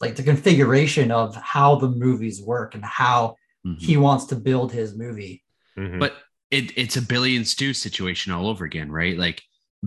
[0.01, 3.37] like the configuration of how the movies work and how
[3.67, 3.79] Mhm.
[3.79, 5.45] he wants to build his movie.
[5.79, 5.99] Mhm.
[6.01, 6.15] but
[6.51, 9.17] it, it's a Billy and Stu situation all over again, right?
[9.17, 9.43] Like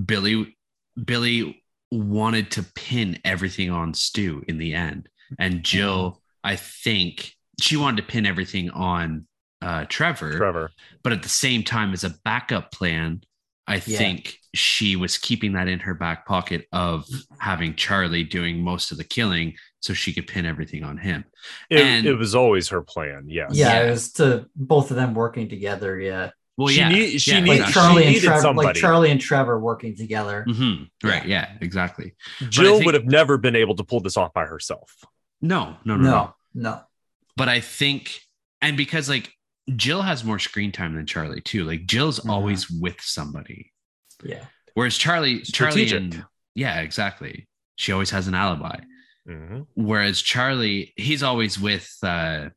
[0.05, 0.55] Billy,
[1.03, 1.62] Billy
[2.01, 5.09] wanted to pin everything on Stu in the end,
[5.39, 9.27] and Jill, I think she wanted to pin everything on
[9.61, 10.71] uh, Trevor, Trevor.
[11.03, 13.21] but at the same time, as a backup plan,
[13.65, 13.97] I Yeah.
[13.97, 17.05] think she was keeping that in her back pocket of
[17.39, 21.23] having Charlie doing most of the killing, so she could pin everything on him.
[21.69, 23.25] It, And- it was always her plan.
[23.29, 23.51] Yes.
[23.53, 23.87] Yeah, Yeah.
[23.87, 25.97] it was to both of them working together.
[25.97, 28.75] Yeah, Well, She yeah, need- she yeah, need- like she Charlie and needed Trevor, like.
[28.75, 30.45] Charlie and Trevor working together.
[30.47, 30.89] Mhm.
[31.03, 31.25] Right.
[31.25, 31.51] Yeah.
[31.61, 32.15] Exactly.
[32.49, 34.93] Jill think- would have never been able to pull this off by herself.
[35.41, 35.77] No.
[35.83, 35.95] No.
[35.95, 36.03] No.
[36.03, 36.09] no.
[36.09, 36.33] No,
[36.71, 36.81] no.
[37.35, 38.19] but I think,
[38.61, 39.33] and because like
[39.75, 41.63] Jill has more screen time than Charlie too.
[41.63, 42.29] Like Jill's Mhm.
[42.29, 43.71] always with somebody,
[44.23, 46.23] Yeah, whereas Charlie, Charlie, and
[46.53, 47.47] yeah, exactly.
[47.77, 48.77] She always has an alibi.
[49.27, 49.65] Mhm.
[49.73, 52.49] Whereas Charlie, he's always with uh,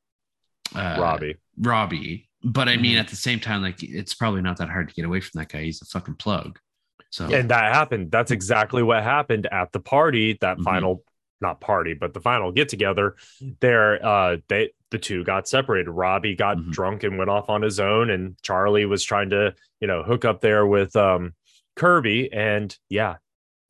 [0.75, 1.37] uh, Robbie.
[1.59, 2.29] Robbie.
[2.49, 3.01] But I mean, Mhm.
[3.01, 5.49] at the same time, like it's probably not that hard to get away from that
[5.49, 5.63] guy.
[5.65, 6.59] He's a fucking plug.
[7.11, 8.13] So And that happened.
[8.13, 10.65] That's exactly what happened at the party, that Mhm.
[10.65, 11.05] final
[11.41, 13.17] not party, but the final get together.
[13.61, 15.91] There uh they the two got separated.
[15.91, 16.71] Robbie got Mhm.
[16.71, 20.25] drunk and went off on his own and Charlie was trying to, you know, hook
[20.25, 21.35] up there with um
[21.75, 23.17] Kirby and yeah,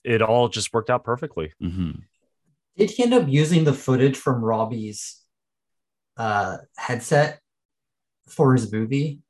[0.05, 1.53] it all just worked out perfectly.
[1.63, 2.03] Mhm.
[2.77, 5.23] did he end up using the footage from Robbie's
[6.19, 7.41] uh, headset
[8.29, 9.21] for his movie?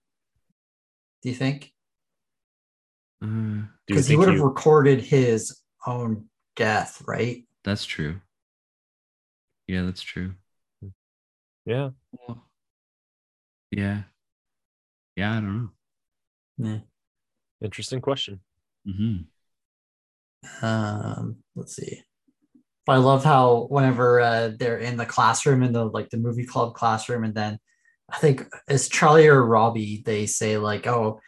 [1.23, 1.73] Do you think?
[3.23, 7.47] Uh, Because he would have you- recorded his own death, right?
[7.65, 8.21] that's true.
[9.67, 10.35] Yeah, that's true.
[11.65, 11.91] yeah.
[12.13, 12.49] Well,
[13.73, 14.03] yeah.
[15.17, 15.71] Yeah, I don't
[16.59, 16.81] know.
[17.61, 18.41] Interesting question.
[18.85, 19.17] hmm
[20.63, 22.03] Um, let's see.
[22.89, 26.75] I love how whenever uh, they're in the classroom in the like the movie club
[26.75, 27.59] classroom, and then
[28.11, 30.03] I think it's Charlie or Robbie.
[30.05, 31.21] They say like, "Oh,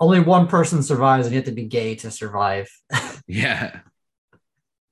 [0.00, 2.68] only one person survives, and you have to be gay to survive."
[3.26, 3.80] Yeah.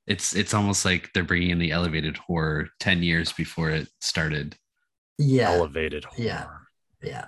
[0.07, 4.57] It's it's almost like they're bringing in the elevated horror 10 years before it started.
[5.19, 6.21] yeah, Elevated horror.
[6.23, 6.47] Yeah.
[7.03, 7.27] yeah.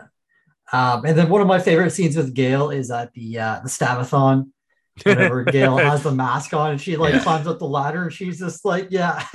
[0.73, 3.69] Um, and then one of my favorite scenes with Gale is at the uh, the
[3.69, 4.51] Stabathon.
[5.05, 7.23] Whenever Gale has the mask on and she like Yeah.
[7.23, 9.23] climbs up the ladder, and she's just like, "Yeah,"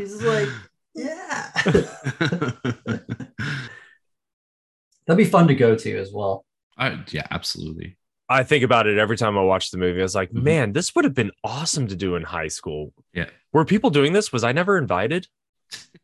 [0.00, 0.48] she's just like,
[0.94, 1.50] "Yeah."
[5.06, 6.44] That'd be fun to go to as well.
[6.78, 7.96] I, yeah, absolutely.
[8.28, 9.98] I think about it every time I watch the movie.
[10.00, 10.42] I was like, Mhm.
[10.42, 12.92] man, this would have been awesome to do in high school.
[13.12, 13.28] Yeah.
[13.52, 14.32] Were people doing this?
[14.32, 15.26] Was I never invited?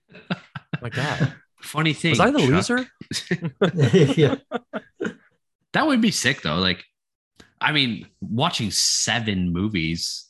[0.83, 1.35] My God.
[1.61, 2.11] Funny thing.
[2.11, 2.87] Was I the Chuck, loser?
[4.17, 4.37] yeah.
[5.73, 6.57] That would be sick though.
[6.57, 6.85] Like,
[7.61, 10.26] I mean, watching seven movies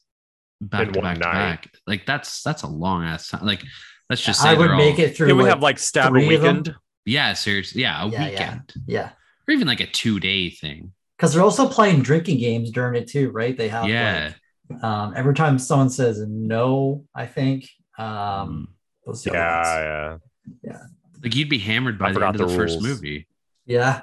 [0.61, 3.45] back to back to back, like that's that's a long ass time.
[3.45, 3.63] Like,
[4.09, 5.27] Let's just say I would make all- it through.
[5.29, 6.75] Can we like, have like stab three weekend?
[7.05, 7.83] Yeah, seriously.
[7.83, 8.31] Yeah, a Yeah, yeah.
[8.31, 8.75] weekend.
[8.87, 9.11] yeah,
[9.49, 10.93] Or even like a two day thing.
[11.17, 13.57] because they're also playing drinking games during it too, right?
[13.57, 14.33] They have yeah.
[14.71, 17.69] like um, every time someone says no, I think
[17.99, 18.67] um, Mm.
[19.07, 19.39] those the ones.
[19.41, 20.19] Yeah,
[20.63, 20.79] yeah.
[21.23, 23.27] Like you'd be hammered by I the end of the, the first movie.
[23.65, 24.03] yeah,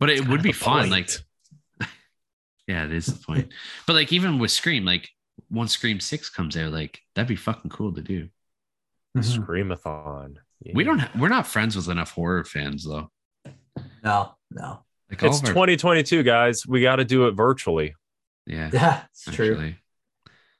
[0.00, 0.90] But it would be The fun.
[0.90, 1.24] Like, point.
[2.68, 3.52] Yeah, it is the point.
[3.86, 5.08] but like even with Scream, like
[5.50, 8.28] once Scream Six comes out, like that'd be fucking cool to do.
[9.16, 9.38] Mhm.
[9.38, 10.36] Screamathon.
[10.74, 10.98] We don't.
[10.98, 13.10] Ha- we're not friends with enough horror fans though.
[14.04, 14.80] no, no,
[15.10, 16.66] Like It's our- 2022, guys.
[16.66, 17.94] We got to do it virtually.
[18.46, 19.74] Yeah, yeah, it's true.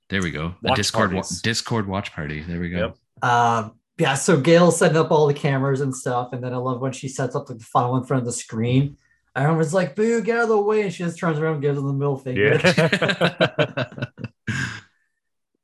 [0.08, 0.54] There we go.
[0.64, 2.42] A Discord wa- Discord watch party.
[2.42, 2.94] There we go.
[3.22, 3.30] Yep.
[3.30, 6.80] Um, yeah, so Gale setting up all the cameras and stuff, and then I love
[6.80, 8.96] when she sets up like, the funnel in front of the screen.
[9.42, 11.78] Everyone's like, "Boo, get out of the way!" And she just turns around, and gives
[11.78, 12.60] him the middle finger.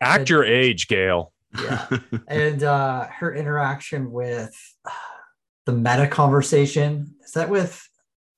[0.01, 1.33] Act your age, Gale.
[1.61, 1.87] yeah,
[2.29, 4.91] and uh, her interaction with uh,
[5.67, 7.89] the meta conversation is that with?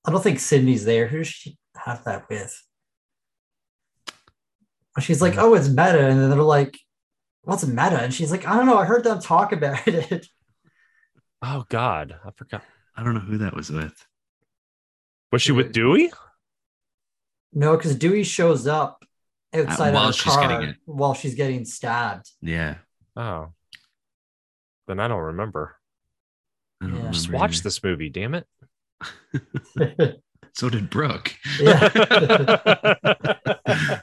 [0.07, 1.09] I don't think Sidney's there.
[1.09, 2.63] Who does she have that with?
[5.01, 6.79] She's like, "Oh, it's meta," and then they're like,
[7.43, 8.79] "What's meta?" And she's like, "I don't know.
[8.79, 10.27] I heard them talk about it."
[11.43, 12.63] Oh God, I forgot.
[12.97, 14.06] I don't know who that was with.
[15.32, 16.11] Was she with Dewey?
[17.53, 19.05] No, because Dewey shows up
[19.55, 22.31] outside while of her she's car getting while she's getting stabbed.
[22.40, 22.77] Yeah.
[23.16, 23.48] Oh,
[24.89, 25.77] then I don't remember.
[26.82, 27.11] I don't Yeah.
[27.11, 27.62] Just remember watch either.
[27.62, 28.47] this movie, damn it.
[30.55, 31.35] So did Brooke.
[31.61, 31.90] yeah.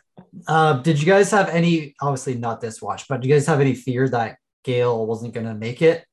[0.48, 1.96] uh, did you guys have any?
[2.00, 5.48] Obviously, not this watch, but do you guys have any fear that Gale wasn't going
[5.48, 6.06] to make it?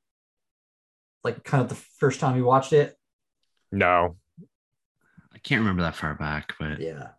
[1.23, 2.95] Like, kind of the first time you watched it.
[3.71, 4.09] no, I
[5.43, 7.09] can't remember that far back, but Yeah.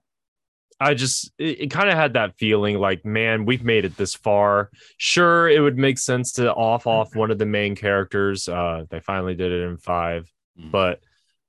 [0.81, 4.15] I just it, it kind of had that feeling like, man, we've made it this
[4.15, 4.70] far.
[4.97, 8.49] Sure, it would make sense to off off one of the main characters.
[8.49, 10.28] Uh, they finally did it in five,
[10.59, 10.70] Mm.
[10.73, 11.01] but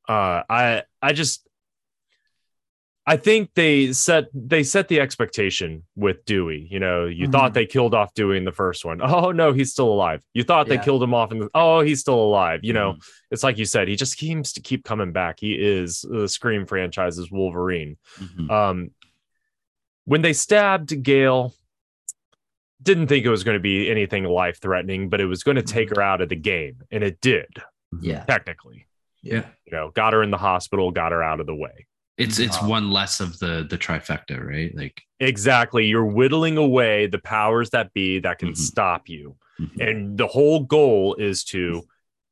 [0.07, 1.47] uh, I I just
[3.05, 6.67] I think they set they set the expectation with Dewey.
[6.71, 7.31] You know, you Mhm.
[7.33, 9.01] thought they killed off Dewey in the first one.
[9.03, 10.23] Oh no, he's still alive.
[10.33, 12.61] You thought they killed him off and oh he's still alive.
[12.63, 13.01] You know, Mhm.
[13.31, 15.39] it's like you said, he just seems to keep coming back.
[15.41, 17.97] He is the Scream franchise's Wolverine.
[18.19, 18.49] Mhm.
[18.49, 18.91] Um,
[20.05, 21.53] when they stabbed Gale,
[22.81, 25.61] didn't think it was going to be anything life threatening, but it was going to
[25.61, 27.47] take her out of the game, and it did
[28.01, 28.23] Yeah.
[28.25, 28.87] technically.
[29.21, 29.45] Yeah.
[29.65, 31.85] You know, got her in the hospital, got her out of the way.
[32.17, 32.69] It's it's Wow.
[32.69, 34.75] one less of the the trifecta, right?
[34.75, 35.85] Like Exactly.
[35.87, 38.57] You're whittling away the powers that be that can Mhm.
[38.57, 39.35] stop you.
[39.59, 39.87] mhm.
[39.89, 41.83] And the whole goal is to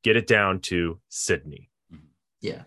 [0.03, 1.69] get it down to Sidney.
[2.41, 2.63] Yeah.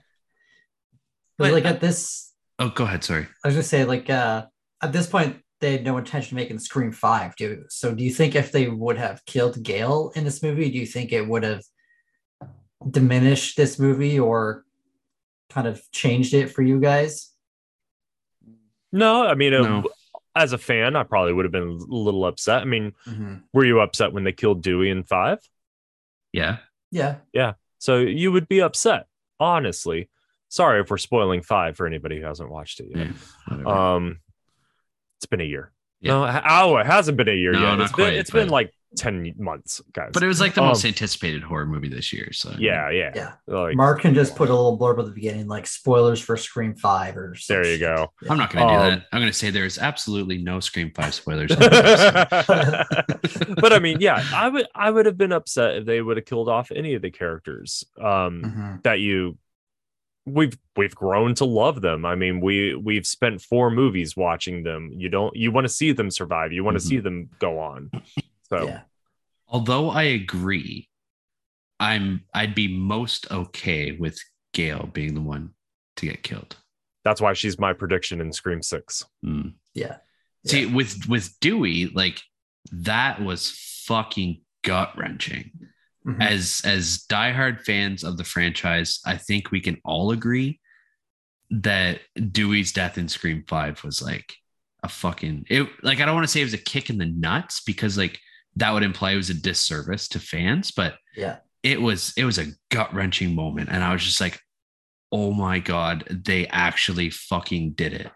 [1.36, 3.02] But- But like at this, oh, go ahead.
[3.04, 3.26] Sorry.
[3.44, 4.46] I was gonna say like uh
[4.82, 7.94] at this point they had no intention of making Scream Five, do so?
[7.94, 11.12] Do you think if they would have killed Gale in this movie, do you think
[11.12, 11.62] it would have
[12.90, 14.64] diminished this movie or
[15.54, 17.30] kind of changed it for you guys?
[18.92, 19.84] No, I mean, No.
[20.34, 22.62] as a fan, I probably would have been a little upset.
[22.62, 22.92] I mean,
[23.52, 25.38] were you upset when they killed Dewey in five?
[26.32, 26.58] Yeah.
[26.90, 27.16] Yeah.
[27.32, 27.54] Yeah.
[27.78, 29.06] So you would be upset,
[29.38, 30.08] honestly.
[30.48, 33.08] Sorry if we're spoiling five for anybody who hasn't watched it yet.
[33.50, 33.94] Yeah.
[33.94, 34.20] Um,
[35.18, 35.72] it's been a year.
[36.00, 36.12] Yeah.
[36.12, 37.80] No, oh, it hasn't been a year No, yet.
[37.80, 40.10] It's been quite, it's been but- like ten months, guys.
[40.12, 42.32] but it was like the most um, anticipated horror movie this year.
[42.32, 43.32] So yeah, yeah, Yeah.
[43.46, 46.74] Like, Mark can just put a little blurb at the beginning, like spoilers for Scream
[46.74, 47.62] Five or something.
[47.62, 48.12] there you go.
[48.30, 49.06] I'm not going to do Um, that.
[49.12, 51.50] I'm going to say there's absolutely no Scream Five spoilers.
[51.50, 51.70] in this.
[53.60, 56.26] but I mean, yeah, I would I would have been upset if they would have
[56.26, 57.84] killed off any of the characters.
[58.00, 58.82] Um, Mhm.
[58.84, 59.38] that you
[60.26, 62.06] we've we've grown to love them.
[62.06, 64.90] I mean, we we've spent four movies watching them.
[64.92, 66.52] You don't you want to see them survive.
[66.52, 66.88] You want to Mhm.
[66.88, 67.90] see them go on.
[68.60, 68.80] So Yeah.
[69.48, 70.88] Although I agree,
[71.80, 74.18] I'm I'd be most okay with
[74.52, 75.50] Gale being the one
[75.96, 76.56] to get killed.
[77.04, 79.04] that's why she's my prediction in Scream Six.
[79.24, 79.54] Mm.
[79.74, 79.98] Yeah.
[80.46, 82.20] See, with with Dewey, like
[82.72, 83.50] that was
[83.86, 85.50] fucking gut wrenching.
[86.06, 86.22] Mhm.
[86.22, 90.60] As as diehard fans of the franchise, I think we can all agree
[91.50, 92.00] that
[92.32, 94.34] Dewey's death in Scream Five was like
[94.82, 95.68] a fucking it.
[95.82, 98.18] Like I don't want to say it was a kick in the nuts because like
[98.56, 101.38] that would imply it was a disservice to fans, but Yeah.
[101.62, 104.40] it was it was a gut wrenching moment, and I was just like,
[105.12, 108.10] oh my god, they actually fucking did it.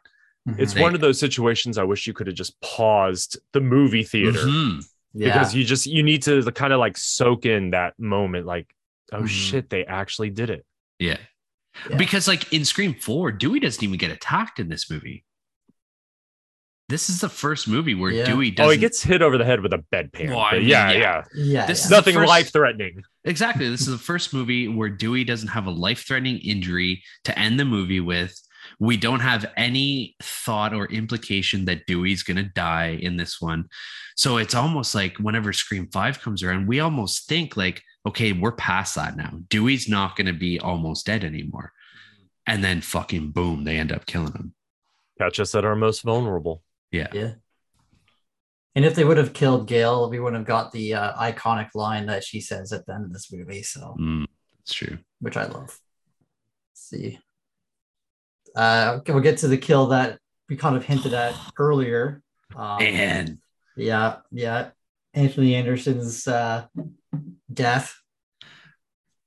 [0.59, 4.03] It's They- one of those situations I wish you could have just paused the movie
[4.05, 4.83] theater Mhm.
[5.13, 5.27] yeah.
[5.33, 8.47] because you just you need to kind of like soak in that moment.
[8.47, 8.75] Like,
[9.13, 9.29] oh Mhm.
[9.29, 10.65] shit, they actually did it.
[10.99, 11.19] Yeah.
[11.91, 11.97] Yeah.
[11.97, 15.25] Because like in Scream 4, Dewey doesn't even get attacked in this movie.
[16.89, 18.25] This is the first movie where Yeah.
[18.25, 18.73] Dewey Oh, doesn't.
[18.73, 20.31] he gets hit over the head with a bedpan.
[20.31, 20.99] Well, I mean, yeah, yeah.
[20.99, 21.67] yeah, Yeah.
[21.67, 21.85] This yeah.
[21.87, 23.03] is Nothing first- life threatening.
[23.25, 23.69] Exactly.
[23.69, 27.61] This is the first movie where Dewey doesn't have a life threatening injury to end
[27.61, 28.41] the movie with.
[28.79, 33.67] We don't have any thought or implication that Dewey's going to die in this one.
[34.17, 38.53] So it's almost like whenever Scream 5 comes around, we almost think like, okay, we're
[38.53, 39.39] past that now.
[39.49, 41.73] Dewey's not going to be almost dead anymore.
[42.47, 44.55] And then fucking boom, they end up killing him.
[45.19, 46.63] Catch us at our most vulnerable.
[46.91, 47.09] Yeah.
[47.13, 47.33] Yeah.
[48.75, 52.07] And if they would have killed Gale, we wouldn't have got the uh, iconic line
[52.07, 53.63] that she says at the end of this movie.
[53.63, 54.27] So, Mm,
[54.59, 54.99] that's true.
[55.21, 55.67] which I love.
[55.67, 55.79] Let's
[56.75, 57.19] see.
[58.55, 62.23] Uh, we'll get to the kill that we kind of hinted at earlier.
[62.57, 63.39] Um, And
[63.77, 64.71] yeah, yeah.
[65.15, 66.67] Anthony Anderson's uh,
[67.53, 67.97] death.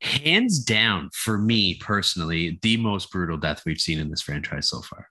[0.01, 4.81] hands down for me personally the most brutal death we've seen in this franchise so
[4.81, 5.07] far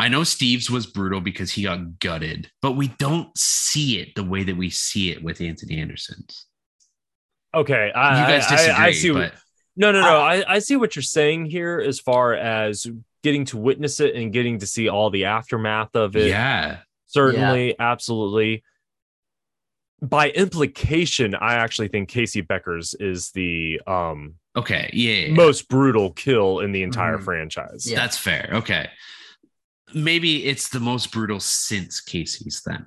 [0.00, 4.24] i know steve's was brutal because he got gutted but we don't see it the
[4.24, 6.46] way that we see it with anthony anderson's
[7.52, 9.10] Okay, I, you guys I- I- disagree I, see.
[9.12, 9.34] but
[9.76, 10.16] No, no, no.
[10.20, 12.86] I, I see what you're saying here as far as
[13.24, 16.28] getting to witness it and getting to see all the aftermath of it.
[16.28, 18.62] yeah Certainly, absolutely.
[20.00, 25.34] By implication, I actually think Casey Becker's is the um, okay yeah, yeah, yeah.
[25.34, 27.24] most brutal kill in the entire Mhm.
[27.24, 27.84] franchise.
[27.90, 27.96] Yeah.
[27.98, 28.88] that's fair okay
[29.94, 32.86] maybe it's the most brutal since casey's then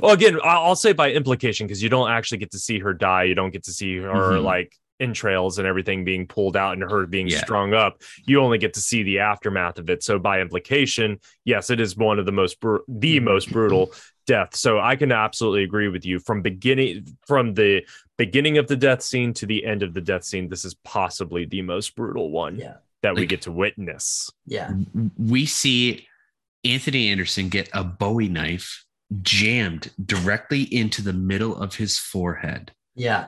[0.00, 3.24] Well, again, I'll say by implication because you don't actually get to see her die.
[3.24, 4.44] You don't get to see her Mhm.
[4.44, 7.38] like entrails and everything being pulled out and her being Yeah.
[7.42, 8.00] strung up.
[8.24, 10.04] You only get to see the aftermath of it.
[10.04, 13.24] So by implication, yes, it is one of the most bru- the Mm-hmm.
[13.24, 13.92] most brutal
[14.28, 14.54] death.
[14.54, 17.84] So I can absolutely agree with you from beginning from the
[18.16, 20.48] beginning of the death scene to the end of the death scene.
[20.48, 24.30] This is possibly the most brutal one Yeah, that we get to witness.
[24.46, 24.70] yeah,
[25.18, 26.06] we see
[26.64, 28.84] Anthony Anderson get a Bowie knife
[29.22, 32.72] jammed directly into the middle of his forehead.
[32.94, 33.26] yeah,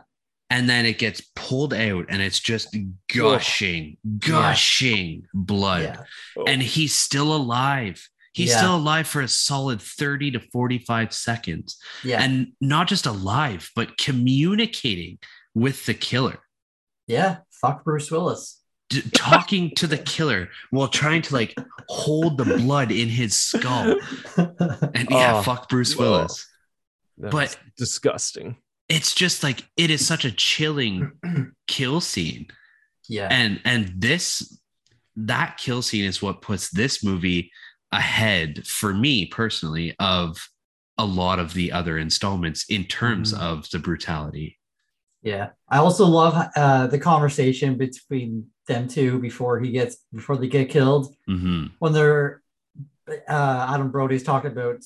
[0.51, 2.74] And then it gets pulled out and it's just
[3.12, 5.82] gushing, gushing blood.
[5.82, 5.96] yeah,
[6.38, 6.44] oh.
[6.44, 8.09] And he's still alive.
[8.32, 8.59] He's Yeah.
[8.59, 11.76] still alive for a solid 30 to 45 seconds.
[12.02, 15.18] yeah, And not just alive, but communicating
[15.55, 16.38] with the killer.
[17.06, 17.38] yeah.
[17.60, 18.60] Fuck Bruce Willis.
[18.90, 21.55] D- talking to the killer while trying to like
[21.89, 23.98] hold the blood in his skull.
[24.36, 25.97] And yeah, Oh, fuck Bruce.
[25.97, 26.47] Willis.
[27.19, 28.56] But- disgusting.
[28.89, 31.12] It's just like it is such a chilling
[31.66, 32.47] kill scene.
[33.09, 34.59] yeah, And and this
[35.16, 37.51] that kill scene is what puts this movie
[37.93, 40.36] ahead for me personally of
[40.98, 43.39] a lot of the other installments in terms Mhm.
[43.40, 44.59] of the brutality.
[45.24, 45.48] Yeah.
[45.68, 50.68] I also love uh, the conversation between them two before he gets before they get
[50.70, 51.14] killed.
[51.26, 52.42] hmm when they're
[53.28, 54.76] uh, Adam Brody's talking about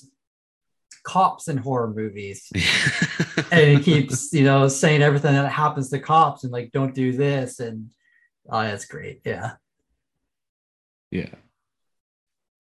[1.05, 2.51] cops in horror movies,
[3.53, 7.13] and he keeps you know saying everything that happens to cops and like don't do
[7.13, 7.91] this and
[8.51, 9.53] oh that's great yeah
[11.11, 11.31] yeah.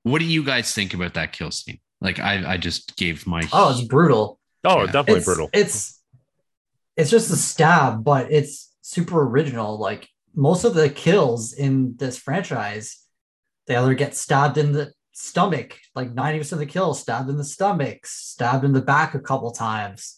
[0.04, 1.80] What do you guys think about that kill scene?
[2.00, 4.86] Like I I just gave my oh it's brutal Oh, Yeah.
[4.86, 5.50] definitely it's, brutal.
[5.52, 5.97] it's
[6.98, 12.18] it's just a stab but it's super original like most of the kills in this
[12.18, 13.02] franchise
[13.66, 17.44] they either get stabbed in the stomach like 90% of the kills stabbed in the
[17.44, 20.16] stomach stabbed in the back a couple times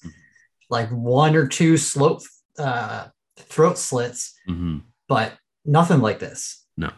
[0.68, 2.22] like one or two slope
[2.58, 4.82] uh throat slits Mhm.
[5.08, 5.32] but
[5.64, 6.90] nothing like this no.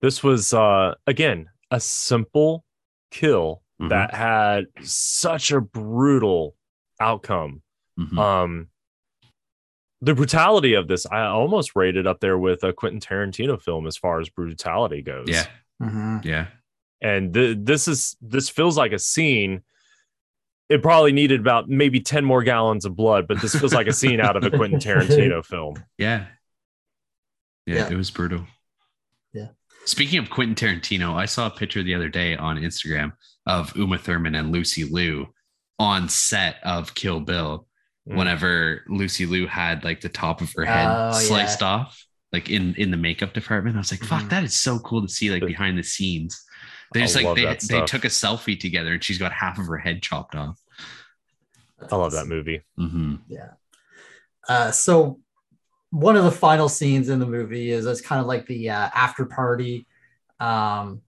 [0.00, 2.64] this was uh again a simple
[3.10, 3.90] kill Mhm.
[3.90, 6.54] that had such a brutal
[7.00, 7.62] outcome
[7.98, 8.18] Mhm.
[8.18, 8.68] um
[10.02, 13.96] the brutality of this i almost rated up there with a quentin tarantino film as
[13.96, 15.46] far as brutality goes yeah.
[15.82, 16.24] Mhm.
[16.24, 16.46] Yeah.
[17.00, 19.62] and th- this is this feels like a scene
[20.68, 23.92] it probably needed about maybe 10 more gallons of blood but this feels like a
[23.92, 26.26] scene out of a quentin tarantino film Yeah.
[27.66, 27.88] Yeah, Yeah.
[27.90, 28.46] it was brutal.
[29.32, 29.48] Yeah.
[29.86, 33.12] Speaking of Quentin Tarantino, I saw a picture the other day on Instagram
[33.46, 35.32] of Uma Thurman and Lucy Liu
[35.78, 37.65] on set of Kill Bill
[38.08, 38.16] Mm.
[38.16, 41.66] whenever Lucy Liu had like the top of her head Oh, sliced yeah.
[41.68, 43.76] off like in in the makeup department.
[43.76, 44.28] I was like, fuck, Mhm.
[44.30, 46.44] that is so cool to see like behind the scenes.
[46.94, 49.66] They I just like they, they took a selfie together and she's got half of
[49.66, 50.56] her head chopped off.
[51.90, 53.50] i love that movie hmm Yeah.
[54.48, 55.18] Uh, so
[55.90, 58.90] one of the final scenes in the movie is it's kind of like the uh,
[58.94, 59.86] after party.
[60.38, 61.02] Um,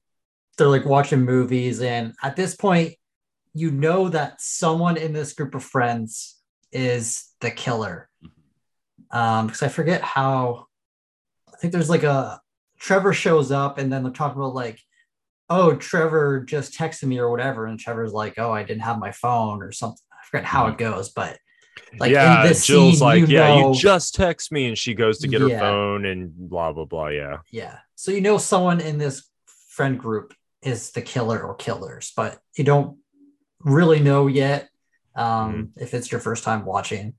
[0.57, 2.95] they're like watching movies, and at this point,
[3.55, 6.38] you know that someone in this group of friends
[6.73, 8.09] is the killer.
[9.11, 10.67] Um, because I forget how.
[11.53, 12.41] I think there's like a
[12.79, 14.81] Trevor shows up, and then they're talking about like
[15.51, 19.13] oh, Trevor just texted me or whatever, and Trevor's like, oh, I didn't have my
[19.13, 19.99] phone or something.
[20.13, 21.39] I forget how it goes, but
[21.99, 24.77] like yeah, in this Jill's scene, like, you yeah, know, you just text me, and
[24.77, 27.09] she goes to get her phone and blah blah blah.
[27.09, 27.79] Yeah, yeah.
[27.95, 29.29] So you know someone in this
[29.71, 32.99] friend group is the killer or killers, but you don't
[33.61, 34.69] really know yet
[35.19, 37.15] um, if it's your first time watching.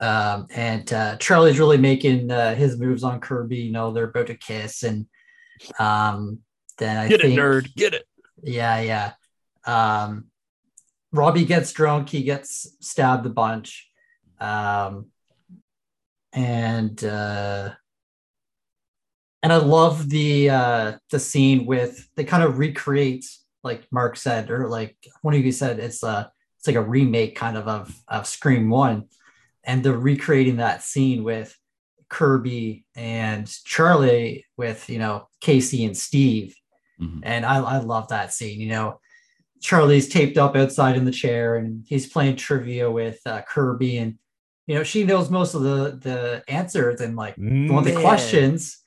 [0.00, 3.56] Um, and uh, Charlie's really making uh, his moves on Kirby.
[3.56, 5.06] You know, they're about to kiss, and
[5.78, 6.40] um,
[6.78, 8.04] then I get think, it, nerd, get it.
[8.42, 9.12] Yeah, yeah.
[9.64, 10.26] Um,
[11.12, 12.08] Robbie gets drunk.
[12.08, 13.88] He gets stabbed a bunch.
[14.40, 15.06] Um,
[16.32, 17.70] and uh,
[19.42, 23.24] and I love the uh, the scene with they kind of recreate,
[23.62, 26.32] like Mark said, or like one of you said, it's a
[26.64, 29.04] it's like a remake kind of of of Scream One,
[29.64, 31.54] and they're recreating that scene with
[32.08, 36.54] Kirby and Charlie with you know Casey and Steve
[36.98, 37.20] Mhm.
[37.24, 38.60] and I, I love that scene.
[38.60, 39.00] You know,
[39.60, 44.14] Charlie's taped up outside in the chair, and he's playing trivia with uh, Kirby, and
[44.66, 48.78] you know she knows most of the the answers and like one of the questions.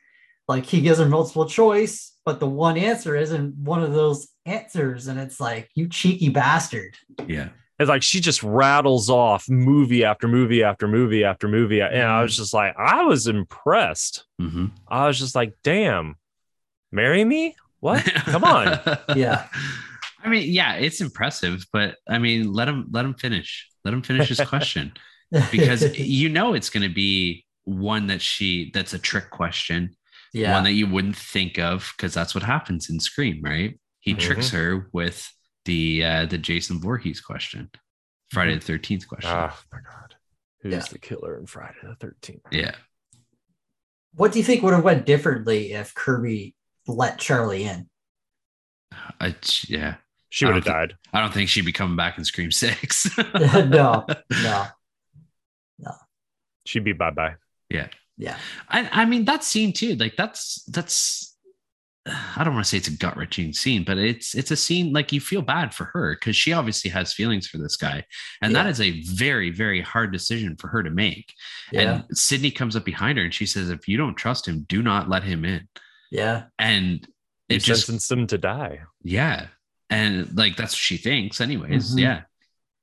[0.47, 5.07] Like he gives her multiple choice, but the one answer isn't one of those answers,
[5.07, 6.95] and it's like you cheeky bastard.
[7.27, 7.49] Yeah.
[7.79, 12.23] It's like she just rattles off movie after movie after movie after movie, and I
[12.23, 14.25] was just like, I was impressed.
[14.41, 14.71] Mhm.
[14.87, 16.15] I was just like, damn,
[16.91, 17.55] marry me?
[17.79, 18.03] What?
[18.03, 18.79] Come on.
[19.15, 19.47] Yeah.
[20.23, 23.67] I mean, yeah, it's impressive, but I mean, let him let him finish.
[23.85, 24.91] Let him finish his question
[25.51, 29.95] because you know it's going to be one that she that's a trick question,
[30.33, 33.79] yeah, one that you wouldn't think of because that's what happens in Scream, right?
[33.99, 34.19] He Mhm.
[34.19, 35.31] tricks her with
[35.67, 37.69] the uh the Jason Voorhees question,
[38.31, 38.59] Friday mm-hmm.
[38.59, 39.29] the Thirteenth question.
[39.31, 40.15] Oh my god.
[40.61, 40.83] Who's Yeah.
[40.91, 42.41] the killer in Friday the 13th?
[42.51, 42.73] yeah,
[44.15, 46.55] what do you think would have went differently if Kirby
[46.87, 47.87] let Charlie in?
[48.91, 49.35] Uh, I,
[49.67, 49.95] yeah.
[50.29, 50.95] She would have don't died.
[51.13, 53.15] I don't think she'd be coming back in Scream Six.
[53.35, 54.05] no, no,
[55.79, 55.91] No.
[56.65, 57.35] She'd be bye bye.
[57.69, 57.87] Yeah.
[58.17, 58.37] yeah,
[58.67, 61.36] I, I mean that scene too like that's that's
[62.35, 64.93] i don't want to say it's a gut wrenching scene but it's it's a scene
[64.93, 68.03] like you feel bad for her because she obviously has feelings for this guy
[68.41, 68.71] and that Yeah.
[68.71, 71.33] is a very very hard decision for her to make.
[71.71, 74.65] Yeah, and sidney comes up behind her and she says if you don't trust him
[74.67, 75.67] do not let him in.
[76.11, 77.05] Yeah, and
[77.49, 78.79] it just sentenced him to die.
[79.03, 79.47] yeah.
[79.89, 81.95] And like that's what she thinks anyways.
[81.95, 81.99] Mhm.
[81.99, 82.21] yeah.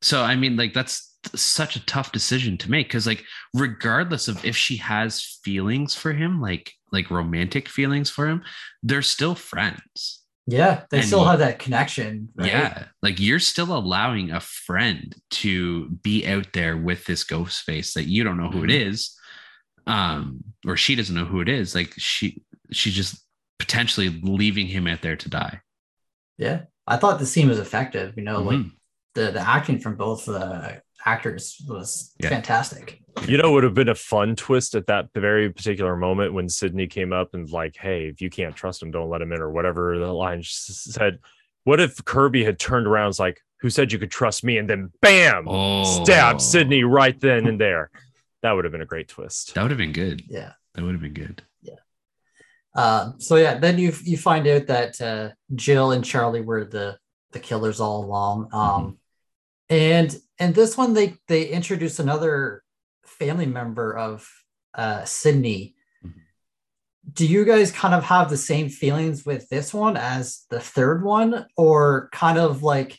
[0.02, 3.24] So i mean like that's such a tough decision to make because like
[3.54, 8.42] regardless of if she has feelings for him like like romantic feelings for him
[8.82, 10.82] they're still friends yeah.
[10.90, 12.28] They And still have that connection.
[12.36, 12.48] Right?
[12.48, 17.94] yeah like you're still allowing a friend to be out there with this ghost face
[17.94, 18.88] that you don't know who it Mhm.
[18.90, 19.16] is
[19.86, 22.42] um or she doesn't know who it is like she
[22.72, 23.24] she's just
[23.58, 25.60] potentially leaving him out there to die
[26.38, 26.62] yeah.
[26.86, 28.14] I thought the scene was effective.
[28.18, 28.72] You know, like Mhm.
[29.14, 32.30] the the acting from both the actors was Yeah.
[32.30, 33.00] fantastic.
[33.28, 36.48] You know, it would have been a fun twist at that very particular moment when
[36.48, 39.40] Sidney came up and like, "Hey, if you can't trust him, don't let him in,"
[39.40, 41.18] or whatever the line said.
[41.64, 44.58] What if Kirby had turned around, and was like, "Who said you could trust me?"
[44.58, 47.90] and then, bam, oh stab Sidney right then and there.
[48.42, 49.54] That would have been a great twist.
[49.54, 50.52] that would have been good Yeah.
[50.74, 51.74] that would have been good Yeah.
[52.74, 56.98] Um, so yeah, then you you find out that uh, Jill and Charlie were the
[57.30, 58.48] the killers all along.
[58.52, 58.98] Um,
[59.70, 62.62] and and this one they they introduce another
[63.04, 64.28] family member of
[64.74, 65.74] uh, Sidney.
[66.04, 66.12] Mhm.
[67.12, 71.04] Do you guys kind of have the same feelings with this one as the third
[71.04, 72.98] one, or kind of like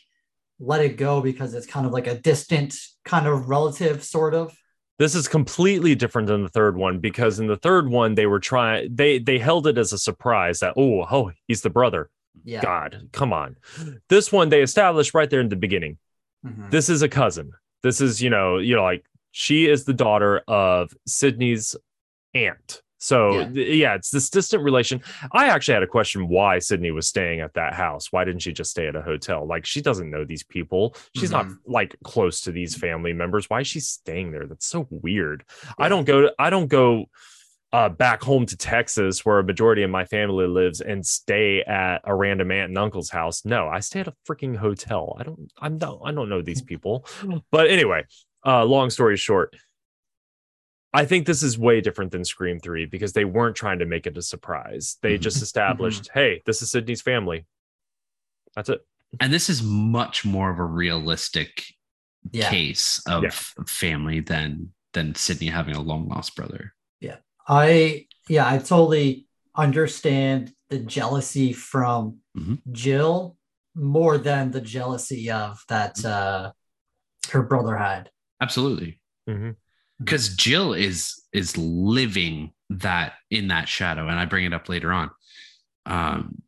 [0.58, 4.56] let it go because it's kind of like a distant kind of relative, sort of?
[4.98, 8.40] This is completely different than the third one because in the third one they were
[8.40, 12.08] trying they they held it as a surprise that oh oh he's the brother.
[12.44, 12.62] Yeah.
[12.62, 13.56] God, come on.
[14.08, 15.98] This one they established right there in the beginning.
[16.46, 16.70] Mhm.
[16.70, 17.52] this is a cousin.
[17.82, 21.76] This is, you know, you know, like she is the daughter of Sidney's
[22.34, 22.82] aunt.
[22.98, 23.48] So Yeah.
[23.52, 23.94] th- yeah.
[23.94, 25.02] it's this distant relation.
[25.32, 28.10] I actually had a question why Sidney was staying at that house.
[28.10, 29.46] Why didn't she just stay at a hotel?
[29.46, 30.96] Like she doesn't know these people.
[31.14, 31.58] She's not Mhm.
[31.66, 33.48] like close to these family members.
[33.50, 34.46] Why is she staying there?
[34.46, 35.44] That's so weird.
[35.78, 37.06] I don't go to I don't go
[37.72, 42.00] uh, back home to Texas, where a majority of my family lives, and stay at
[42.04, 43.44] a random aunt and uncle's house.
[43.44, 45.16] No, I stay at a freaking hotel.
[45.18, 45.50] I don't.
[45.58, 46.00] I'm not.
[46.04, 47.06] I don't know these people.
[47.50, 48.04] But anyway,
[48.46, 49.54] uh, long story short,
[50.94, 54.06] I think this is way different than Scream Three because they weren't trying to make
[54.06, 54.96] it a surprise.
[55.02, 55.22] They Mhm.
[55.22, 57.46] just established, hey, this is Sidney's family.
[58.54, 58.80] That's it.
[59.20, 61.62] and this is much more of a realistic
[62.32, 62.50] Yeah.
[62.50, 63.30] case of Yeah.
[63.66, 66.72] family than than Sidney having a long lost brother.
[67.48, 72.60] I yeah, I totally understand the jealousy from Mhm.
[72.72, 73.36] Jill
[73.74, 76.52] more than the jealousy of that uh,
[77.30, 78.10] her brother had.
[78.40, 79.00] Absolutely.
[79.28, 79.56] Mhm.
[79.98, 84.92] Because Jill is is living that in that shadow, and I bring it up later
[84.92, 85.10] on.
[85.86, 86.42] Um,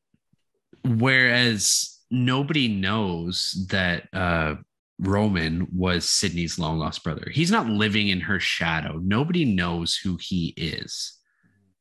[0.84, 4.56] whereas nobody knows that uh,
[4.98, 7.30] Roman was Sidney's long lost brother.
[7.32, 9.00] He's not living in her shadow.
[9.02, 11.18] Nobody knows who he is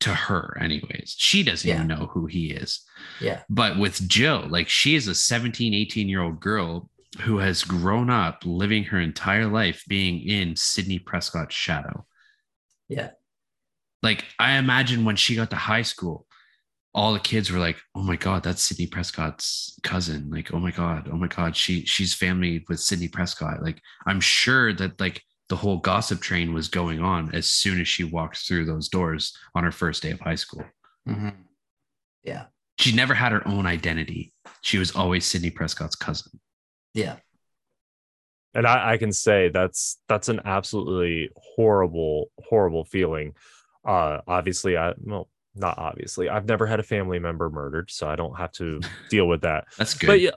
[0.01, 1.15] to her, anyways.
[1.17, 2.81] She doesn't even know who he is.
[3.19, 3.41] Yeah.
[3.49, 6.89] But with Jill, like she is a 17, 18 year old girl
[7.21, 12.05] who has grown up living her entire life being in Sidney Prescott's shadow.
[12.87, 13.11] Yeah.
[14.03, 16.26] Like I imagine when she got to high school,
[16.93, 20.71] all the kids were like, "Oh my god, that's Sidney Prescott's cousin." Like, "Oh my
[20.71, 25.21] god, oh my god, she she's family with Sidney Prescott." Like, I'm sure that like
[25.49, 29.35] the whole gossip train was going on as soon as she walked through those doors
[29.55, 30.63] on her first day of high school.
[32.23, 32.45] Yeah.
[32.79, 34.33] She never had her own identity.
[34.61, 36.39] She was always Sidney Prescott's cousin.
[36.93, 37.15] Yeah.
[38.53, 43.33] and I, I can say that's that's an absolutely horrible horrible feeling
[43.85, 46.29] uh obviously i well not obviously.
[46.29, 49.65] I've never had a family member murdered so i don't have to deal with that.
[49.77, 50.07] That's good.
[50.07, 50.31] but yeah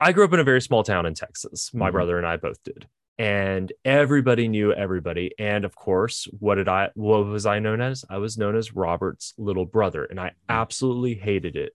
[0.00, 1.72] i grew up in a very small town in texas.
[1.72, 1.92] My Mhm.
[1.92, 2.86] brother and i both did.
[3.18, 5.32] And everybody knew everybody.
[5.38, 8.04] And of course what did i what was i known as?
[8.10, 10.36] I was known as robert's little brother and i mm-hmm.
[10.50, 11.72] absolutely hated it.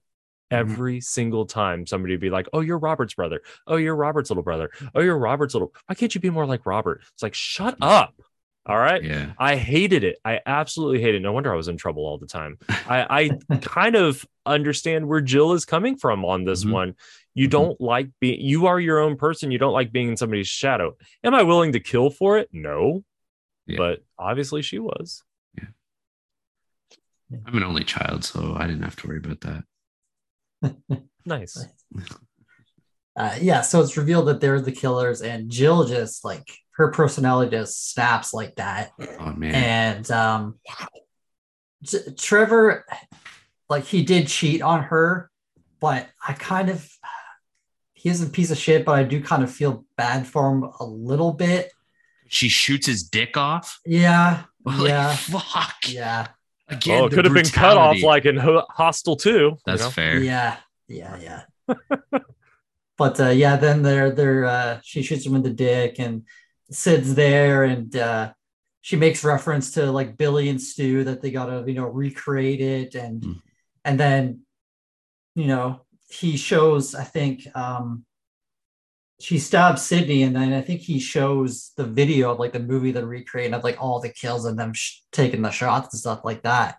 [0.52, 0.70] Mm-hmm.
[0.70, 3.40] Every single time somebody would be like oh you're robert's brother.
[3.66, 4.70] Oh you're robert's little brother.
[4.94, 7.02] Oh you're robert's little why can't you be more like robert?
[7.14, 7.82] It's like shut mm-hmm.
[7.84, 8.14] up
[8.66, 9.32] all right yeah.
[9.38, 10.18] I hated it.
[10.24, 11.20] I absolutely hated it.
[11.20, 12.58] No wonder I was in trouble all the time.
[12.68, 16.72] I, I kind of understand where Jill is coming from on this Mhm.
[16.72, 16.94] one.
[17.34, 17.50] You Mhm.
[17.50, 19.50] don't like being, you are your own person.
[19.50, 20.96] You don't like being in somebody's shadow.
[21.24, 22.48] Am I willing to kill for it?
[22.52, 23.04] No.
[23.66, 23.78] Yeah.
[23.78, 25.22] But obviously she was.
[25.58, 25.68] Yeah.
[27.46, 29.64] I'm an only child, so I didn't have to worry about that.
[31.24, 31.66] Nice.
[33.14, 37.50] Uh, yeah, so it's revealed that they're the killers, and Jill just like her personality
[37.50, 38.92] just snaps like that.
[39.20, 39.54] Oh man.
[39.54, 40.58] And um,
[41.86, 42.84] T- Trevor,
[43.68, 45.30] like he did cheat on her,
[45.80, 46.88] but I kind of
[47.94, 50.64] he is a piece of shit, but I do kind of feel bad for him
[50.80, 51.70] a little bit.
[52.28, 53.78] she shoots his dick off.
[53.86, 55.14] Yeah, Like, Yeah.
[55.14, 55.74] fuck.
[55.88, 56.28] yeah,
[56.68, 59.56] Again, oh, it could have been cut off like in Hostel 2.
[59.66, 59.90] That's you know?
[59.90, 60.18] fair.
[60.18, 60.56] yeah,
[60.88, 61.16] yeah,
[61.68, 61.96] yeah.
[62.98, 66.24] but uh, yeah, then they're they're uh, she shoots him in the dick, and
[66.72, 68.32] Sid's there, and uh,
[68.80, 72.94] she makes reference to like Billy and Stu that they gotta you know recreate it,
[72.94, 73.40] and Mm.
[73.84, 74.40] and then
[75.34, 78.04] you know he shows I think um,
[79.20, 82.90] she stabs Sidney, and then I think he shows the video of like the movie
[82.92, 86.20] they're recreating of like all the kills and them sh- taking the shots and stuff
[86.24, 86.78] like that,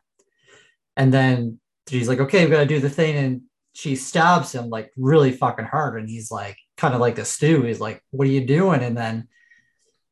[0.98, 3.42] and then she's like, okay, we gotta do the thing, and
[3.74, 7.62] she stabs him like really fucking hard, and he's like, kind of like the Stu.
[7.64, 9.28] He's like, "What are you doing?" And then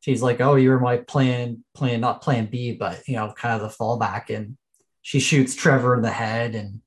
[0.02, 3.54] she's like, "Oh, you were my plan, plan not plan B, but you know, kind
[3.54, 4.58] of the fallback." And
[5.00, 6.82] she shoots Trevor in the head and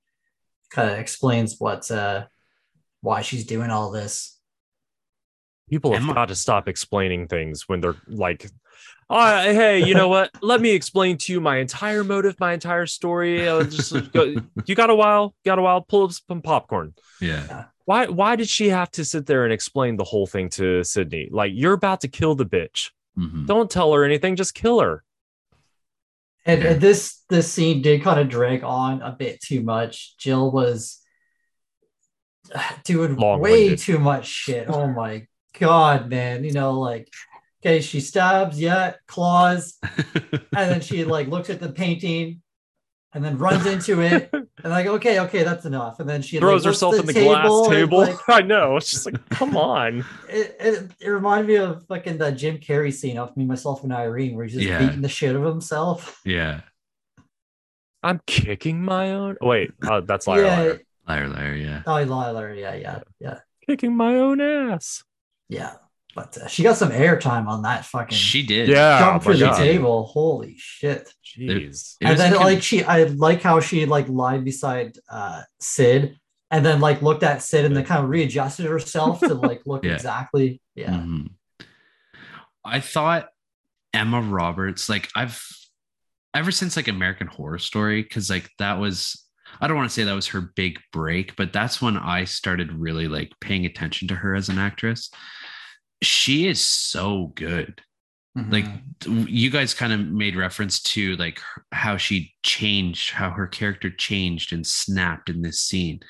[0.69, 2.25] kind of explains what uh
[3.01, 4.39] why she's doing all this.
[5.69, 8.47] People have Emma- got to stop explaining things when they're like,
[9.09, 10.31] oh, hey, you know what?
[10.41, 13.47] Let me explain to you my entire motive, my entire story.
[13.47, 14.35] I'll just go,
[14.65, 15.35] you got a while?
[15.43, 15.81] Got a while?
[15.81, 16.93] Pull up some popcorn.
[17.21, 17.65] Yeah.
[17.85, 18.07] Why?
[18.07, 21.29] Why did she have to sit there and explain the whole thing to Sidney?
[21.31, 22.89] Like, you're about to kill the bitch.
[23.17, 23.45] Mhm.
[23.47, 24.35] Don't tell her anything.
[24.35, 25.03] Just kill her.
[26.45, 26.71] And, Yeah.
[26.71, 30.17] and this this scene did kind of drag on a bit too much.
[30.17, 31.01] Jill was
[32.83, 33.79] doing way Long-winded.
[33.79, 34.67] too much shit.
[34.69, 35.27] Oh my
[35.59, 36.43] god, man!
[36.43, 37.07] You know, like
[37.61, 42.41] okay, she stabs, yeah, claws, and then she like looks at the painting,
[43.15, 45.99] and then runs into it, and like okay, okay, that's enough.
[45.99, 47.99] And then she Throws like, lifts herself in the glass table.
[47.99, 48.77] like, I know.
[48.77, 50.05] It's just like, come on.
[50.29, 53.91] it, it, it reminded me of fucking that Jim Carrey scene of me, myself, and
[53.93, 54.79] Irene, where he's just Yeah.
[54.85, 56.21] beating the shit of himself.
[56.25, 56.61] yeah.
[58.03, 59.35] I'm kicking my own.
[59.41, 60.59] Wait, uh, that's liar, yeah.
[60.59, 60.81] liar.
[61.07, 61.55] Liar, liar.
[61.55, 61.81] Yeah.
[61.87, 65.03] Oh, Lila, yeah, yeah, yeah, Kicking my own ass.
[65.49, 65.75] yeah.
[66.15, 68.69] But uh, she got some airtime on that fucking She did.
[68.69, 68.99] Yeah.
[68.99, 69.57] jump my through the God.
[69.57, 70.05] table.
[70.05, 71.13] Holy shit!
[71.25, 71.95] Jeez.
[71.99, 75.41] It and then a con- like she, I like how she like lied beside uh
[75.59, 76.17] Sid,
[76.51, 79.83] and then like looked at Sid and then kind of readjusted herself to like look
[79.85, 79.93] Yeah.
[79.95, 80.61] exactly.
[80.73, 81.31] Yeah, Mhm.
[82.63, 83.27] I thought
[83.93, 85.41] Emma Roberts, like I've
[86.33, 89.21] ever since like American Horror Story, because like that was
[89.59, 92.71] I don't want to say that was her big break, but that's when I started
[92.73, 95.09] really like paying attention to her as an actress.
[96.01, 97.81] She is so good
[98.51, 99.27] like Mhm.
[99.29, 101.39] you guys kind of made reference to like
[101.71, 106.01] how she changed how her character changed and snapped in this scene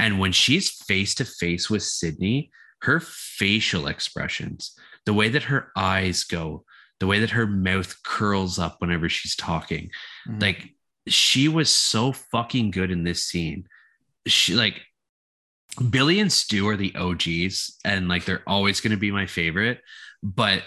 [0.00, 2.50] and when she's face to face with sidney
[2.82, 4.76] her facial expressions
[5.06, 6.64] the way that her eyes go
[6.98, 9.90] the way that her mouth curls up whenever she's talking
[10.26, 10.42] Mhm.
[10.42, 10.74] like
[11.06, 13.68] she was so fucking good in this scene
[14.26, 14.82] she like
[15.90, 19.80] billy and stu are the og's and like they're always going to be my favorite
[20.22, 20.62] but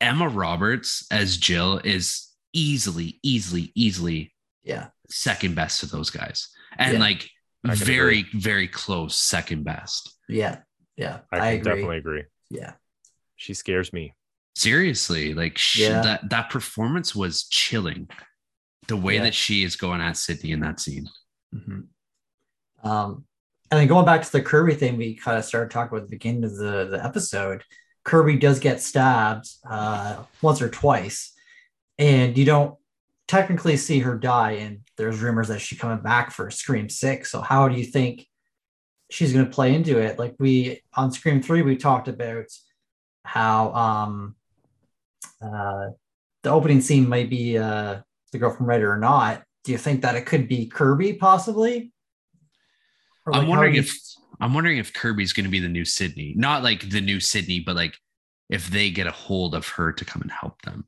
[0.00, 4.32] emma roberts as jill is easily easily easily
[4.64, 6.48] yeah, second best to those guys
[6.78, 6.98] and Yeah.
[7.00, 7.28] like
[7.64, 10.58] I can very very close second best yeah,
[10.96, 11.20] yeah.
[11.30, 11.62] I I, can agree.
[11.72, 12.24] definitely agree.
[12.50, 12.72] Yeah,
[13.36, 14.14] She scares me.
[14.56, 16.00] seriously like she, Yeah.
[16.02, 18.08] that that performance was chilling
[18.88, 19.24] the way Yeah.
[19.24, 21.08] that she is going at sidney in that scene
[21.54, 21.88] Mhm.
[22.82, 23.24] Um,
[23.74, 26.08] and then going back to the Kirby thing, we kind of started talking about at
[26.08, 27.64] the beginning of the, the episode.
[28.04, 31.32] Kirby does get stabbed uh, once or twice,
[31.98, 32.76] and you don't
[33.26, 34.52] technically see her die.
[34.52, 37.32] And there's rumors that she's coming back for Scream Six.
[37.32, 38.28] So how do you think
[39.10, 40.20] she's going to play into it?
[40.20, 42.46] Like we on Scream Three, we talked about
[43.24, 44.36] how um,
[45.42, 45.88] uh,
[46.44, 49.42] the opening scene might be uh, the girl from Reddit or not.
[49.64, 51.90] Do you think that it could be Kirby possibly?
[53.26, 53.96] Or, I'm wondering if
[54.40, 57.60] I'm wondering if Kirby's going to be the new Sidney, not like the new Sidney,
[57.60, 57.96] but like
[58.50, 60.86] if they get a hold of her to come and help them.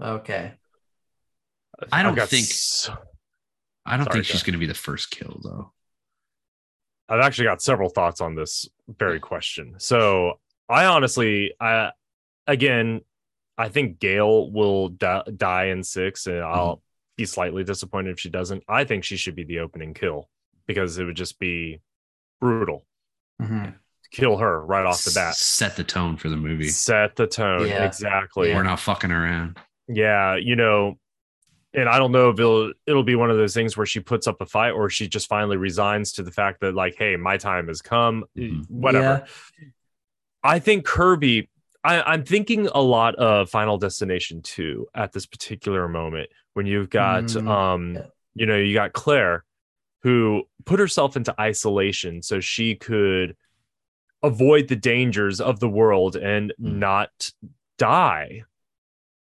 [0.00, 0.52] Okay.
[1.92, 2.90] I don't I've got think- s-
[3.86, 5.72] I don't Sorry, think she's going to be the first kill though.
[7.08, 9.76] I've actually got several thoughts on this very question.
[9.78, 11.92] So I honestly, I
[12.46, 13.00] again,
[13.56, 16.52] I think Gale will di- die in six, and mm-hmm.
[16.54, 16.82] I'll
[17.16, 18.62] be slightly disappointed if she doesn't.
[18.68, 20.28] I think she should be the opening kill
[20.68, 21.80] because it would just be
[22.40, 22.86] brutal.
[23.42, 23.74] Mhm.
[24.12, 25.34] Kill her right off the bat.
[25.34, 26.68] Set the tone for the movie.
[26.68, 27.84] Set the tone Yeah.
[27.84, 28.54] exactly.
[28.54, 29.58] We're not fucking around.
[29.88, 30.98] Yeah, you know,
[31.74, 34.26] and I don't know if it'll it'll be one of those things where she puts
[34.26, 37.36] up a fight or she just finally resigns to the fact that like, hey, my
[37.38, 38.24] time has come.
[38.36, 38.70] Mhm.
[38.70, 39.26] Whatever.
[40.42, 41.48] I think Kirby.
[41.84, 46.90] I, I'm thinking a lot of Final Destination 2 at this particular moment when you've
[46.90, 48.02] got Mm, um yeah.
[48.34, 49.44] you know, you got Claire
[50.02, 53.36] who put herself into isolation so she could
[54.22, 56.76] avoid the dangers of the world and Mm.
[56.76, 57.30] not
[57.78, 58.42] die.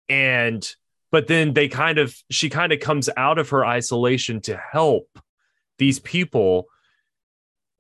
[0.09, 0.75] And
[1.11, 5.19] but then they kind of she kind of comes out of her isolation to help
[5.79, 6.67] these people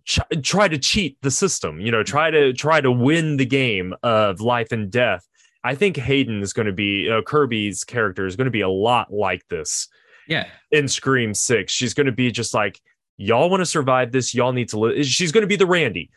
[0.04, 3.94] ch- try to cheat the system, you know, try to try to win the game
[4.02, 5.26] of life and death.
[5.64, 8.68] I think Hayden is going to be uh, Kirby's character is going to be a
[8.68, 9.88] lot like this
[10.28, 10.46] Yeah.
[10.70, 11.72] in Scream 6.
[11.72, 12.80] She's going to be just like
[13.16, 15.02] y'all want to survive this, y'all need to li-.
[15.04, 16.10] she's going to be the Randy.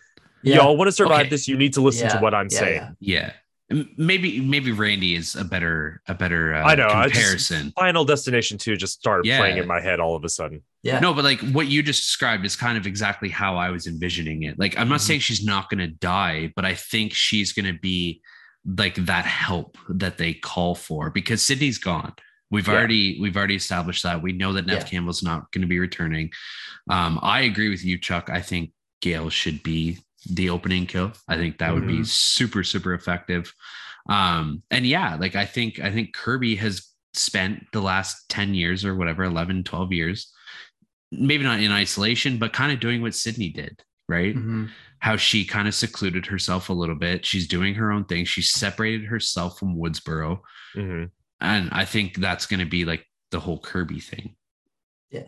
[0.44, 0.58] Yeah.
[0.58, 1.30] Y'all want to survive Okay.
[1.30, 2.96] this, you need to listen to what I'm yeah, saying.
[3.00, 3.32] yeah.
[3.72, 3.84] Yeah.
[3.98, 6.88] Maybe maybe Randy is a better a better uh, I know.
[6.88, 7.72] I just- comparison.
[7.78, 9.38] Final Destination 2 just started Yeah.
[9.38, 10.64] playing in my head all of a sudden.
[10.82, 11.00] Yeah.
[11.00, 14.42] No, but like what you just described is kind of exactly how I was envisioning
[14.44, 14.58] it.
[14.58, 15.04] Like, I'm not Mhm.
[15.04, 18.22] saying she's not going to die, but I think she's going to be
[18.66, 22.14] like that help that they call for because Sidney's gone.
[22.52, 22.74] We've Yeah.
[22.74, 24.22] already we've already established that.
[24.22, 24.84] We know that Neve Yeah.
[24.84, 26.32] Campbell's not going to be returning.
[26.90, 28.30] Um, I agree with you, Chuck.
[28.32, 28.72] I think
[29.02, 30.00] Gale should be
[30.30, 31.14] the opening kill.
[31.28, 32.06] I think that would be Mhm.
[32.08, 33.54] super super effective.
[34.10, 38.84] Um, and yeah, like I think I think Kirby has spent the last 10 years
[38.86, 40.32] or whatever 11 12 years
[41.12, 44.36] maybe not in isolation, but kind of doing what Sidney did, right?
[44.36, 44.70] Mhm.
[45.00, 47.26] How she kind of secluded herself a little bit.
[47.26, 48.26] She's doing her own thing.
[48.26, 50.42] She separated herself from Woodsboro.
[50.76, 51.10] Mhm.
[51.42, 54.36] And I think that's going to be like the whole Kirby thing.
[55.10, 55.28] Yeah.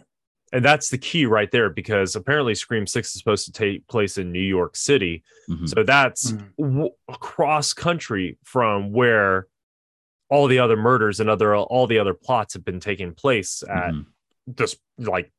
[0.51, 4.17] And that's the key right there because apparently Scream 6 is supposed to take place
[4.17, 5.23] in New York City.
[5.49, 5.69] Mhm.
[5.69, 6.55] So that's Mhm.
[6.57, 9.47] w- across country from where
[10.29, 13.91] all the other murders and other all the other plots have been taking place at
[13.93, 14.05] Mhm.
[14.47, 15.31] this like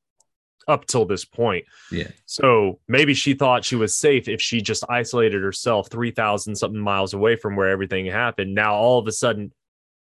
[0.68, 1.64] up till this point.
[1.90, 2.10] Yeah.
[2.24, 7.12] So maybe she thought she was safe if she just isolated herself 3,000 something miles
[7.12, 8.54] away from where everything happened.
[8.54, 9.52] Now all of a sudden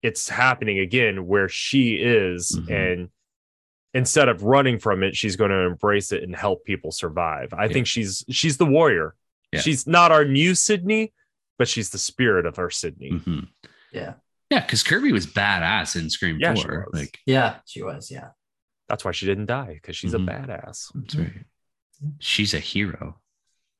[0.04, 2.70] it's happening again where she is Mhm.
[2.70, 3.08] and
[3.94, 7.52] instead of running from it she's going to embrace it and help people survive.
[7.54, 7.72] I Yeah.
[7.72, 9.14] think she's she's the warrior.
[9.52, 9.60] Yeah.
[9.60, 11.12] She's not our new Sidney,
[11.58, 13.12] but she's the spirit of our Sidney.
[13.12, 13.48] Mhm.
[13.92, 14.14] Yeah.
[14.50, 14.60] Yeah.
[14.60, 16.88] Because Kirby was badass in Scream Yeah, 4.
[16.92, 17.60] Like, Yeah.
[17.66, 18.10] She was.
[18.10, 18.30] Yeah.
[18.88, 20.28] That's why she didn't die because she's Mhm.
[20.28, 20.90] a badass.
[20.94, 21.44] that's right.
[22.18, 23.20] She's a hero.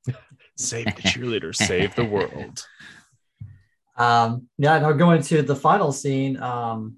[0.57, 2.65] Save the cheerleaders, save the world.
[3.95, 6.97] Um, yeah, now going to the final scene, um,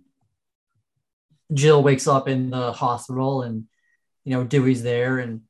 [1.53, 3.65] Jill wakes up in the hospital and
[4.25, 5.41] you know, Dewey's there and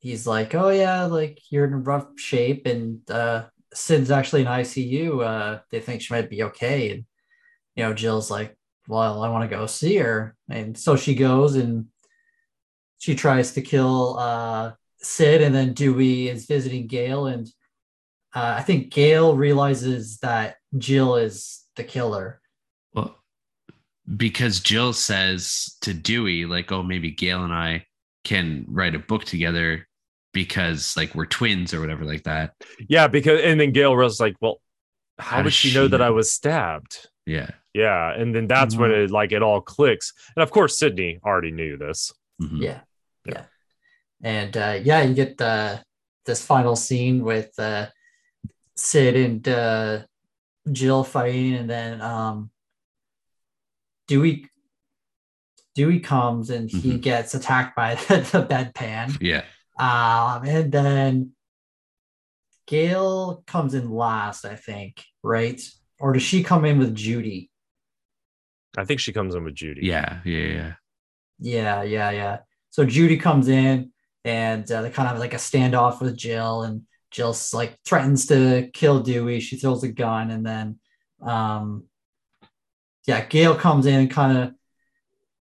[0.00, 5.24] he's like, Oh yeah, like you're in rough shape and uh Sid's actually in ICU.
[5.24, 6.90] Uh they think she might be okay.
[6.90, 7.04] And
[7.76, 8.56] you know, Jill's like,
[8.88, 10.34] well, I want to go see her.
[10.48, 11.86] And so she goes and
[12.98, 17.26] she tries to kill uh, Sid, and then Dewey is visiting Gale.
[17.26, 17.46] And
[18.34, 22.40] uh, I think Gale realizes that Jill is the killer.
[22.94, 23.16] Well,
[24.16, 27.86] because Jill says to Dewey, like, oh, maybe Gale and I
[28.24, 29.86] can write a book together
[30.32, 32.54] because like we're twins or whatever like that.
[32.88, 34.60] Yeah, because and then Gale was like, well,
[35.18, 37.08] how, How does does she know she that I was stabbed?
[37.24, 37.50] Yeah.
[37.72, 39.04] Yeah, and then that's when Mhm.
[39.04, 40.12] it like it all clicks.
[40.34, 42.12] And of course, Sidney already knew this.
[42.40, 42.60] Mhm.
[42.62, 42.80] Yeah.
[43.26, 43.32] Yeah.
[43.34, 43.44] Yeah.
[44.22, 45.82] And uh, yeah, you get the
[46.24, 47.86] this final scene with uh,
[48.76, 50.02] Sid and uh,
[50.72, 52.50] Jill fighting, and then um,
[54.08, 54.46] Dewey
[55.74, 57.02] Dewey comes and he Mhm.
[57.02, 59.16] gets attacked by the, the bedpan.
[59.20, 59.44] Yeah.
[59.78, 61.32] Um, and then
[62.66, 65.60] Gale comes in last, I think, right?
[66.00, 67.50] Or does she come in with Judy?
[68.76, 69.82] I think she comes in with Judy.
[69.86, 70.20] Yeah.
[70.24, 70.38] Yeah.
[70.46, 70.72] Yeah.
[71.38, 72.38] Yeah, yeah, yeah.
[72.70, 73.92] So Judy comes in
[74.24, 78.26] and uh, they kind of have like a standoff with Jill, and Jill's like threatens
[78.26, 79.40] to kill Dewey.
[79.40, 80.78] She throws a gun, and then,
[81.22, 81.84] um,
[83.06, 84.52] yeah, Gale comes in and kind of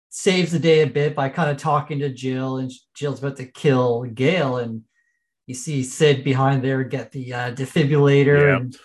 [0.09, 3.45] saves the day a bit by kind of talking to Jill, and Jill's about to
[3.45, 4.83] kill Gale, and
[5.47, 8.55] you see Sid behind there get the uh, defibrillator, Yeah.
[8.57, 8.77] and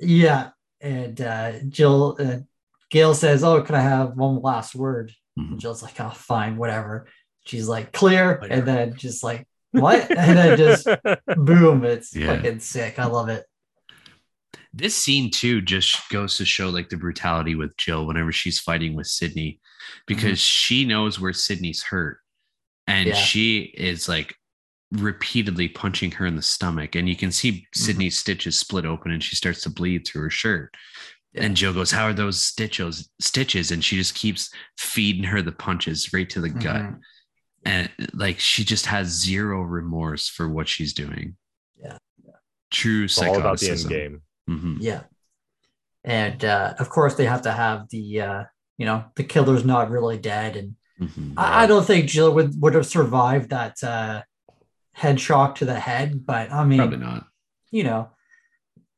[0.00, 0.50] yeah,
[0.80, 2.38] and uh, Jill, uh,
[2.90, 5.52] Gale says, "Oh, can I have one last word?" Mhm.
[5.52, 7.06] And Jill's like, oh, fine, whatever.
[7.46, 8.32] She's like, clear.
[8.50, 10.10] And then just like, what?
[10.16, 10.86] and then just
[11.36, 12.36] boom, it's Yeah.
[12.36, 12.98] fucking sick.
[12.98, 13.44] I love it.
[14.72, 18.94] This scene too just goes to show like the brutality with Jill whenever she's fighting
[18.94, 19.60] with Sidney
[20.06, 20.34] because mm-hmm.
[20.34, 22.18] she knows where Sidney's hurt
[22.86, 23.14] and Yeah.
[23.14, 24.34] she is like
[24.92, 27.82] repeatedly punching her in the stomach and you can see mm-hmm.
[27.82, 30.74] Sidney's stitches split open and she starts to bleed through her shirt.
[31.32, 31.44] Yeah.
[31.44, 33.70] And Jill goes, How are those stitches stitches?
[33.70, 36.82] And she just keeps feeding her the punches right to the gut.
[36.82, 36.96] Mm-hmm.
[37.64, 41.36] And like she just has zero remorse for what she's doing.
[41.80, 41.98] Yeah.
[42.70, 43.90] True It's all about the end psychoticism.
[43.90, 44.22] game.
[44.50, 44.76] Mhm.
[44.80, 45.02] Yeah.
[46.04, 48.44] And uh, of course, they have to have the, uh,
[48.78, 50.56] you know, the killer's not really dead.
[50.56, 51.34] And Mhm.
[51.36, 54.22] I, I don't think Jill would, would have survived that uh,
[54.92, 56.26] head shock to the head.
[56.26, 57.26] But I mean, Probably not.
[57.70, 58.10] you know,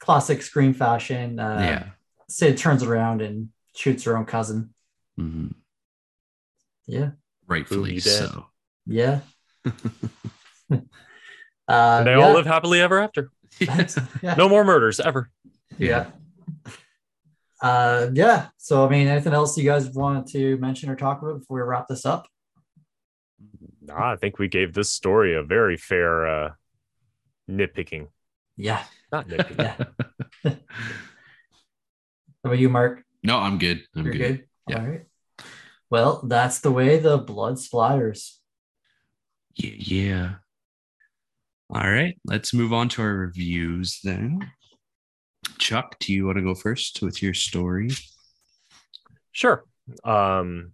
[0.01, 1.39] classic Scream fashion.
[1.39, 1.87] Uh, yeah.
[2.29, 4.75] Sid turns around and shoots her own cousin.
[5.21, 5.49] Mm-hmm.
[6.87, 7.11] Yeah.
[7.47, 8.29] Rightfully you dead.
[8.31, 8.47] so.
[8.87, 9.21] Yeah.
[9.65, 9.71] uh,
[11.69, 12.21] And they yeah.
[12.25, 13.31] all live happily ever after.
[13.61, 14.35] yeah.
[14.37, 15.31] No more murders ever.
[15.79, 16.07] yeah.
[17.63, 18.49] Uh, yeah.
[18.59, 21.63] So, I mean, anything else you guys want to mention or talk about before we
[21.63, 22.29] wrap this up?
[23.81, 26.51] Nah, I think we gave this story a very fair uh,
[27.51, 28.09] nitpicking.
[28.57, 28.83] Yeah.
[29.13, 29.87] Not nitpicking.
[30.45, 30.55] Yeah.
[32.45, 33.03] How about you, Mark?
[33.23, 33.83] No, I'm good.
[33.97, 34.21] I'm You're good.
[34.21, 34.45] good.
[34.69, 34.81] Yeah.
[34.81, 35.07] All right.
[35.91, 38.33] Well, that's the way the blood splatters.
[39.57, 40.31] Yeah, yeah.
[41.71, 42.19] All right.
[42.25, 44.51] Let's move on to our reviews then.
[45.59, 47.91] Chuck, do you want to go first with your story?
[49.33, 49.65] Sure.
[50.05, 50.73] Um,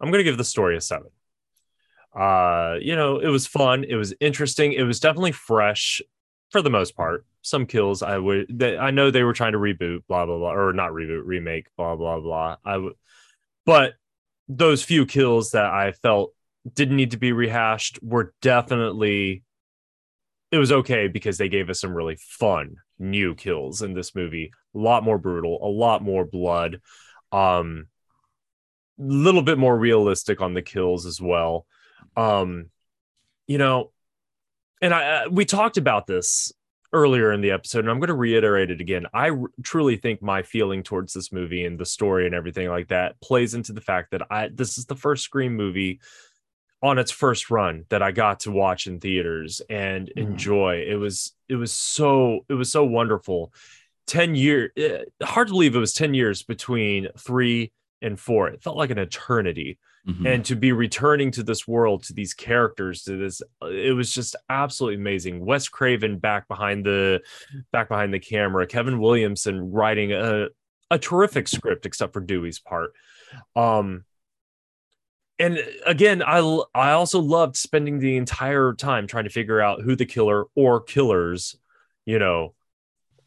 [0.00, 1.08] I'm going to give the story a seven.
[2.14, 3.84] Uh, you know, it was fun.
[3.84, 4.72] It was interesting.
[4.72, 6.00] It was definitely fresh
[6.50, 7.24] for the most part.
[7.42, 10.52] Some kills I would, that I know they were trying to reboot, blah, blah, blah,
[10.52, 12.56] or not reboot, remake, blah, blah, blah.
[12.64, 12.94] I would,
[13.64, 13.94] but
[14.48, 16.34] those few kills that I felt
[16.74, 19.42] didn't need to be rehashed were definitely,
[20.50, 24.50] it was okay because they gave us some really fun new kills in this movie.
[24.74, 26.80] A lot more brutal, a lot more blood.
[27.32, 27.86] Um,
[28.98, 31.66] little bit more realistic on the kills as well.
[32.16, 32.70] Um,
[33.46, 33.92] you know,
[34.82, 36.52] and I uh, we talked about this
[36.92, 39.06] earlier in the episode, and I'm going to reiterate it again.
[39.12, 42.88] I r- truly think my feeling towards this movie and the story and everything like
[42.88, 46.00] that plays into the fact that I this is the first Scream movie
[46.82, 50.22] on its first run that I got to watch in theaters and Mhm.
[50.22, 50.84] enjoy.
[50.88, 53.52] It was it was so it was so wonderful.
[54.06, 58.48] 10 year eh, hard to believe it was 10 years between 3 and 4.
[58.48, 60.26] It felt like an eternity Mhm.
[60.34, 64.36] and to be returning to this world to these characters to this it was just
[64.48, 67.20] absolutely amazing wes craven back behind the
[67.72, 70.46] back behind the camera kevin williamson writing a,
[70.90, 72.92] a terrific script except for dewey's part
[73.56, 74.04] um
[75.38, 76.38] and again I
[76.74, 80.80] I also loved spending the entire time trying to figure out who the killer or
[80.80, 81.56] killers
[82.06, 82.54] you know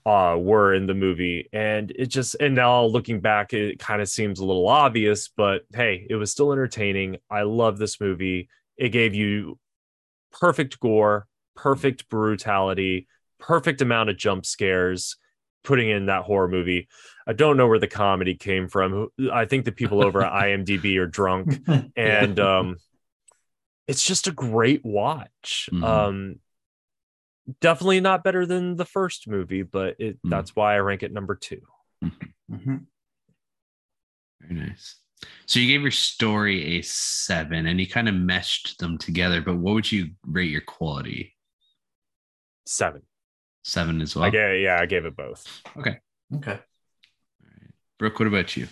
[0.05, 1.47] uh were in the movie.
[1.53, 5.63] And it just and now looking back it kind of seems a little obvious but
[5.73, 7.17] hey it was still entertaining.
[7.29, 8.49] I love this movie.
[8.77, 9.59] It gave you
[10.31, 13.07] perfect gore perfect brutality
[13.39, 15.17] perfect amount of jump scares
[15.63, 16.87] putting in that horror movie.
[17.27, 19.09] I don't know where the comedy came from.
[19.31, 21.59] I think the people over at IMDb are drunk,
[21.95, 22.77] and um,
[23.87, 25.69] it's just a great watch.
[25.71, 25.83] Mhm.
[25.83, 26.35] Um,
[27.59, 30.29] definitely not better than the first movie, but it, Mhm.
[30.29, 31.61] that's why I rank it number two.
[32.51, 32.85] Mhm.
[34.41, 34.95] Very nice.
[35.45, 39.57] So you gave your story a seven and you kind of meshed them together, but
[39.57, 41.35] what would you rate your quality?
[42.65, 43.03] Seven.
[43.63, 44.25] Seven as well.
[44.25, 45.45] I gave, yeah, I gave it both.
[45.77, 45.99] Okay.
[46.35, 46.51] Okay.
[46.51, 46.57] All
[47.61, 47.71] right.
[47.99, 48.67] Brooke, what about you?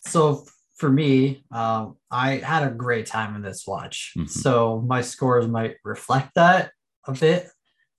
[0.00, 0.44] So
[0.76, 4.12] for me, um, I had a great time in this watch.
[4.16, 4.28] Mhm.
[4.28, 6.72] So my scores might reflect that
[7.06, 7.48] a bit.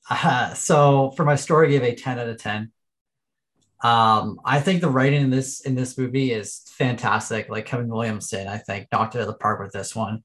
[0.10, 2.72] Uh, so for my story, I gave a 10 out of 10.
[3.84, 7.48] Um, I think the writing in this in this movie is fantastic.
[7.48, 10.24] Like Kevin Williamson, I think knocked it out of the park with this one.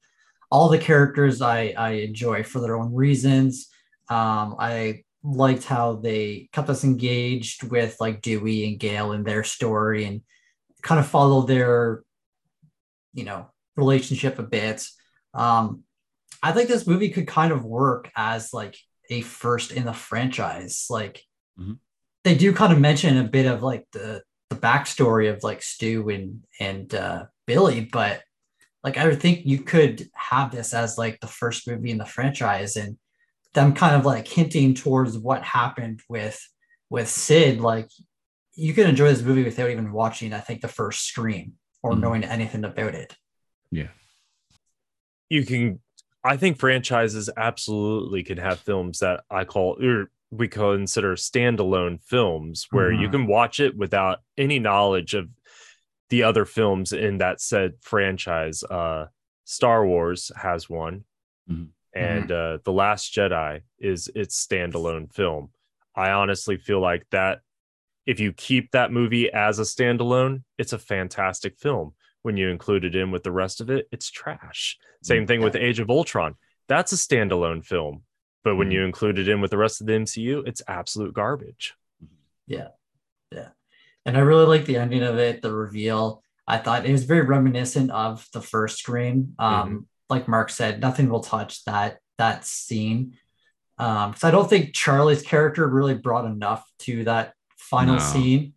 [0.51, 3.69] All the characters I I enjoy for their own reasons.
[4.09, 9.45] Um, I liked how they kept us engaged with like Dewey and Gale and their
[9.45, 10.23] story and
[10.83, 12.03] kind of follow their
[13.15, 13.47] you know
[13.77, 14.85] relationship a bit
[15.35, 15.83] um
[16.43, 18.77] i think this movie could kind of work as like
[19.11, 21.23] a first in the franchise like
[21.59, 21.79] Mhm.
[22.25, 26.09] they do kind of mention a bit of like the the backstory of like stu
[26.09, 28.23] and and uh billy but
[28.83, 32.07] like i would think you could have this as like the first movie in the
[32.07, 32.97] franchise and
[33.55, 36.41] them kind of like hinting towards what happened with
[36.91, 37.89] with sid like
[38.55, 42.01] you can enjoy this movie without even watching, I think, the first Scream or Mhm.
[42.01, 43.17] knowing anything about it.
[43.71, 43.89] Yeah.
[45.31, 45.81] You can
[46.25, 52.69] i think franchises absolutely can have films that i call or we consider standalone films
[52.71, 53.13] where you Mhm.
[53.13, 55.29] can watch it without any knowledge of
[56.11, 59.07] the other films in that said franchise uh
[59.45, 61.05] star wars has one
[61.51, 61.71] Mhm.
[61.95, 65.51] And uh the last jedi is its standalone film
[65.95, 67.41] i honestly feel like that
[68.07, 71.93] if you keep that movie as a standalone it's a fantastic film
[72.23, 75.57] when you include it in with the rest of it it's trash same thing with
[75.57, 76.37] Age of Ultron.
[76.69, 78.05] That's a standalone film.
[78.45, 78.73] But when Mhm.
[78.73, 81.75] you include it in with the rest of the MCU, it's absolute garbage.
[82.47, 82.69] Yeah.
[83.33, 83.49] Yeah.
[84.07, 86.23] And I really like the ending of it, the reveal.
[86.47, 89.35] I thought it was very reminiscent of the first Scream.
[89.41, 93.17] Um, Like Mark said, nothing will touch that that scene.
[93.79, 98.01] Um, because I don't think Charlie's character really brought enough to that final No.
[98.01, 98.53] scene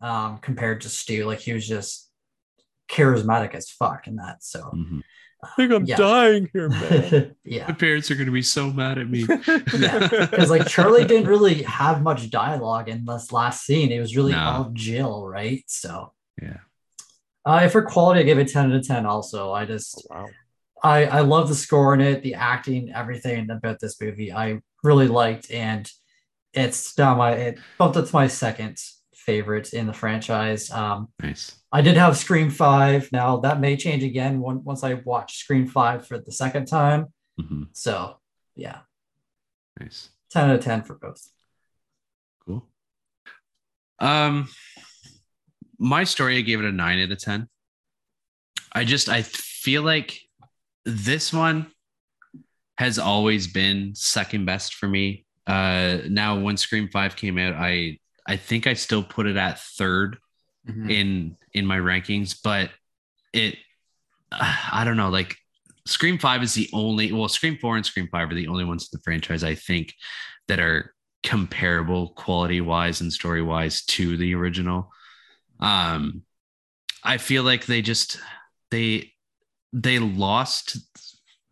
[0.00, 1.24] um, compared to Stu.
[1.24, 2.10] Like he was just
[2.90, 4.42] charismatic as fuck in that.
[4.42, 5.02] So Mhm.
[5.44, 5.96] I think I'm Yeah.
[5.96, 7.36] dying here, man.
[7.44, 7.66] yeah.
[7.68, 9.24] My parents are going to be so mad at me.
[9.26, 13.92] because like Charlie didn't really have much dialogue in this last scene.
[13.92, 14.38] It was really No.
[14.40, 15.62] all Jill, right?
[15.68, 16.12] So
[16.42, 16.58] Yeah.
[17.44, 19.52] uh, for quality, I give it 10 out of 10 also.
[19.52, 20.26] I just wow.
[20.82, 24.32] I I love the score in it, the acting, everything about this movie.
[24.32, 25.90] I really liked, and
[26.52, 28.78] it's now my it bumped up to my second
[29.14, 30.70] favorite in the franchise.
[30.70, 31.56] Um, Nice.
[31.72, 33.10] I did have Scream Five.
[33.10, 37.06] Now that may change again when, once I watch Scream Five for the second time.
[37.38, 38.18] hmm So
[38.54, 38.80] yeah,
[39.80, 40.10] Nice.
[40.30, 41.30] 10 out of 10 for both.
[42.44, 42.66] Cool.
[43.98, 44.48] Um,
[45.78, 47.48] my story, I gave it a nine out of 10.
[48.72, 50.20] I just, I feel like
[50.86, 51.70] this one
[52.78, 55.26] has always been second best for me.
[55.46, 59.60] Uh, now when Scream 5 came out, I, I think I still put it at
[59.60, 60.16] third
[60.90, 62.70] in in my rankings but
[63.32, 63.56] it
[64.32, 65.36] i don't know like
[65.86, 68.84] scream 5 is the only well scream 4 and scream 5 are the only ones
[68.84, 69.94] in the franchise i think
[70.48, 70.92] that are
[71.22, 74.90] comparable quality wise and story wise to the original
[75.60, 76.22] um
[77.04, 78.18] i feel like they just
[78.70, 79.12] they
[79.82, 80.78] they lost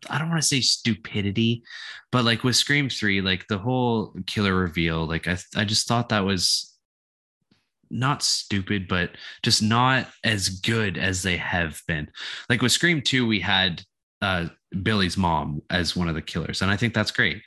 [0.09, 1.63] i don't want to say stupidity
[2.11, 6.09] but like with scream 3 like the whole killer reveal like i i just thought
[6.09, 6.75] that was
[7.89, 9.11] not stupid, but
[9.43, 12.09] just not as good as they have been.
[12.49, 13.83] Like with Scream 2, we had
[14.21, 14.47] uh,
[14.83, 17.41] Billy's mom as one of the killers, and I think that's great.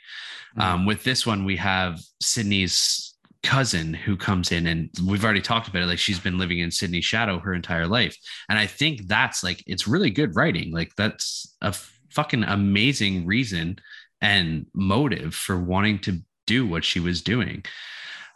[0.57, 0.61] Mhm.
[0.61, 3.08] Um, with this one, we have Sidney's
[3.43, 5.87] cousin who comes in, and we've already talked about it.
[5.87, 8.15] Like she's been living in Sidney's shadow her entire life,
[8.49, 10.71] and I think that's like it's really good writing.
[10.71, 11.73] Like that's a
[12.11, 13.79] fucking amazing reason
[14.21, 17.63] and motive for wanting to do what she was doing.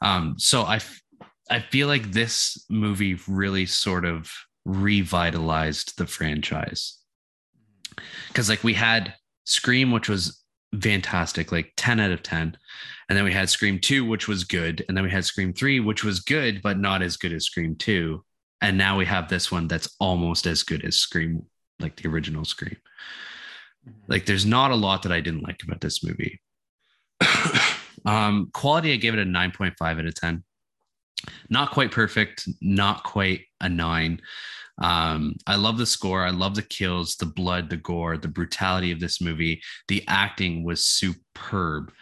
[0.02, 0.80] Um, so I
[1.50, 4.32] I feel like this movie really sort of
[4.66, 6.98] revitalized the franchise.
[8.34, 9.14] Cause like we had
[9.46, 10.42] Scream, which was
[10.82, 12.58] fantastic, like 10 out of 10.
[13.14, 14.84] And then we had Scream 2, which was good.
[14.88, 17.76] And then we had Scream 3, which was good, but not as good as Scream
[17.76, 18.26] 2.
[18.62, 21.46] And now we have this one that's almost as good as Scream,
[21.80, 22.76] like the original Scream.
[24.08, 26.42] Like there's not a lot that I didn't like about this movie.
[28.08, 30.44] um, quality, I gave it a 9.5 out of 10.
[31.50, 34.22] not quite perfect, not quite a nine.
[34.82, 36.26] Um, I love the score.
[36.26, 39.62] I love the kills, the blood, the gore, the brutality of this movie.
[39.88, 41.94] The acting was superb.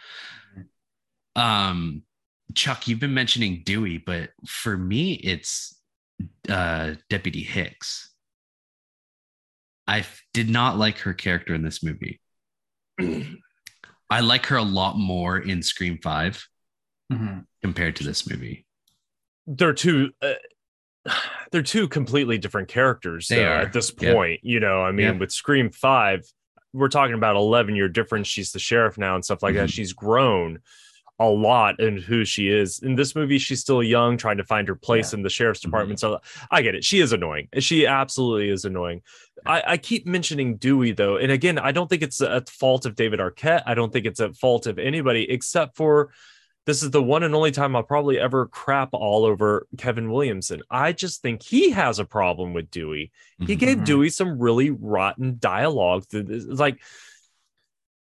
[1.36, 2.02] Um,
[2.54, 5.80] Chuck, you've been mentioning Dewey, but for me, it's
[6.48, 8.10] uh, Deputy Hicks.
[9.86, 12.20] I did not like her character in this movie.
[14.10, 16.46] I like her a lot more in Scream 5
[17.10, 17.46] Mhm.
[17.62, 18.66] compared to this movie.
[19.46, 20.34] they're two uh,
[21.50, 23.60] they're two completely different characters They though, are.
[23.62, 26.22] at this point you know i mean with scream 5
[26.72, 29.72] we're talking about 11 year difference she's the sheriff now and stuff like that Mhm.
[29.72, 30.60] she's grown
[31.18, 34.66] a lot in who she is in this movie she's still young trying to find
[34.66, 35.70] her place in the sheriff's Mm-hmm.
[35.70, 36.18] department so
[36.50, 39.02] i get it she is annoying she absolutely is annoying
[39.46, 42.94] I, I keep mentioning dewey though and again i don't think it's at fault of
[42.96, 46.10] david arquette i don't think it's at fault of anybody except for
[46.64, 50.62] this is the one and only time I'll probably ever crap all over Kevin Williamson.
[50.70, 53.10] I just think he has a problem with Dewey.
[53.40, 53.58] He Mhm.
[53.58, 53.82] gave.
[53.84, 56.04] Dewey some really rotten dialogue.
[56.10, 56.80] that is- It's like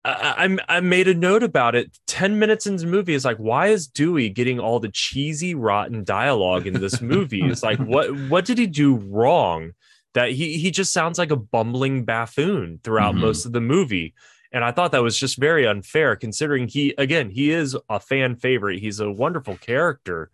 [0.05, 1.97] I, I I made a note about it.
[2.07, 6.03] Ten minutes into the movie is like, why is Dewey getting all the cheesy, rotten
[6.03, 7.41] dialogue in this movie?
[7.41, 9.71] It's like, what what did he do wrong?
[10.13, 13.21] That he he just sounds like a bumbling buffoon throughout Mhm.
[13.21, 14.13] most of the movie.
[14.51, 18.35] And I thought that was just very unfair considering he, again, he is a fan
[18.35, 18.77] favorite.
[18.79, 20.29] He's a wonderful character.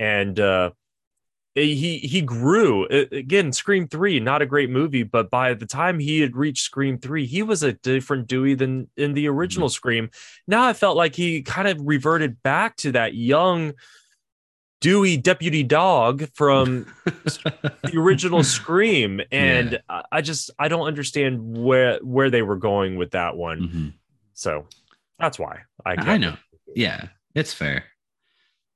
[0.00, 0.72] And uh,
[1.54, 6.20] he he grew again scream 3 not a great movie but by the time he
[6.20, 10.08] had reached scream 3 he was a different dewey than in the original scream
[10.46, 13.72] now i felt like he kind of reverted back to that young
[14.80, 21.98] dewey deputy dog from the original scream and I, I just i don't understand where
[22.02, 23.92] where they were going with that one Mhm.
[24.32, 24.66] so
[25.18, 26.34] that's why i I know.
[26.74, 27.84] Yeah, it's fair.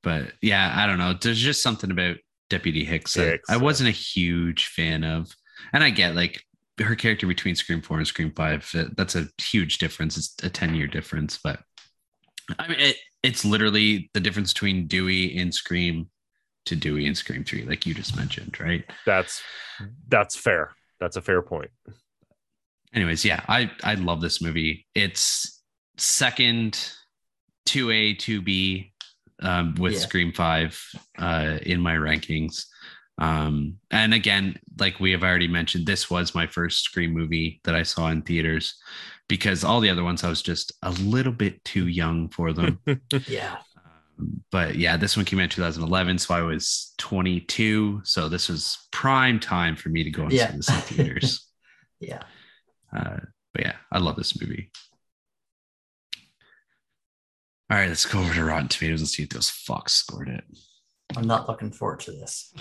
[0.03, 1.15] But yeah, I don't know.
[1.21, 2.19] There's just something about
[2.51, 3.63] Deputy Hicks Hicks, I yeah.
[3.63, 5.35] wasn't a huge fan of.
[5.73, 6.43] And I get like
[6.81, 10.17] her character between Scream 4 and Scream 5, that's a huge difference.
[10.17, 11.39] It's a 10 year difference.
[11.43, 11.61] But
[12.59, 16.09] I mean, it, it's literally the difference between Dewey in Scream
[16.67, 18.85] to Dewey in Scream 3, like you just mentioned, right?
[19.05, 19.43] that's
[20.09, 21.71] that's fair that's a fair point
[22.95, 25.63] anyways yeah i i love this movie it's
[25.99, 26.93] second
[27.67, 28.93] 2a 2b
[29.43, 29.99] um, with Yeah.
[30.01, 30.81] scream 5
[31.19, 32.65] uh, in my rankings
[33.19, 37.75] um, and again like we have already mentioned this was my first scream movie that
[37.75, 38.75] i saw in theaters
[39.29, 42.79] because all the other ones i was just a little bit too young for them
[43.27, 43.57] Yeah.
[44.19, 48.01] Um, but yeah, this one came out in 2011, so I was 22.
[48.05, 50.51] So this was prime time for me to go and Yeah.
[50.51, 51.47] see this in theaters.
[52.01, 52.23] Yeah.
[52.97, 53.19] uh,
[53.53, 54.71] but yeah, I love this movie.
[57.71, 60.45] All right, let's go over to Rotten Tomatoes and see if those fucks scored it.
[61.17, 62.53] I'm not looking forward to this.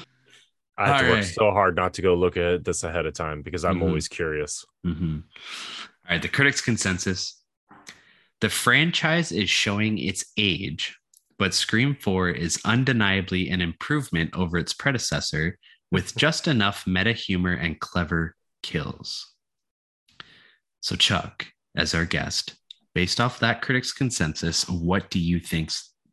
[0.77, 1.33] i have to All work right.
[1.33, 3.83] so hard not to go look at this ahead of time because i'm Mhm.
[3.83, 5.23] always curious Mhm.
[5.23, 7.41] All right, the critics' consensus:
[8.41, 10.97] the franchise is showing its age,
[11.39, 15.57] but Scream 4 is undeniably an improvement over its predecessor
[15.91, 19.33] with just enough meta humor and clever kills.
[20.81, 22.55] So, Chuck, as our guest,
[22.95, 25.69] based off that critics' consensus, what do you think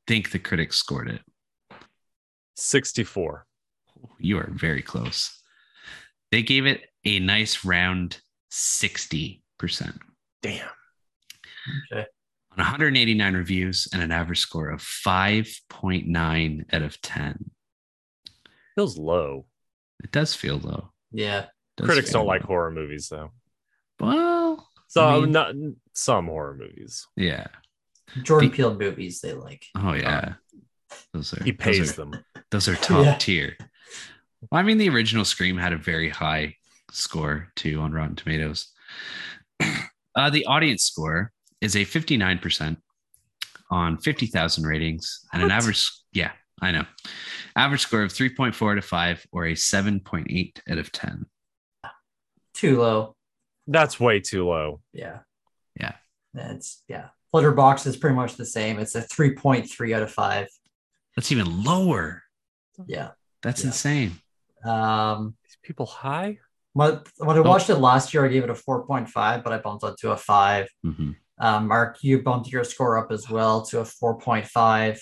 [0.06, 1.20] think the critics scored it?
[2.56, 3.46] 64
[4.18, 5.40] You are very close.
[6.30, 8.20] They gave it a nice round
[8.52, 9.40] 60%.
[10.42, 10.68] damn
[11.92, 12.06] Okay.
[12.50, 17.50] on 189 reviews and an average score of 5.9 out of 10.
[18.74, 19.46] feels low
[20.02, 20.90] It does feel low.
[21.12, 21.46] Yeah.
[21.80, 23.30] Critics don't like horror movies though
[24.00, 25.54] Well, so I mean- not
[25.94, 27.46] some horror movies yeah.
[28.22, 29.64] Jordan The- Peele movies they like.
[29.76, 30.34] Oh yeah.
[31.14, 33.14] Those are he pays those are, them those are top Yeah.
[33.16, 33.56] tier.
[34.50, 36.56] Well, I mean, the original Scream had a very high
[36.90, 38.68] score too on Rotten Tomatoes.
[40.14, 41.32] Uh, the audience score
[41.62, 42.76] is a 59%
[43.70, 46.84] on 50,000 ratings and an average, yeah, I know,
[47.56, 51.24] average score of 3.4 out of 5 or a 7.8 out of 10.
[52.52, 53.16] Too low.
[53.66, 55.20] that's way too low Yeah.
[55.78, 55.92] Yeah.
[56.34, 57.08] It's yeah.
[57.34, 58.78] Letterboxd is pretty much the same.
[58.78, 60.48] It's a 3.3 out of 5.
[61.16, 62.22] That's even lower.
[62.86, 63.10] Yeah.
[63.42, 63.68] That's Yeah.
[63.68, 64.12] insane.
[64.64, 66.38] Um these people high
[66.74, 69.84] when, when I watched it last year, I gave it a 4.5, but I bumped
[69.84, 70.68] it to a 5.
[70.84, 71.16] Mhm.
[71.38, 74.98] Um, Mark, you bumped your score up as well to a 4.5.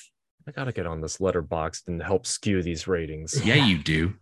[0.48, 4.14] i gotta get on this letterboxd and help skew these ratings Yeah, you do.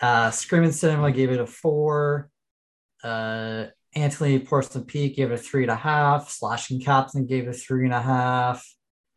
[0.00, 2.28] Uh, Screaming Cinema gave it a 4.
[3.04, 3.66] Uh,
[3.96, 6.28] Anthony Porson Peak gave it a 3.5.
[6.28, 8.62] Slashing Captain gave it a 3.5.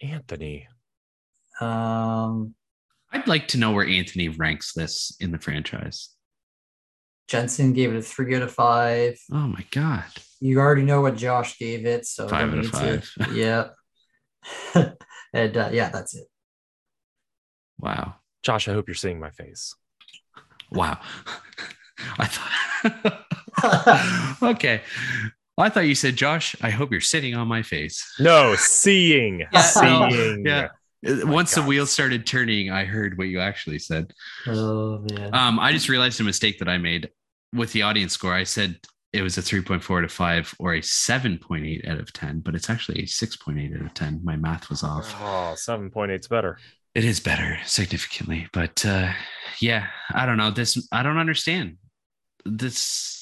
[0.01, 0.67] anthony
[1.59, 2.55] Um,
[3.11, 6.09] I'd like to know where Anthony ranks this in the franchise.
[7.27, 9.19] Jensen gave it a three out of five.
[9.31, 10.05] Oh my god.
[10.39, 13.35] You already know what Josh gave it, so I Five out of need to- five.
[13.35, 13.75] Yep.
[15.33, 16.25] and uh, yeah, that's it.
[17.77, 18.15] Wow.
[18.41, 19.75] Josh, I hope you're seeing my face.
[20.71, 20.99] Wow.
[22.17, 23.25] I thought
[24.41, 24.81] Okay.
[25.57, 28.05] I thought you said, Josh, I hope you're sitting on my face.
[28.19, 29.39] No, seeing.
[29.51, 30.45] Yeah, no, seeing.
[30.45, 30.67] yeah.
[31.03, 31.67] My Once the God.
[31.67, 34.11] wheels started turning, I heard what you actually said.
[34.47, 35.33] oh man.
[35.33, 37.09] Um, I just realized a mistake that I made
[37.53, 38.33] with the audience score.
[38.33, 38.77] I said
[39.11, 42.69] it was a 3.4 out of 5 or a 7.8 out of 10, but it's
[42.69, 44.21] actually a 6.8 out of 10.
[44.23, 45.13] My math was off.
[45.19, 46.57] Oh, 7.8's better.
[46.95, 49.11] It is better significantly, but uh
[49.61, 50.51] yeah, I don't know.
[50.51, 51.77] This I don't understand.
[52.45, 53.18] This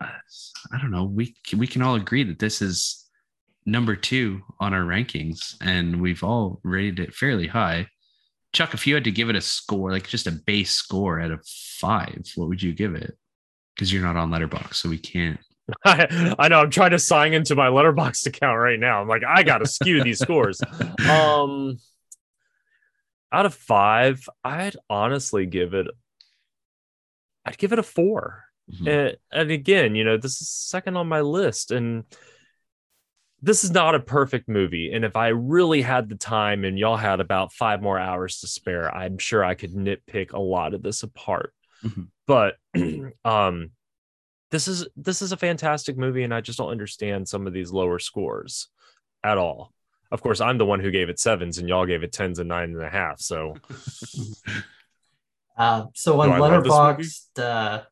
[0.00, 1.04] I don't know.
[1.04, 3.04] We we can all agree that this is
[3.64, 7.88] number 2 on our rankings and we've all rated it fairly high.
[8.52, 11.32] Chuck, if you had to give it a score, like just a base score out
[11.32, 13.16] of 5, what would you give it?
[13.76, 15.40] Cuz you're not on Letterboxd, so we can't.
[15.84, 19.00] I, I know I'm trying to sign into my Letterboxd account right now.
[19.00, 20.60] I'm like, I gotta skew these scores.
[21.08, 21.78] Um
[23.32, 25.88] out of five, I'd honestly give it
[27.44, 28.45] I'd give it a four.
[28.72, 28.88] Mhm.
[28.88, 31.70] And, and again, you know, this is second on my list.
[31.70, 32.04] And
[33.42, 34.92] this is not a perfect movie.
[34.92, 38.48] And if I really had the time and y'all had about five more hours to
[38.48, 41.52] spare, I'm sure I could nitpick a lot of this apart.
[41.84, 42.08] Mhm.
[42.26, 42.56] But
[43.24, 43.70] um
[44.50, 47.72] this is this is a fantastic movie, and I just don't understand some of these
[47.72, 48.68] lower scores
[49.22, 49.72] at all.
[50.12, 52.48] Of course, I'm the one who gave it sevens, and y'all gave it tens and
[52.48, 53.20] nine and a half.
[53.20, 53.54] So
[55.58, 57.82] Uh, so on Do I Letterboxd, uh,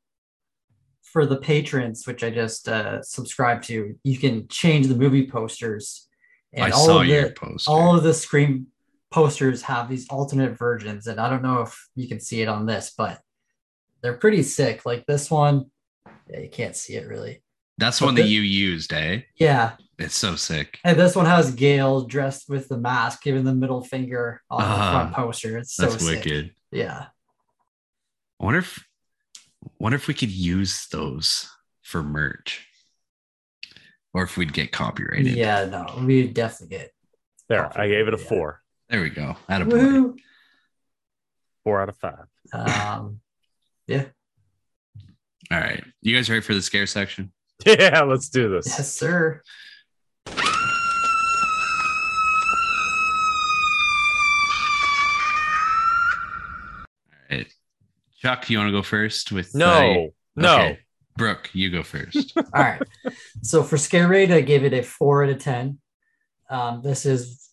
[1.15, 6.09] for the patrons, which I just uh, subscribed to, you can change the movie posters.
[6.59, 7.69] I all saw of your the, post.
[7.69, 8.67] all of the screen
[9.13, 12.67] posters have these alternate versions, and I don't know if you can see it on
[12.67, 13.21] this, but
[14.03, 14.85] they're pretty sick.
[14.85, 15.67] Like this one,
[16.29, 17.43] yeah, you can't see it really.
[17.79, 19.21] That's but one that the- you used, eh?
[19.37, 20.79] Yeah, It's so sick.
[20.85, 24.67] and this one has Gale dressed with the mask, giving the middle finger on the
[24.67, 25.59] Ah, front poster.
[25.59, 26.25] It's so That's sick.
[26.25, 26.51] wicked.
[26.73, 27.07] Yeah.
[28.41, 28.85] I wonder if
[29.79, 31.49] wonder if we could use those
[31.83, 32.67] for merch.
[34.13, 35.35] Or if we'd get copyrighted.
[35.37, 36.91] Yeah, no, we'd definitely get.
[37.49, 38.29] there, I gave it a Yeah.
[38.29, 39.37] four, There we go.
[39.49, 39.73] Attaboy.
[39.73, 40.17] Woo!
[41.65, 42.27] four out of five.
[42.53, 43.21] Um,
[43.87, 44.05] yeah,
[45.51, 45.83] All right.
[46.03, 47.33] You guys ready for the scare section?
[47.67, 48.67] Yeah, let's do this.
[48.67, 49.41] yes, sir.
[58.25, 60.55] Chuck, you want to go first with No, uh, no.
[60.55, 60.79] okay.
[61.19, 62.33] Brooke, you go first.
[62.39, 62.81] All right.
[63.43, 65.79] So for scare rate, I gave it a four out of ten.
[66.49, 67.51] Um, this is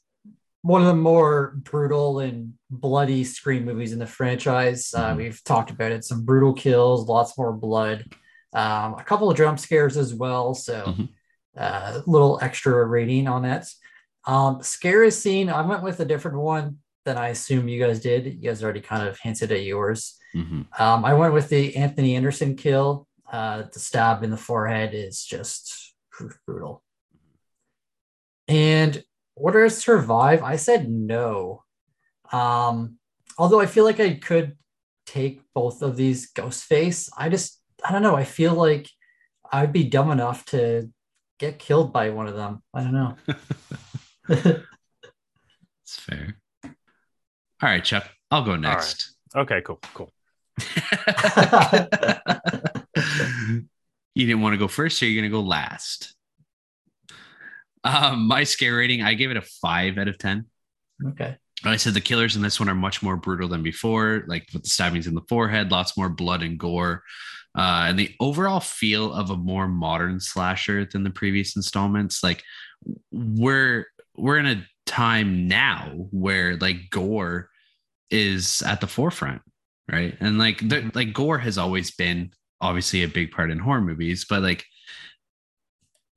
[0.62, 4.94] one of the more brutal and bloody scream movies in the franchise.
[4.96, 5.18] Uh, Mhm.
[5.18, 6.06] we've talked about it.
[6.06, 8.06] Some brutal kills, lots more blood,
[8.54, 10.54] um, a couple of jump scares as well.
[10.54, 11.10] So Mhm.
[11.58, 13.68] uh, little extra rating on that.
[14.26, 18.26] Um, scariest scene, I went with a different one than I assume you guys did.
[18.26, 20.18] You guys already kind of hinted at yours.
[20.36, 20.68] Mhm.
[20.80, 23.08] Um, I went with the Anthony Anderson kill.
[23.32, 25.94] Uh, the stab in the forehead is just
[26.46, 26.84] brutal.
[28.48, 29.04] And
[29.36, 31.64] Order to Survive, I said no.
[32.32, 32.98] Um,
[33.38, 34.58] although I feel like I could
[35.06, 37.10] take both of these Ghostface.
[37.18, 38.16] I just, I don't know.
[38.16, 38.90] I feel like
[39.52, 40.90] I'd be dumb enough to
[41.40, 42.62] get killed by one of them.
[42.74, 43.18] I don't know.
[45.84, 46.38] It's fair.
[47.62, 48.10] All right, Chuck.
[48.32, 49.16] I'll go next.
[49.36, 50.12] Okay, cool, cool.
[54.16, 56.16] you didn't want to go first, so you're gonna go last.
[57.84, 60.46] Um, my scare rating, I gave it a five out of ten.
[61.10, 61.38] okay.
[61.64, 64.64] I said the killers in this one are much more brutal than before, like with
[64.64, 67.04] the stabbings in the forehead, lots more blood and gore.
[67.56, 72.24] Uh, and the overall feel of a more modern slasher than the previous installments.
[72.24, 72.44] Like
[73.12, 73.86] we're
[74.18, 77.51] we're in a time now where like gore
[78.12, 79.42] is at the forefront,
[79.92, 80.16] right?
[80.20, 84.26] And like the, like gore has always been obviously a big part in horror movies,
[84.30, 84.66] but like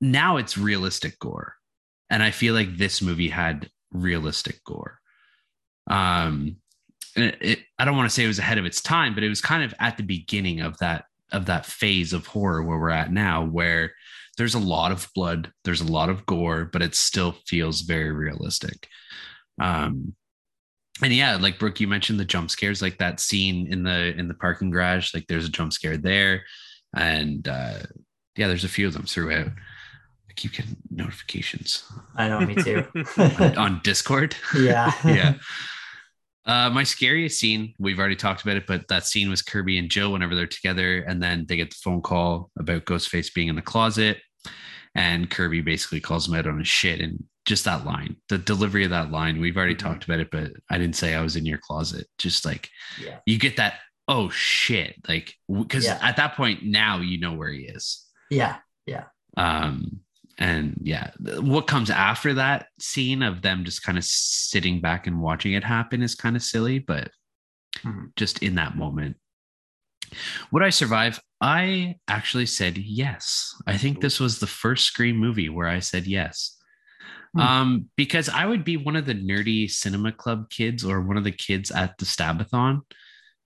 [0.01, 1.55] now it's realistic gore.
[2.09, 4.99] And I feel like this movie had realistic gore
[5.87, 6.57] um
[7.15, 9.29] it, it, i don't want to say it was ahead of its time but it
[9.29, 12.89] was kind of at the beginning of that of that phase of horror where we're
[12.89, 13.93] at now where
[14.37, 18.11] there's a lot of blood there's a lot of gore but it still feels very
[18.11, 18.87] realistic
[19.61, 20.13] um
[21.03, 24.27] and yeah like brooke you mentioned the jump scares like that scene in the in
[24.27, 26.43] the parking garage like there's a jump scare there
[26.95, 27.79] and uh
[28.37, 31.83] yeah there's a few of them throughout i keep getting notifications
[32.15, 32.85] I know, me too.
[33.17, 34.91] on, on discord yeah.
[35.05, 35.33] yeah
[36.47, 39.89] Uh, my scariest scene, we've already talked about it, but that scene was Kirby and
[39.89, 43.55] Jill whenever they're together, and then they get the phone call about Ghostface being in
[43.55, 44.19] the closet,
[44.93, 47.01] and Kirby basically calls him out on his shit.
[47.01, 49.79] And just that line, the delivery of that line, we've already Mhm.
[49.79, 52.07] talked about it, but I didn't say I was in your closet.
[52.17, 52.69] Just like
[52.99, 53.19] Yeah.
[53.25, 55.99] you get that, oh shit, like because Yeah.
[56.01, 58.03] at that point now you know where he is.
[58.29, 58.57] Yeah.
[58.85, 59.05] Yeah.
[59.37, 60.01] Um,
[60.37, 65.21] and yeah, what comes after that scene of them just kind of sitting back and
[65.21, 67.11] watching it happen is kind of silly, but
[67.79, 68.15] Mhm.
[68.15, 69.17] just in that moment.
[70.51, 71.19] Would I survive?
[71.41, 73.53] I actually said yes.
[73.67, 76.54] I think this was the first Scream movie where I said yes.
[77.35, 77.41] Hmm.
[77.41, 81.25] Um, because I would be one of the nerdy cinema club kids or one of
[81.25, 82.81] the kids at the Stabathon,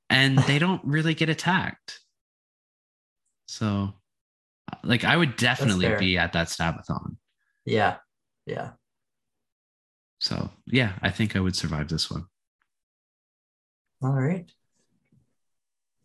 [0.09, 1.99] and they don't really get attacked.
[3.47, 3.93] So,
[4.83, 7.17] like, I would definitely be at that Stabathon.
[7.65, 7.97] Yeah.
[8.45, 8.71] Yeah.
[10.19, 12.25] So, yeah, I think I would survive this one.
[14.03, 14.51] All right.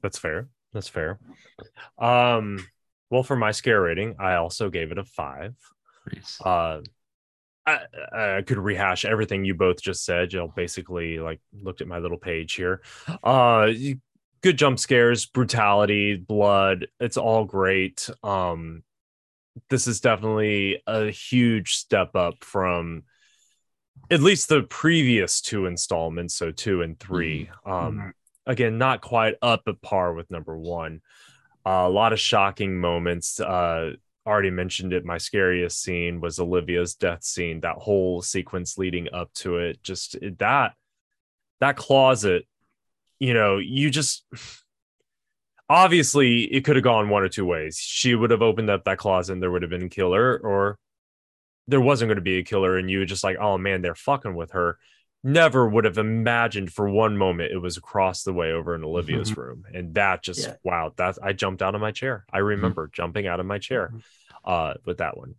[0.02, 0.48] That's fair.
[0.72, 1.18] That's fair.
[1.98, 2.66] Um,
[3.10, 5.54] well, for my scare rating, I also gave it a five.
[6.12, 6.40] Nice.
[6.40, 6.80] Uh,
[7.66, 7.78] I,
[8.12, 10.32] I could rehash everything you both just said.
[10.32, 12.82] You know, basically, like looked at my little page here.
[13.22, 13.70] Uh,
[14.42, 16.86] good jump scares, brutality, blood.
[17.00, 18.08] It's all great.
[18.22, 18.82] Um,
[19.70, 23.04] this is definitely a huge step up from
[24.10, 28.12] at least the previous two installments, so two and 3 Um,
[28.46, 31.00] again, not quite up at par with number one.
[31.66, 33.40] Uh, a lot of shocking moments.
[33.40, 33.92] Uh,
[34.26, 35.04] already mentioned it.
[35.04, 37.60] My scariest scene was Olivia's death scene.
[37.60, 40.74] That whole sequence leading up to it, just eh, that
[41.60, 42.46] that closet.
[43.18, 44.24] You know, you just
[45.68, 47.78] obviously it could have gone one or two ways.
[47.78, 50.78] She would have opened up that closet and there would have been a killer, or
[51.68, 53.94] there wasn't going to be a killer, and you were just like, oh man, they're
[53.94, 54.78] fucking with her
[55.24, 59.36] never would have imagined for one moment it was across the way over in Olivia's
[59.36, 59.64] room.
[59.72, 60.56] And that just Yeah.
[60.62, 62.24] wow, that I jumped out of my chair.
[62.32, 64.02] I remember jumping out of my chair Mhm.
[64.44, 65.34] uh with that one.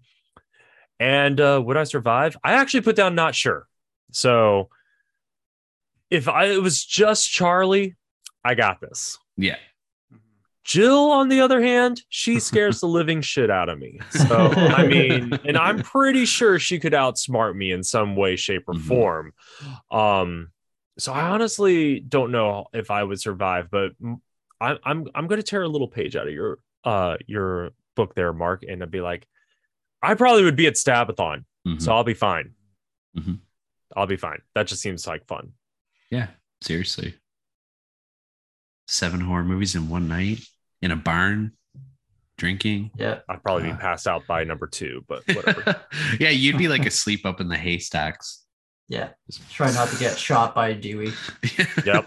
[0.99, 2.35] And uh would I survive?
[2.43, 3.67] I actually put down not sure.
[4.11, 4.69] So
[6.09, 7.95] if I it was just Charlie,
[8.43, 9.19] I got this.
[9.37, 9.57] Yeah.
[10.65, 13.99] Jill, on the other hand, she scares the living shit out of me.
[14.09, 18.63] So, I mean, and I'm pretty sure she could outsmart me in some way, shape,
[18.67, 18.81] or Mhm.
[18.87, 19.33] form.
[19.91, 20.49] Um,
[20.97, 23.91] so I honestly don't know if I would survive, but
[24.59, 28.15] I, I'm I'm going to tear a little page out of your uh your book
[28.15, 29.27] there, Mark, and I'd be like,
[30.01, 31.81] I probably would be at Stabathon, Mhm.
[31.81, 32.53] so I'll be fine.
[33.17, 33.39] Mhm.
[33.95, 34.41] I'll be fine.
[34.55, 35.53] That just seems like fun.
[36.09, 36.27] Yeah,
[36.61, 37.15] seriously.
[38.87, 40.39] Seven horror movies in one night
[40.85, 41.51] in a barn,
[42.37, 42.91] drinking.
[42.97, 43.19] Yeah.
[43.27, 43.77] I'd probably be Ah.
[43.77, 45.81] passed out by number two, but whatever.
[46.19, 48.43] yeah, you'd be like asleep up in the haystacks.
[48.87, 49.09] Yeah.
[49.51, 51.11] Try not to get shot by Dewey.
[51.85, 52.05] Yep.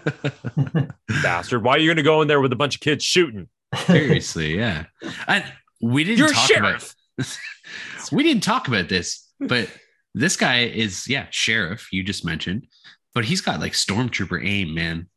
[1.23, 1.63] Bastard.
[1.63, 3.49] Why are you going to go in there with a bunch of kids shooting?
[3.85, 4.85] Seriously, yeah.
[5.27, 5.43] And
[5.81, 6.95] we didn't You're talk sheriff.
[7.17, 7.37] about
[8.13, 9.69] we didn't talk about this, but
[10.15, 12.65] this guy is yeah, sheriff, you just mentioned,
[13.13, 15.07] but he's got like stormtrooper aim, man.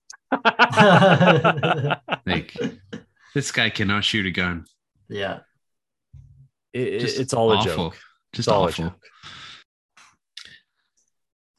[2.27, 2.55] Like
[3.35, 4.65] this guy cannot shoot a gun.
[5.09, 5.41] yeah.
[6.73, 7.99] It- Just it's all a joke.
[8.33, 8.85] Just all a awful.
[8.85, 8.99] joke.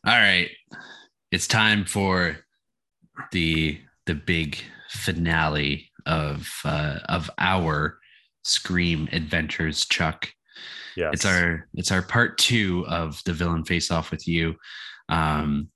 [0.05, 0.49] All right.
[1.31, 2.37] It's time for
[3.31, 4.57] the the big
[4.89, 7.97] finale of uh of our
[8.43, 10.29] Scream Adventures, Chuck.
[10.97, 11.11] Yes.
[11.13, 14.55] It's our it's our part two of the villain face off with you.
[15.09, 15.69] Um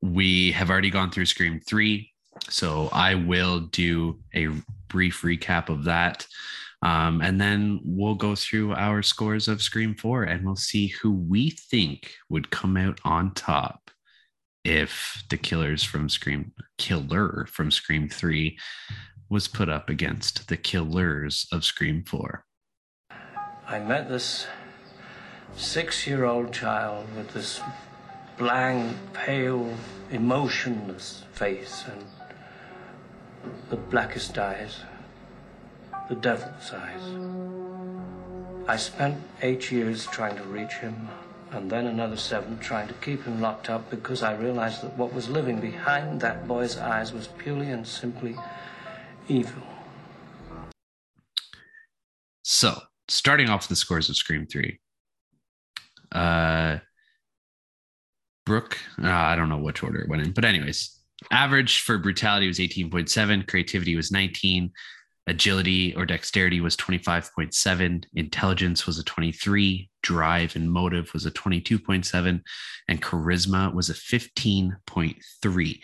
[0.00, 2.08] we have already gone through Scream 3,
[2.48, 4.48] so I will do a
[4.88, 6.26] brief recap of that.
[6.82, 11.12] Um, and then we'll go through our scores of Scream 4 and we'll see who
[11.12, 13.90] we think would come out on top
[14.64, 18.56] if the killers from Scream killer from Scream 3
[19.28, 22.44] was put up against the killers of Scream 4.
[23.66, 24.46] I met this
[25.56, 27.60] six year old child with this
[28.38, 29.74] blank, pale,
[30.10, 32.04] emotionless face and
[33.70, 34.80] the blackest eyes,
[36.08, 37.02] the devil's eyes.
[38.66, 41.08] I spent eight years trying to reach him,
[41.50, 45.12] and then another seven trying to keep him locked up because I realized that what
[45.12, 48.36] was living behind that boy's eyes was purely and simply
[49.28, 49.62] evil.
[52.42, 54.78] So, starting off the scores of Scream 3.
[56.12, 56.78] Uh
[58.48, 60.97] Brooke, uh, I don't know which order it went in, but anyways,
[61.30, 64.72] average for brutality was 18.7, creativity was 19,
[65.28, 68.04] Agility or dexterity was 25.7.
[68.14, 69.90] Intelligence was a 23.
[70.02, 72.40] Drive and motive was a 22.7.
[72.88, 75.80] And charisma was a 15.3.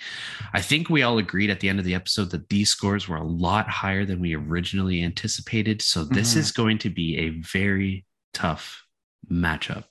[0.54, 3.18] I think we all agreed at the end of the episode that these scores were
[3.18, 5.82] a lot higher than we originally anticipated.
[5.82, 6.38] So this Mhm.
[6.38, 8.86] is going to be a very tough
[9.30, 9.90] matchup.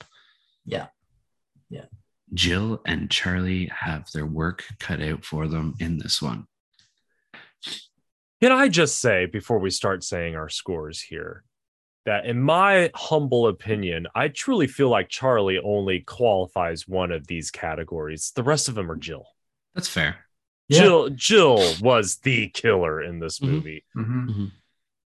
[0.64, 0.88] Yeah.
[1.70, 1.84] Yeah.
[2.34, 6.46] Jill and Charlie have their work cut out for them in this one.
[8.42, 11.44] Can I just say before we start saying our scores here
[12.04, 17.50] that, in my humble opinion, I truly feel like Charlie only qualifies one of these
[17.50, 18.32] categories.
[18.34, 19.26] The rest of them are Jill.
[19.74, 20.16] That's fair.
[20.68, 20.80] Yeah.
[20.80, 23.48] Jill Jill was the killer in this Mhm.
[23.48, 23.84] movie.
[23.96, 24.52] Mhm.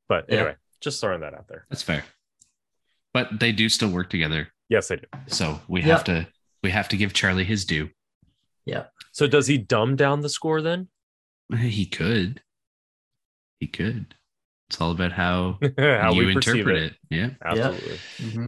[0.07, 0.35] But Yeah.
[0.35, 1.65] anyway, just throwing that out there.
[1.69, 2.05] That's fair.
[3.13, 4.49] But they do still work together.
[4.69, 5.07] Yes, they do.
[5.27, 5.87] So we Yeah.
[5.87, 6.27] have to
[6.65, 7.89] we have to give Charlie his due.
[8.65, 8.85] Yeah.
[9.11, 10.87] So does he dumb down the score then?
[11.55, 12.41] He could.
[13.59, 14.15] He could.
[14.67, 16.83] It's all about how, How you we interpret it.
[16.83, 16.93] it.
[17.11, 17.29] Yeah.
[17.43, 17.97] Absolutely.
[18.17, 18.47] Mhm.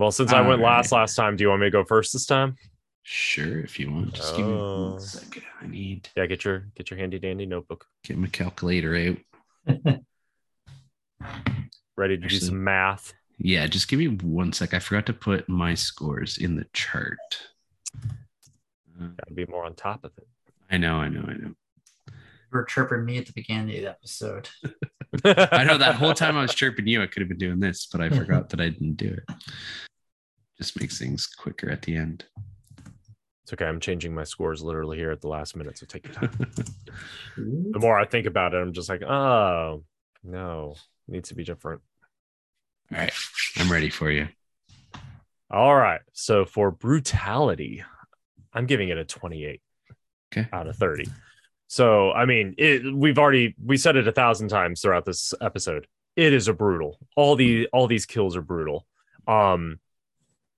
[0.00, 2.12] Well, since I went All last last time, do you want me to go first
[2.12, 2.56] this time?
[3.04, 4.14] Sure, if you want.
[4.14, 4.90] Just give me Oh.
[4.94, 5.44] one second.
[5.62, 9.18] I need Yeah, get your get your handy dandy notebook get my calculator out.
[11.96, 13.14] ready to do some math.
[13.38, 14.74] Yeah, just give me one sec.
[14.74, 17.18] I forgot to put my scores in the chart.
[18.98, 20.26] Got to be more on top of it.
[20.70, 21.54] I know, I know, I know.
[22.08, 22.12] You
[22.52, 24.48] were chirping me at the beginning of the episode.
[25.24, 27.86] I know that whole time I was chirping you, I could have been doing this,
[27.90, 29.36] but I forgot that I didn't do it.
[30.58, 32.24] Just makes things quicker at the end.
[33.42, 33.66] It's okay.
[33.66, 36.30] I'm changing my scores literally here at the last minute, so take your time.
[37.36, 39.82] The more I think about it, I'm just like, oh
[40.22, 40.76] no,
[41.08, 41.82] it needs to be different.
[42.94, 43.12] All right,
[43.56, 44.28] I'm ready for you.
[45.50, 46.00] All right.
[46.12, 47.82] So for brutality,
[48.52, 49.60] I'm giving it a 28
[50.32, 50.48] Okay.
[50.52, 51.06] out of 30.
[51.66, 55.86] So I mean, it, we've already we said it a thousand times throughout this episode.
[56.16, 56.98] It is a brutal.
[57.16, 58.86] All the all these kills are brutal.
[59.26, 59.80] Um,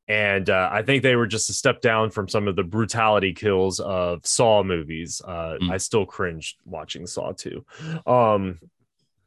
[0.08, 3.32] and uh, I think they were just a step down from some of the brutality
[3.32, 5.20] kills of Saw movies.
[5.24, 5.70] Uh, Mm.
[5.72, 7.64] I still cringed watching Saw 2,
[8.06, 8.60] um,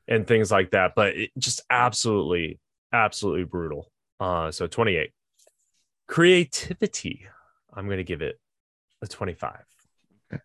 [0.08, 0.94] and things like that.
[0.96, 2.60] But it just absolutely,
[2.94, 3.92] absolutely brutal.
[4.20, 5.12] Uh, so 28.
[6.08, 7.28] Creativity,
[7.74, 8.40] I'm going to give it
[9.02, 9.60] a 25.
[10.34, 10.42] Okay.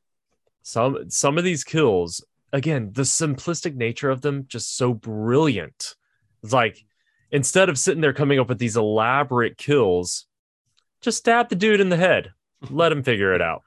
[0.63, 5.95] Some some of these kills, again, the simplistic nature of them, just so brilliant.
[6.43, 6.85] It's like
[7.31, 10.27] instead of sitting there coming up with these elaborate kills,
[11.01, 12.33] just stab the dude in the head.
[12.71, 13.63] Let him figure it out.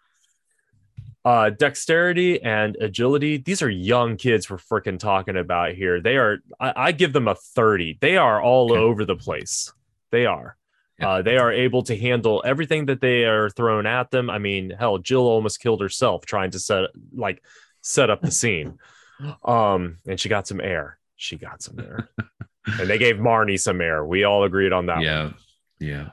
[1.27, 3.35] Uh, dexterity and agility.
[3.37, 5.99] These are young kids we're freaking talking about here.
[5.99, 6.37] They are.
[6.59, 7.97] I, I give them a thirty.
[7.99, 8.79] They are all Okay.
[8.79, 9.73] over the place.
[10.11, 10.55] They are.
[10.99, 11.09] Yeah.
[11.09, 14.29] Uh, they are able to handle everything that they are thrown at them.
[14.29, 17.43] I mean, hell, Jill almost killed herself trying to set like
[17.81, 18.77] set up the scene.
[19.43, 20.99] Um, and she got some air.
[21.15, 22.07] She got some air,
[22.79, 24.05] and they gave Marnie some air.
[24.05, 24.97] We all agreed on that.
[24.97, 25.03] one.
[25.05, 25.31] Yeah,
[25.79, 26.09] yeah.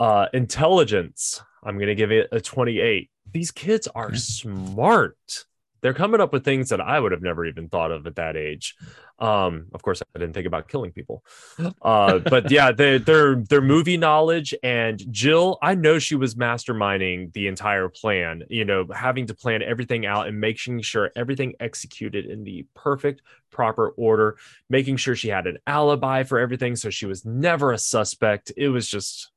[0.00, 1.42] Uh, intelligence.
[1.66, 3.10] I'm gonna give it a 28.
[3.32, 5.46] These kids are smart.
[5.82, 8.36] They're coming up with things that I would have never even thought of at that
[8.36, 8.74] age.
[9.18, 11.24] Um, of course, I didn't think about killing people.
[11.82, 17.32] Uh, but yeah, their their their movie knowledge and Jill, I know she was masterminding
[17.32, 18.42] the entire plan.
[18.48, 23.22] You know, having to plan everything out and making sure everything executed in the perfect,
[23.50, 24.36] proper order.
[24.68, 28.52] Making sure she had an alibi for everything, so she was never a suspect.
[28.56, 29.30] It was just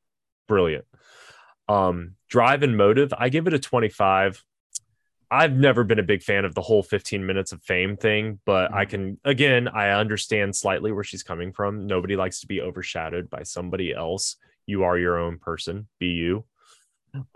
[0.48, 0.85] brilliant.
[1.69, 4.43] Um, drive and motive, I give it a 25.
[5.31, 8.73] I've never been a big fan of the whole 15 minutes of fame thing, but
[8.73, 11.85] I can again, I understand slightly where she's coming from.
[11.85, 14.38] Nobody likes to be overshadowed by somebody else.
[14.65, 16.45] You are your own person, be you.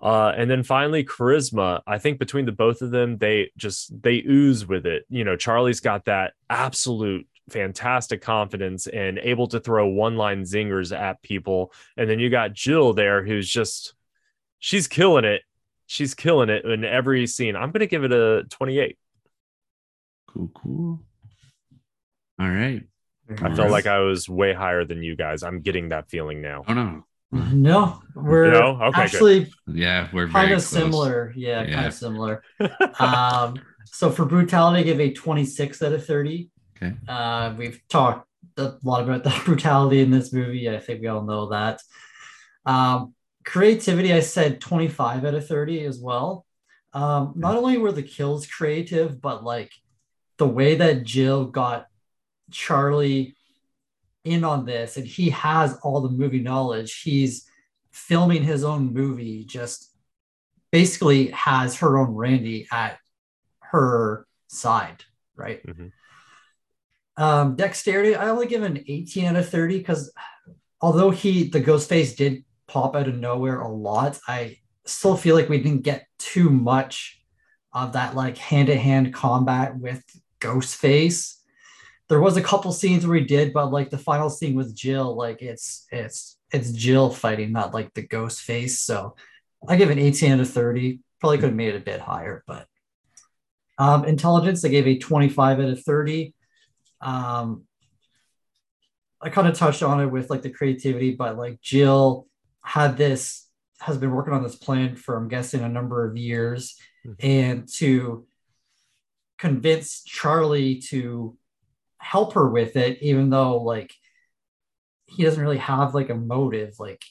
[0.02, 1.82] Uh, and then finally, charisma.
[1.86, 5.06] I think between the both of them, they just they ooze with it.
[5.10, 10.98] You know, Charlie's got that absolute fantastic confidence and able to throw one line zingers
[10.98, 11.74] at people.
[11.98, 13.94] And then you got Jill there, who's just
[14.64, 15.42] she's killing it.
[15.88, 17.58] She's killing it in every scene.
[17.58, 18.98] I'm gonna give it a 28.
[20.30, 21.00] Cool, cool.
[22.40, 22.82] All right.
[23.30, 25.44] I felt like I was way higher than you guys.
[25.44, 26.64] I'm getting that feeling now.
[26.68, 27.06] Oh no.
[27.32, 28.80] No, we're No?
[28.80, 28.96] Okay, good.
[28.96, 30.68] actually Yeah, we're kind very of close.
[30.68, 31.34] similar.
[31.36, 32.44] Yeah, kind of similar.
[33.00, 36.50] um, so for brutality, I give a 26 out of 30.
[36.78, 36.94] Okay.
[37.08, 38.28] Uh, we've talked
[38.58, 40.70] a lot about the brutality in this movie.
[40.70, 41.82] I think we all know that.
[42.66, 43.14] Um,
[43.44, 46.46] creativity, I said 25 out of 30 as well.
[46.94, 49.72] Um, not only were the kills creative, but like
[50.38, 51.88] the way that Jill got
[52.52, 53.36] Charlie
[54.24, 57.02] in on this, and he has all the movie knowledge.
[57.02, 57.48] He's
[57.92, 59.92] filming his own movie, just
[60.72, 62.98] basically has her own Randy at
[63.60, 65.04] her side,
[65.36, 65.66] right?
[65.66, 65.92] Mhm.
[67.16, 70.12] Um, dexterity, I only give an 18 out of 30 because
[70.82, 75.36] although he the ghost face did pop out of nowhere a lot, I still feel
[75.36, 77.22] like we didn't get too much
[77.72, 80.04] of that like hand-to-hand combat with
[80.40, 81.36] Ghostface.
[82.10, 85.16] There was a couple scenes where we did, but like the final scene with Jill,
[85.16, 88.82] like it's it's it's Jill fighting, not like the ghost face.
[88.82, 89.16] So
[89.68, 91.00] I give an 18 out of 30.
[91.20, 92.68] Probably could have made it a bit higher, but
[93.78, 96.34] um, intelligence, I gave a 25 out of 30.
[97.02, 97.64] Um,
[99.22, 102.28] I kind of touched on it with like the creativity, but like Jill
[102.64, 103.48] had this,
[103.80, 106.78] has been working on this plan for, I'm guessing, a number of years.
[107.06, 107.16] Mhm.
[107.20, 108.26] And to
[109.38, 111.38] convince Charlie to
[111.98, 113.94] help her with it, even though like
[115.06, 116.76] he doesn't really have like a motive.
[116.80, 117.04] Like,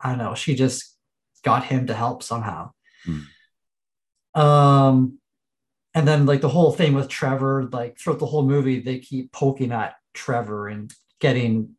[0.00, 0.96] I don't know, she just
[1.42, 2.72] got him to help somehow.
[4.34, 5.18] Um,
[5.94, 9.32] and then like the whole thing with Trevor, like throughout the whole movie, they keep
[9.32, 11.76] poking at Trevor and getting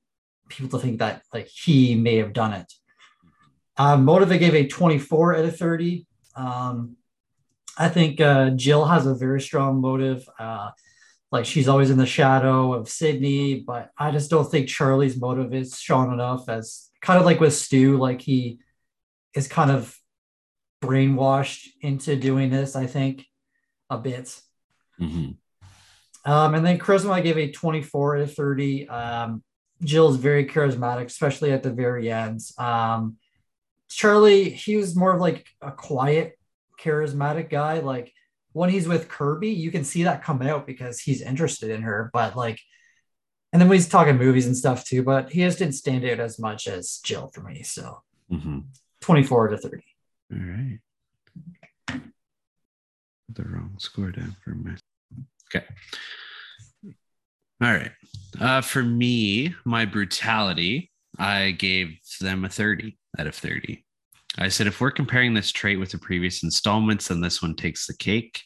[0.50, 2.72] people to think that like he may have done it.
[3.78, 6.06] Um, Motive I gave a 24 out of 30.
[6.36, 6.96] Um,
[7.78, 10.28] I think uh, Jill has a very strong motive.
[10.40, 10.72] Uh,
[11.32, 15.54] like she's always in the shadow of Sidney, but I just don't think Charlie's motive
[15.54, 18.60] is strong enough as kind of like with Stu, like he
[19.34, 19.98] is kind of
[20.82, 23.26] brainwashed into doing this, I think,
[23.90, 24.40] a bit.
[25.00, 25.36] Mhm.
[26.24, 28.88] Um, and then charisma, I gave a 24 out of 30.
[28.88, 29.44] Um,
[29.84, 32.40] Jill's very charismatic, especially at the very end.
[32.58, 33.18] Um,
[33.90, 36.38] Charlie, he was more of like a quiet,
[36.80, 37.80] charismatic guy.
[37.80, 38.14] Like
[38.54, 42.10] when he's with Kirby, you can see that come out because he's interested in her.
[42.14, 42.60] But like,
[43.54, 46.20] and then when he's talking movies and stuff too, but he just didn't stand out
[46.20, 47.64] as much as Jill for me.
[47.64, 48.66] So Mhm.
[49.02, 49.84] 24 to 30.
[50.34, 50.80] All right.
[53.30, 54.72] The wrong score down for me.
[55.54, 55.66] Okay.
[57.62, 57.92] All right.
[58.40, 63.84] Uh, for me, my brutality, I gave them a 30 out of 30.
[64.38, 67.88] I said if we're comparing this trait with the previous installments, then this one takes
[67.88, 68.42] the cake.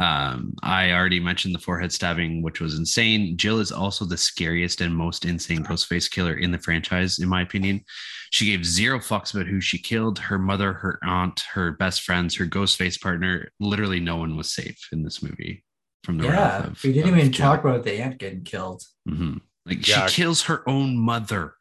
[0.00, 3.36] Um, I already mentioned the forehead stabbing, which was insane.
[3.36, 7.42] Jill is also the scariest and most insane Ghostface killer in the franchise, in my
[7.42, 7.84] opinion.
[8.30, 12.34] She gave zero fucks about who she killed her mother, her aunt, her best friends,
[12.36, 13.52] her Ghostface partner.
[13.60, 15.62] Literally, no one was safe in this movie
[16.02, 16.82] from the wrath Yeah, of.
[16.82, 17.46] we didn't of even Jill.
[17.46, 18.82] talk about the aunt getting killed.
[19.08, 19.40] Mhm.
[19.66, 20.06] Like Yeah.
[20.06, 21.54] she kills her own mother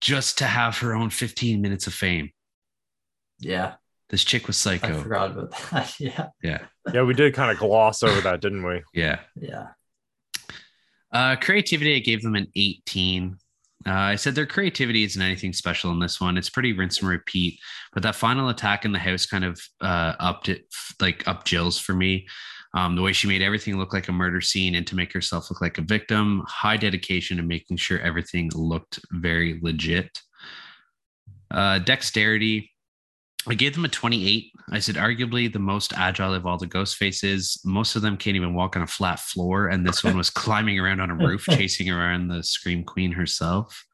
[0.00, 2.30] just to have her own 15 minutes of fame.
[3.38, 3.74] Yeah,
[4.10, 5.02] This chick was I psycho.
[5.02, 5.94] forgot about that.
[6.00, 6.58] Yeah, Yeah.
[6.92, 8.82] Yeah, we did kind of gloss over that, didn't we?
[8.94, 9.20] Yeah.
[9.40, 9.68] yeah.
[11.12, 13.36] Uh, creativity, I gave them an 18.
[13.86, 16.36] Uh, I said their creativity isn't anything special in this one.
[16.36, 17.58] It's pretty rinse and repeat.
[17.92, 20.64] But that final attack in the house kind of uh, upped it,
[21.00, 22.26] like up Jill's for me.
[22.76, 25.50] Um, the way she made everything look like a murder scene and to make herself
[25.50, 30.20] look like a victim, high dedication to making sure everything looked very legit.
[31.50, 32.70] Uh, dexterity,
[33.48, 34.52] I gave them a 28.
[34.72, 37.58] I said, arguably the most agile of all the ghost faces.
[37.64, 39.68] Most of them can't even walk on a flat floor.
[39.68, 43.86] And this one was climbing around on a roof, chasing around the Scream Queen herself.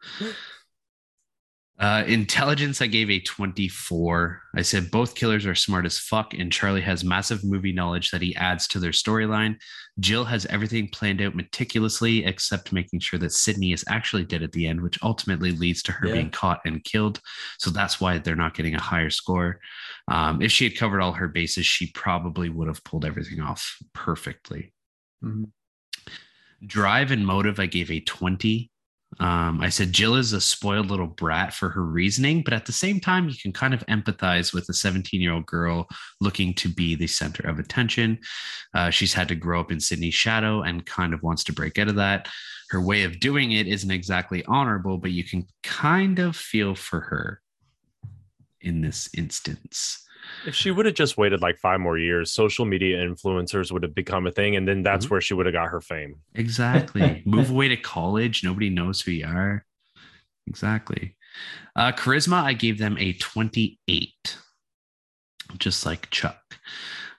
[1.82, 4.40] Uh, intelligence, I gave a 24.
[4.54, 8.22] I said both killers are smart as fuck, and Charlie has massive movie knowledge that
[8.22, 9.56] he adds to their storyline.
[9.98, 14.52] Jill has everything planned out meticulously, except making sure that Sidney is actually dead at
[14.52, 16.14] the end, which ultimately leads to her Yeah.
[16.14, 17.20] being caught and killed.
[17.58, 19.58] So that's why they're not getting a higher score.
[20.06, 23.76] Um, if she had covered all her bases, she probably would have pulled everything off
[23.92, 24.72] perfectly.
[25.24, 25.50] Mhm.
[26.64, 28.70] Drive and motive, I gave a 20.
[29.22, 32.72] Um, I said Jill is a spoiled little brat for her reasoning, but at the
[32.72, 35.86] same time, you can kind of empathize with a 17 year old girl
[36.20, 38.18] looking to be the center of attention.
[38.74, 41.78] Uh, she's had to grow up in Sidney's shadow and kind of wants to break
[41.78, 42.28] out of that.
[42.70, 46.98] Her way of doing it isn't exactly honorable, but you can kind of feel for
[46.98, 47.40] her
[48.60, 50.04] in this instance.
[50.46, 53.94] If she would have just waited like five more years, social media influencers would have
[53.94, 55.10] become a thing, and then that's Mhm.
[55.10, 56.16] where she would have got her fame.
[56.34, 57.22] Exactly.
[57.26, 58.42] Move away to college.
[58.44, 59.64] Nobody knows who you are.
[60.46, 61.16] Exactly.
[61.76, 64.36] Uh, charisma, I gave them a 28,
[65.58, 66.38] just like Chuck.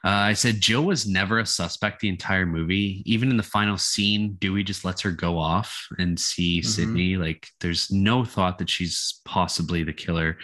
[0.06, 3.02] Uh, I said Jill was never a suspect the entire movie.
[3.06, 6.66] Even in the final scene, Dewey just lets her go off and see Mhm.
[6.66, 7.16] Sidney.
[7.16, 10.38] Like, there's no thought that she's possibly the killer.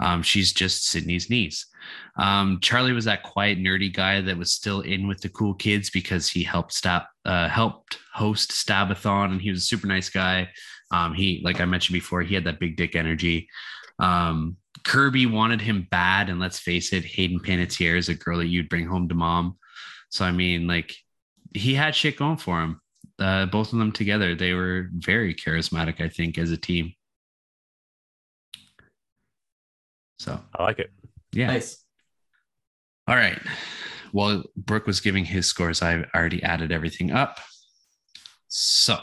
[0.00, 1.66] Um, she's just Sidney's niece.
[2.16, 5.90] Um, Charlie was that quiet, nerdy guy that was still in with the cool kids
[5.90, 10.48] because he helped stop, uh, helped host Stabathon, and he was a super nice guy.
[10.90, 13.48] Um, he, like I mentioned before, he had that big dick energy.
[13.98, 18.46] Um, Kirby wanted him bad, and let's face it, Hayden Panettiere is a girl that
[18.46, 19.56] you'd bring home to mom.
[20.10, 20.94] So I mean, like,
[21.54, 22.80] he had shit going for him.
[23.18, 26.00] uh, both of them together, they were very charismatic.
[26.00, 26.92] I think as a team.
[30.18, 30.90] So I like it.
[31.36, 31.48] Yeah.
[31.48, 31.84] Nice.
[33.06, 33.38] All right.
[34.12, 37.38] While Brooke was giving his scores, I already added everything up.
[38.48, 38.98] So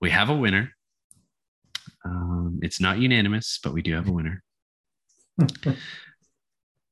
[0.00, 0.74] we have a winner.
[2.04, 4.42] Um, it's not unanimous, but we do have a winner.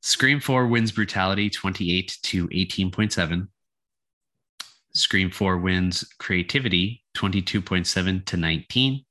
[0.03, 3.49] Scream 4 wins brutality 28 to 18.7.
[4.95, 9.05] Scream 4 wins creativity 22.7 to 19.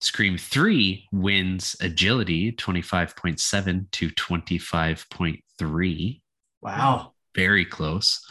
[0.00, 6.20] Scream 3 wins agility 25.7 to 25.3.
[6.62, 7.12] Wow.
[7.34, 8.24] Very close.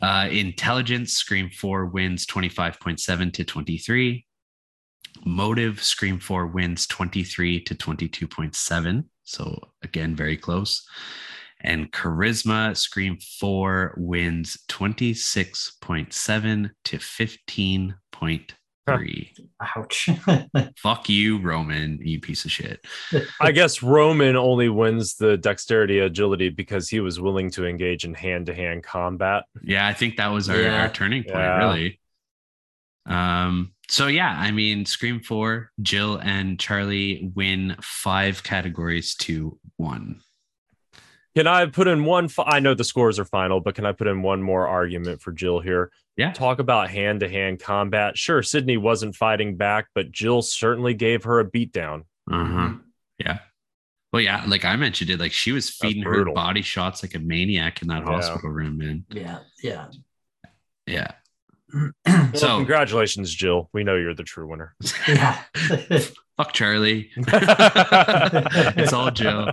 [0.00, 4.24] Uh, intelligence, Scream 4 wins 25.7 to 23.
[5.24, 9.04] Motive, Scream 4 wins 23 to 22.7.
[9.22, 10.86] So again, very close.
[11.60, 18.50] And charisma, Scream 4 wins 26.7 to 15.3.
[18.88, 20.08] Ouch.
[20.76, 22.84] Fuck you, Roman, you piece of shit.
[23.40, 28.14] I guess Roman only wins the dexterity agility because he was willing to engage in
[28.14, 29.44] hand to hand combat.
[29.62, 30.82] Yeah, I think that was our, Yeah.
[30.82, 31.58] our turning point, Yeah.
[31.58, 32.00] really.
[33.06, 40.20] Um, so yeah, I mean, Scream 4, Jill and Charlie win five categories to one.
[41.36, 42.28] Can I put in one?
[42.28, 45.22] Fi- I know the scores are final, but can I put in one more argument
[45.22, 45.90] for Jill here?
[46.16, 46.32] Yeah.
[46.32, 48.18] Talk about hand to hand combat.
[48.18, 52.02] Sure, Sidney wasn't fighting back, but Jill certainly gave her a beatdown.
[52.30, 52.74] Uh-huh.
[53.18, 53.38] Yeah.
[54.12, 57.18] Well, yeah, like I mentioned it, like she was feeding her body shots like a
[57.18, 58.12] maniac in that Yeah.
[58.12, 59.06] hospital room, man.
[59.08, 59.38] yeah.
[59.62, 59.86] Yeah.
[60.86, 61.12] Yeah.
[62.06, 63.70] Well, So- congratulations, Jill.
[63.72, 64.74] We know you're the true winner.
[65.08, 65.42] Yeah.
[66.36, 67.10] Fuck Charlie.
[67.16, 69.52] it's all Jill.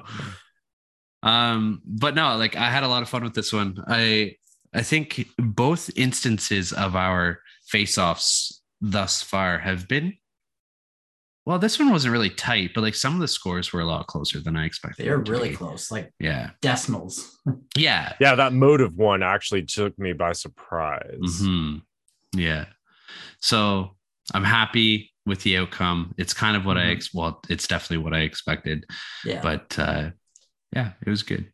[1.24, 3.84] Um, but no, like I had a lot of fun with this one.
[3.88, 4.36] I
[4.74, 10.14] I think both instances of our face-offs thus far have been
[11.46, 14.06] well, this one wasn't really tight, but like some of the scores were a lot
[14.06, 15.08] closer than I expected.
[15.08, 15.56] They're really be.
[15.56, 16.52] close, like Yeah.
[16.62, 17.40] decimals.
[17.76, 18.14] Yeah.
[18.20, 21.18] Yeah, that motive one actually took me by surprise.
[21.42, 21.82] Mhm.
[22.36, 22.66] Yeah.
[23.42, 23.96] So
[24.34, 26.14] I'm happy with the outcome.
[26.20, 26.92] It's kind of what I Mhm.
[26.98, 28.86] ex- well, it's definitely what I expected,
[29.26, 29.42] Yeah.
[29.42, 30.12] but uh
[30.76, 31.52] yeah, it was good.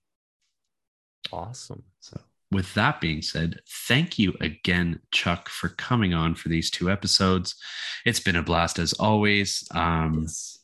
[1.32, 1.84] Awesome.
[2.00, 2.20] So,
[2.52, 7.56] with that being said, thank you again, Chuck, for coming on for these two episodes.
[8.06, 9.68] It's been a blast as always.
[9.74, 10.60] Um, Yes.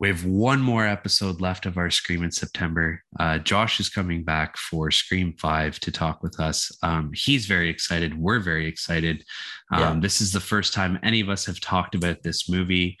[0.00, 3.02] we have one more episode left of our Screamin' September.
[3.20, 6.72] Uh, Josh is coming back for Scream 5 to talk with us.
[6.82, 8.18] Um, he's very excited.
[8.18, 9.24] We're very excited.
[9.70, 10.00] Um, Yeah.
[10.00, 12.98] This is the first time any of us have talked about this movie.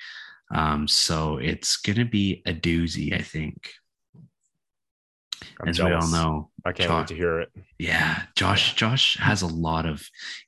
[0.54, 3.72] Um, so it's going to be a doozy, I think.
[5.60, 7.50] I'm As we all know, I can't Josh- wait to hear it.
[7.78, 8.74] Yeah, Josh.
[8.74, 10.06] Josh has a lot of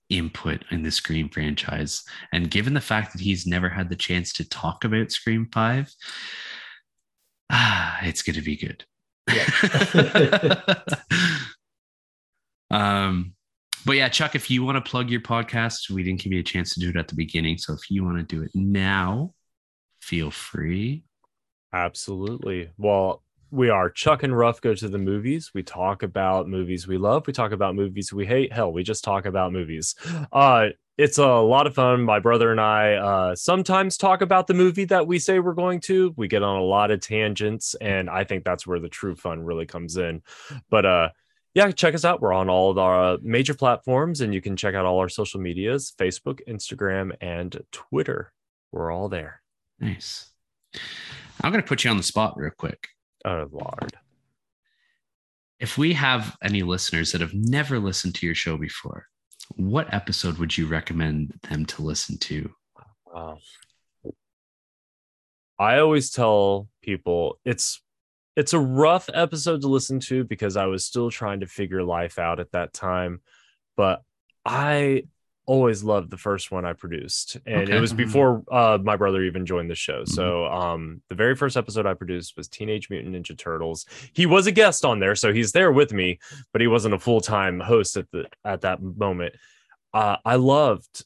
[0.08, 4.32] input in the Scream franchise, and given the fact that he's never had the chance
[4.34, 5.92] to talk about Scream Five,
[7.50, 8.84] ah, it's going to be good.
[12.70, 13.34] um,
[13.84, 16.44] but yeah, Chuck, if you want to plug your podcast, we didn't give you a
[16.44, 19.34] chance to do it at the beginning, so if you want to do it now,
[20.00, 21.04] feel free.
[21.72, 22.70] Absolutely.
[22.76, 23.22] Well,
[23.52, 25.50] we are Chuck and Ruff go to the movies.
[25.54, 27.26] We talk about movies we love.
[27.26, 28.50] We talk about movies we hate.
[28.50, 29.94] Hell, we just talk about movies.
[30.32, 32.02] Uh, it's a lot of fun.
[32.02, 35.80] My brother and I uh, sometimes talk about the movie that we say we're going
[35.80, 36.14] to.
[36.16, 39.44] We get on a lot of tangents, and I think that's where the true fun
[39.44, 40.22] really comes in.
[40.70, 41.08] But uh,
[41.52, 42.22] yeah, check us out.
[42.22, 45.40] We're on all of our major platforms, and you can check out all our social
[45.40, 48.32] medias Facebook, Instagram, and Twitter.
[48.70, 49.42] We're all there.
[49.78, 50.30] Nice.
[51.42, 52.88] I'm going to put you on the spot real quick.
[53.24, 53.96] Oh, Lord.
[55.60, 59.06] If we have any listeners that have never listened to your show before,
[59.56, 62.50] what episode would you recommend them to listen to?
[63.06, 63.38] Wow.
[65.58, 67.80] I always tell people it's
[68.34, 72.18] it's a rough episode to listen to because I was still trying to figure life
[72.18, 73.20] out at that time,
[73.76, 74.02] but
[74.44, 75.04] I
[75.46, 77.76] always loved the first one I produced, and Okay.
[77.76, 80.04] it was before uh, my brother even joined the show.
[80.04, 83.84] So, um, the very first episode I produced was Teenage Mutant Ninja Turtles.
[84.12, 86.18] He was a guest on there, so he's there with me,
[86.52, 89.34] but he wasn't a full time host at the at that moment.
[89.92, 91.04] Uh, I loved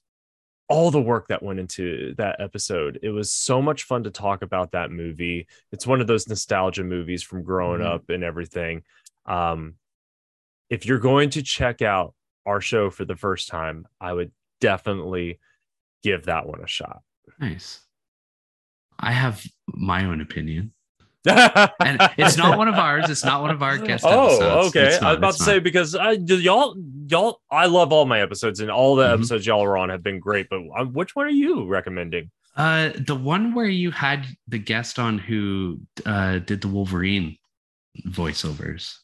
[0.69, 2.99] all the work that went into that episode.
[3.03, 5.47] It was so much fun to talk about that movie.
[5.71, 7.87] It's one of those nostalgia movies from growing Mhm.
[7.87, 8.83] up and everything.
[9.27, 9.77] Um,
[10.69, 12.15] if you're going to check out
[12.47, 15.39] our show for the first time, I would definitely
[16.03, 17.03] give that one a shot.
[17.41, 17.81] Nice.
[18.99, 20.73] I have my own opinion.
[21.29, 23.11] And it's not one of ours.
[23.11, 24.69] It's not one of our guest Oh, episodes.
[24.77, 24.87] okay.
[24.95, 26.77] It's I was about to say because I, y'all
[27.09, 29.15] y'all, I love all my episodes, and all the Mhm.
[29.15, 30.47] episodes y'all are on have been great.
[30.49, 32.31] But um, which one are you recommending?
[32.55, 37.37] Uh, the one where you had the guest on who uh did the Wolverine
[38.07, 38.97] voiceovers.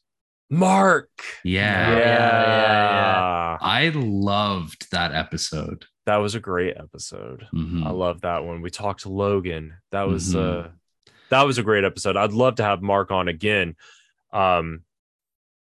[0.53, 1.09] Mark.
[1.45, 1.87] Yeah.
[1.89, 5.87] Oh, yeah, yeah, I loved that episode.
[6.07, 7.47] That was a great episode.
[7.55, 7.87] Mhm.
[7.87, 8.61] I love that one.
[8.61, 9.75] We talked to Logan.
[9.93, 10.65] That was Mhm.
[10.65, 10.69] uh
[11.31, 12.17] that was a great episode.
[12.19, 13.77] I'd love to have Mark on again.
[14.33, 14.83] Um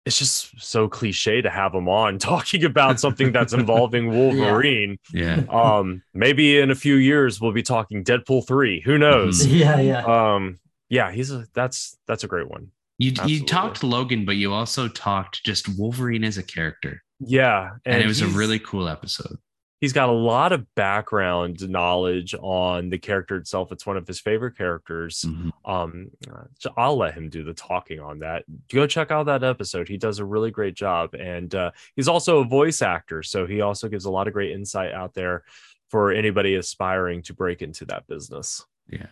[0.03, 4.97] it's just so cliche to have him on talking about something that's involving Wolverine.
[5.13, 5.43] Yeah.
[5.49, 8.81] Um maybe in a few years we'll be talking Deadpool 3.
[8.81, 9.45] Who knows?
[9.61, 10.05] Yeah, yeah.
[10.05, 12.71] Um yeah, he's a that's that's a great one.
[13.01, 13.45] You you Absolutely.
[13.47, 17.01] talked Logan, but you also talked just Wolverine as a character.
[17.19, 19.37] Yeah, And, it was a really cool episode.
[19.79, 23.71] he's got a lot of background knowledge on the character itself.
[23.71, 25.25] It's one of his favorite characters.
[25.27, 25.49] Mhm.
[25.65, 26.11] um
[26.59, 29.97] so i'll let him do the talking on that go check out that episode he
[29.97, 33.87] does a really great job and uh, he's also a voice actor so he also
[33.87, 35.43] gives a lot of great insight out there
[35.89, 39.07] for anybody aspiring to break into that business Yeah.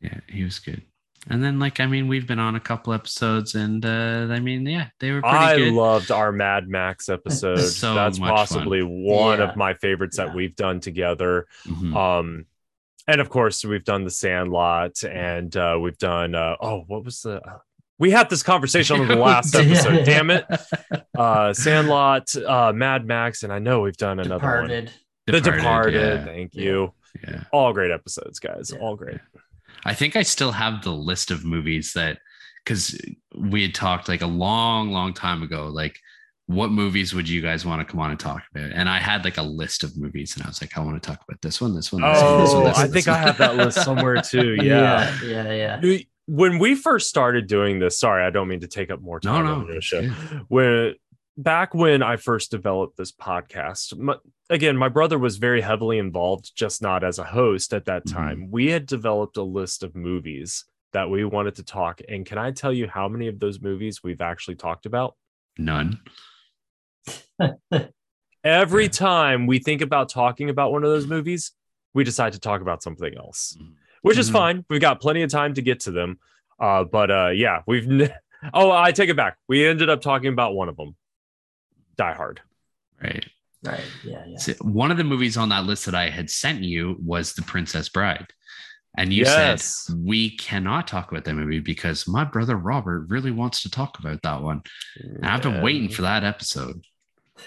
[0.00, 0.82] Yeah, he was good.
[1.28, 4.64] And then like I mean, we've been on a couple episodes and uh I mean,
[4.66, 5.72] yeah, they were pretty i good.
[5.74, 8.36] loved our mad max episode So that's much fun.
[8.36, 9.50] possibly one Yeah.
[9.50, 11.94] of my favorites that we've done together Mhm.
[11.96, 12.46] um
[13.06, 17.20] and of course we've done the sandlot and uh we've done uh oh what was
[17.22, 17.40] the
[17.98, 20.46] we had this conversation on the last episode damn it
[21.18, 24.92] uh sandlot uh mad max and i know we've done another one Departed.
[25.26, 26.92] the departed yeah, thank you
[27.26, 27.42] yeah.
[27.52, 28.80] all great episodes guys Yeah.
[28.80, 29.18] all great
[29.84, 32.18] I think I still have the list of movies that
[32.64, 33.00] because
[33.36, 35.98] we had talked like a long, long time ago, like
[36.46, 38.70] what movies would you guys want to come on and talk about?
[38.72, 41.06] And I had like a list of movies, and I was like, I want to
[41.06, 42.62] talk about this one, this one, this one, this one.
[42.62, 45.80] oh This i this think i have that list somewhere too yeah, yeah, yeah.
[45.80, 49.18] We- when we first started doing this sorry i don't mean to take up more
[49.18, 50.12] time no, on the it's show good.
[50.48, 50.94] when
[51.38, 54.16] back when I first developed this podcast, my,
[54.50, 58.12] again, my brother was very heavily involved, just not as a host at that Mhm.
[58.12, 58.50] time.
[58.50, 62.00] We had developed a list of movies that we wanted to talk.
[62.08, 65.16] And can I tell you how many of those movies we've actually talked about?
[65.56, 66.00] None.
[68.44, 68.90] Every Yeah.
[68.90, 71.52] time we think about talking about one of those movies,
[71.94, 73.74] we decide to talk about something else, Mhm.
[74.02, 74.32] which is Mhm.
[74.32, 74.64] fine.
[74.70, 76.18] We've got plenty of time to get to them.
[76.60, 77.88] Uh, but uh, yeah, we've.
[77.88, 78.12] N-
[78.54, 79.36] oh, I take it back.
[79.48, 80.96] We ended up talking about one of them,
[81.98, 82.40] Die Hard.
[83.02, 83.24] Right.
[83.62, 83.84] Right.
[84.04, 84.38] Yeah, yeah.
[84.38, 87.42] So one of the movies on that list that I had sent you was The
[87.42, 88.26] Princess Bride.
[88.96, 89.84] And you Yes.
[89.86, 93.98] said, we cannot talk about that movie because my brother Robert really wants to talk
[93.98, 94.62] about that one.
[94.96, 96.82] And I've been waiting for that episode.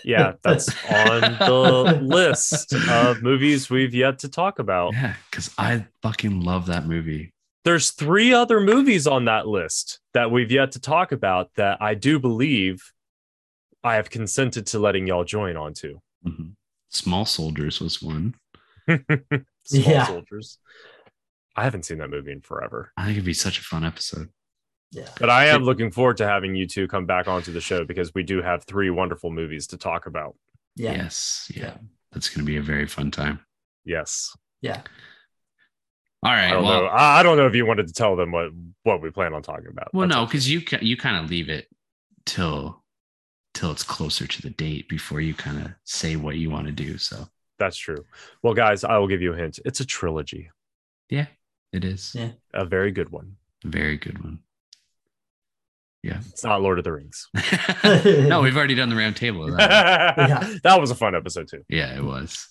[0.05, 4.93] Yeah, that's on the list of movies we've yet to talk about.
[4.93, 7.33] Yeah, because I fucking love that movie.
[7.65, 11.93] There's three other movies on that list that we've yet to talk about that I
[11.95, 12.81] do believe
[13.84, 16.00] I have consented to letting y'all join onto.
[16.26, 16.53] Mhm.
[16.90, 18.35] Small Soldiers was one.
[18.88, 20.06] Small Yeah.
[20.06, 20.58] Soldiers.
[21.56, 24.30] I haven't seen that movie in forever, I think it'd be such a fun episode.
[24.93, 25.08] Yeah.
[25.22, 28.14] but I am looking forward to having you two come back onto the show because
[28.14, 30.35] we do have three wonderful movies to talk about.
[30.76, 30.93] Yeah.
[30.93, 31.50] Yes.
[31.56, 31.64] Yeah.
[31.64, 31.77] Yeah.
[32.11, 33.40] That's going to be a very fun time.
[33.85, 34.35] Yes.
[34.61, 34.82] Yeah.
[36.24, 36.88] All I don't Well, know.
[36.88, 38.50] I I don't know if you wanted to tell them what
[38.84, 39.93] what we plan on talking about.
[39.93, 40.30] well, That's no, okay.
[40.32, 41.68] because you ca- you kind of leave it
[42.26, 42.81] till
[43.53, 46.71] till it's closer to the date before you kind of say what you want to
[46.71, 46.97] do.
[46.97, 47.27] So
[47.59, 48.05] That's true.
[48.41, 49.59] Well, guys, I will give you a hint.
[49.65, 50.49] It's a trilogy,
[51.09, 51.27] yeah,
[51.73, 52.31] it is Yeah.
[52.53, 53.35] a very good one.
[53.63, 54.39] very good one.
[56.03, 56.19] Yeah.
[56.30, 57.27] It's not Lord of the Rings.
[57.83, 59.45] no, we've already done the round table.
[59.55, 60.15] That.
[60.17, 60.55] Yeah.
[60.63, 61.63] That was a fun episode too.
[61.69, 62.47] Yeah, it was.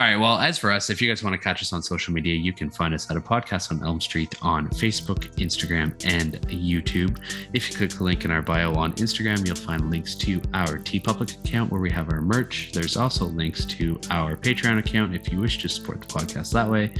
[0.00, 0.16] All right.
[0.16, 2.54] Well, as for us, if you guys want to catch us on social media, you
[2.54, 7.18] can find us at a podcast on Elm Street on Facebook, Instagram, and YouTube.
[7.52, 10.78] If you click the link in our bio on Instagram, you'll find links to our
[10.78, 12.70] TeePublic account where we have our merch.
[12.72, 16.70] There's also links to our Patreon account if you wish to support the podcast that
[16.70, 16.94] way.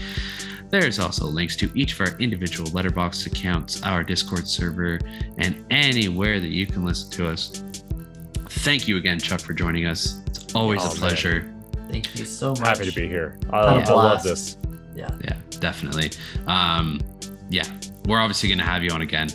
[0.68, 5.00] There's also links to each of our individual Letterboxd accounts, our Discord server,
[5.38, 7.64] and anywhere that you can listen to us.
[8.50, 10.20] Thank you again, Chuck, for joining us.
[10.26, 11.50] It's always a pleasure.
[11.91, 12.60] Thank you so much.
[12.60, 13.39] Happy to be here.
[13.51, 14.57] I, Had a I love this.
[14.94, 15.09] Yeah.
[15.25, 16.10] Yeah, definitely.
[16.47, 17.01] Um,
[17.49, 17.65] yeah,
[18.07, 19.28] we're obviously going to have you on again.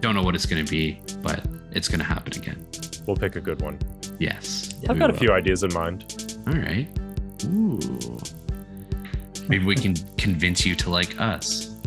[0.00, 2.66] Don't know what it's going to be, but it's going to happen again.
[3.06, 3.78] We'll pick a good one.
[4.18, 4.74] Yes.
[4.80, 4.90] Yeah.
[4.90, 6.38] I've we got a few ideas in mind.
[6.46, 6.88] All right.
[7.46, 8.18] Ooh.
[9.48, 11.77] Maybe we can convince you to like us.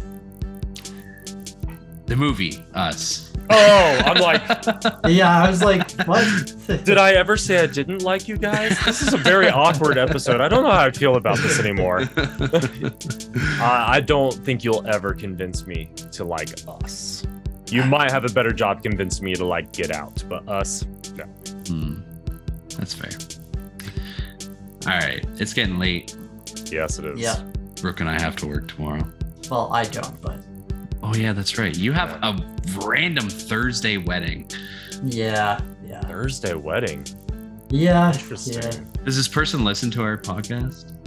[2.12, 3.32] The movie, Us.
[3.50, 4.42] Oh, I'm like,
[5.08, 5.44] Yeah.
[5.44, 6.54] I was like, what?
[6.84, 8.78] did I ever say I didn't like you guys?
[8.84, 10.42] This is a very awkward episode.
[10.42, 12.02] I don't know how I feel about this anymore.
[13.62, 17.26] I, I don't think you'll ever convince me to like us.
[17.70, 21.24] You might have a better job convincing me to like Get Out, but us, no.
[21.68, 22.02] Hmm.
[22.78, 23.12] That's fair.
[24.86, 26.14] All right, it's getting late.
[26.66, 27.22] Yes, it is.
[27.22, 27.42] Yeah.
[27.82, 29.10] Brooke and I have to work tomorrow.
[29.50, 30.40] Well, I don't, but
[31.04, 31.76] Oh yeah, that's right.
[31.76, 32.38] You have a
[32.86, 34.50] random Thursday wedding.
[35.04, 37.06] yeah, yeah, Thursday wedding.
[37.70, 38.62] yeah, Interesting.
[38.62, 39.04] yeah.
[39.04, 40.98] Does this person listen to our podcast?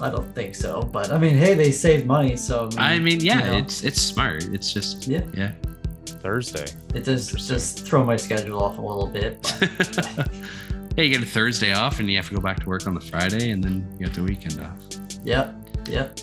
[0.00, 3.38] I don't think so, but I mean, hey, they save money, so I mean, yeah,
[3.38, 4.44] you know, it's it's smart.
[4.52, 5.52] It's just yeah, yeah.
[6.06, 6.66] Thursday.
[6.94, 9.40] it does just throw my schedule off a little bit.
[9.58, 10.28] But
[10.96, 12.94] hey, you get a Thursday off, and you have to go back to work on
[12.94, 14.76] the Friday, and then you get the weekend off.
[15.24, 15.54] yep,
[15.88, 16.18] yep.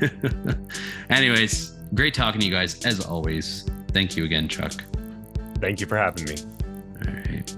[1.10, 3.68] Anyways, great talking to you guys as always.
[3.92, 4.72] Thank you again, Chuck.
[5.60, 6.36] Thank you for having me.
[7.06, 7.56] All right.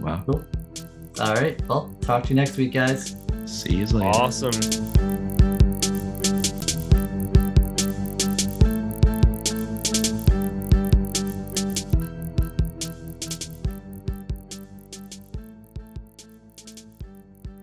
[0.00, 0.22] Wow.
[0.26, 0.44] Cool.
[1.20, 1.60] All right.
[1.66, 3.16] Well, talk to you next week, guys.
[3.46, 4.08] See you later.
[4.08, 5.36] Awesome.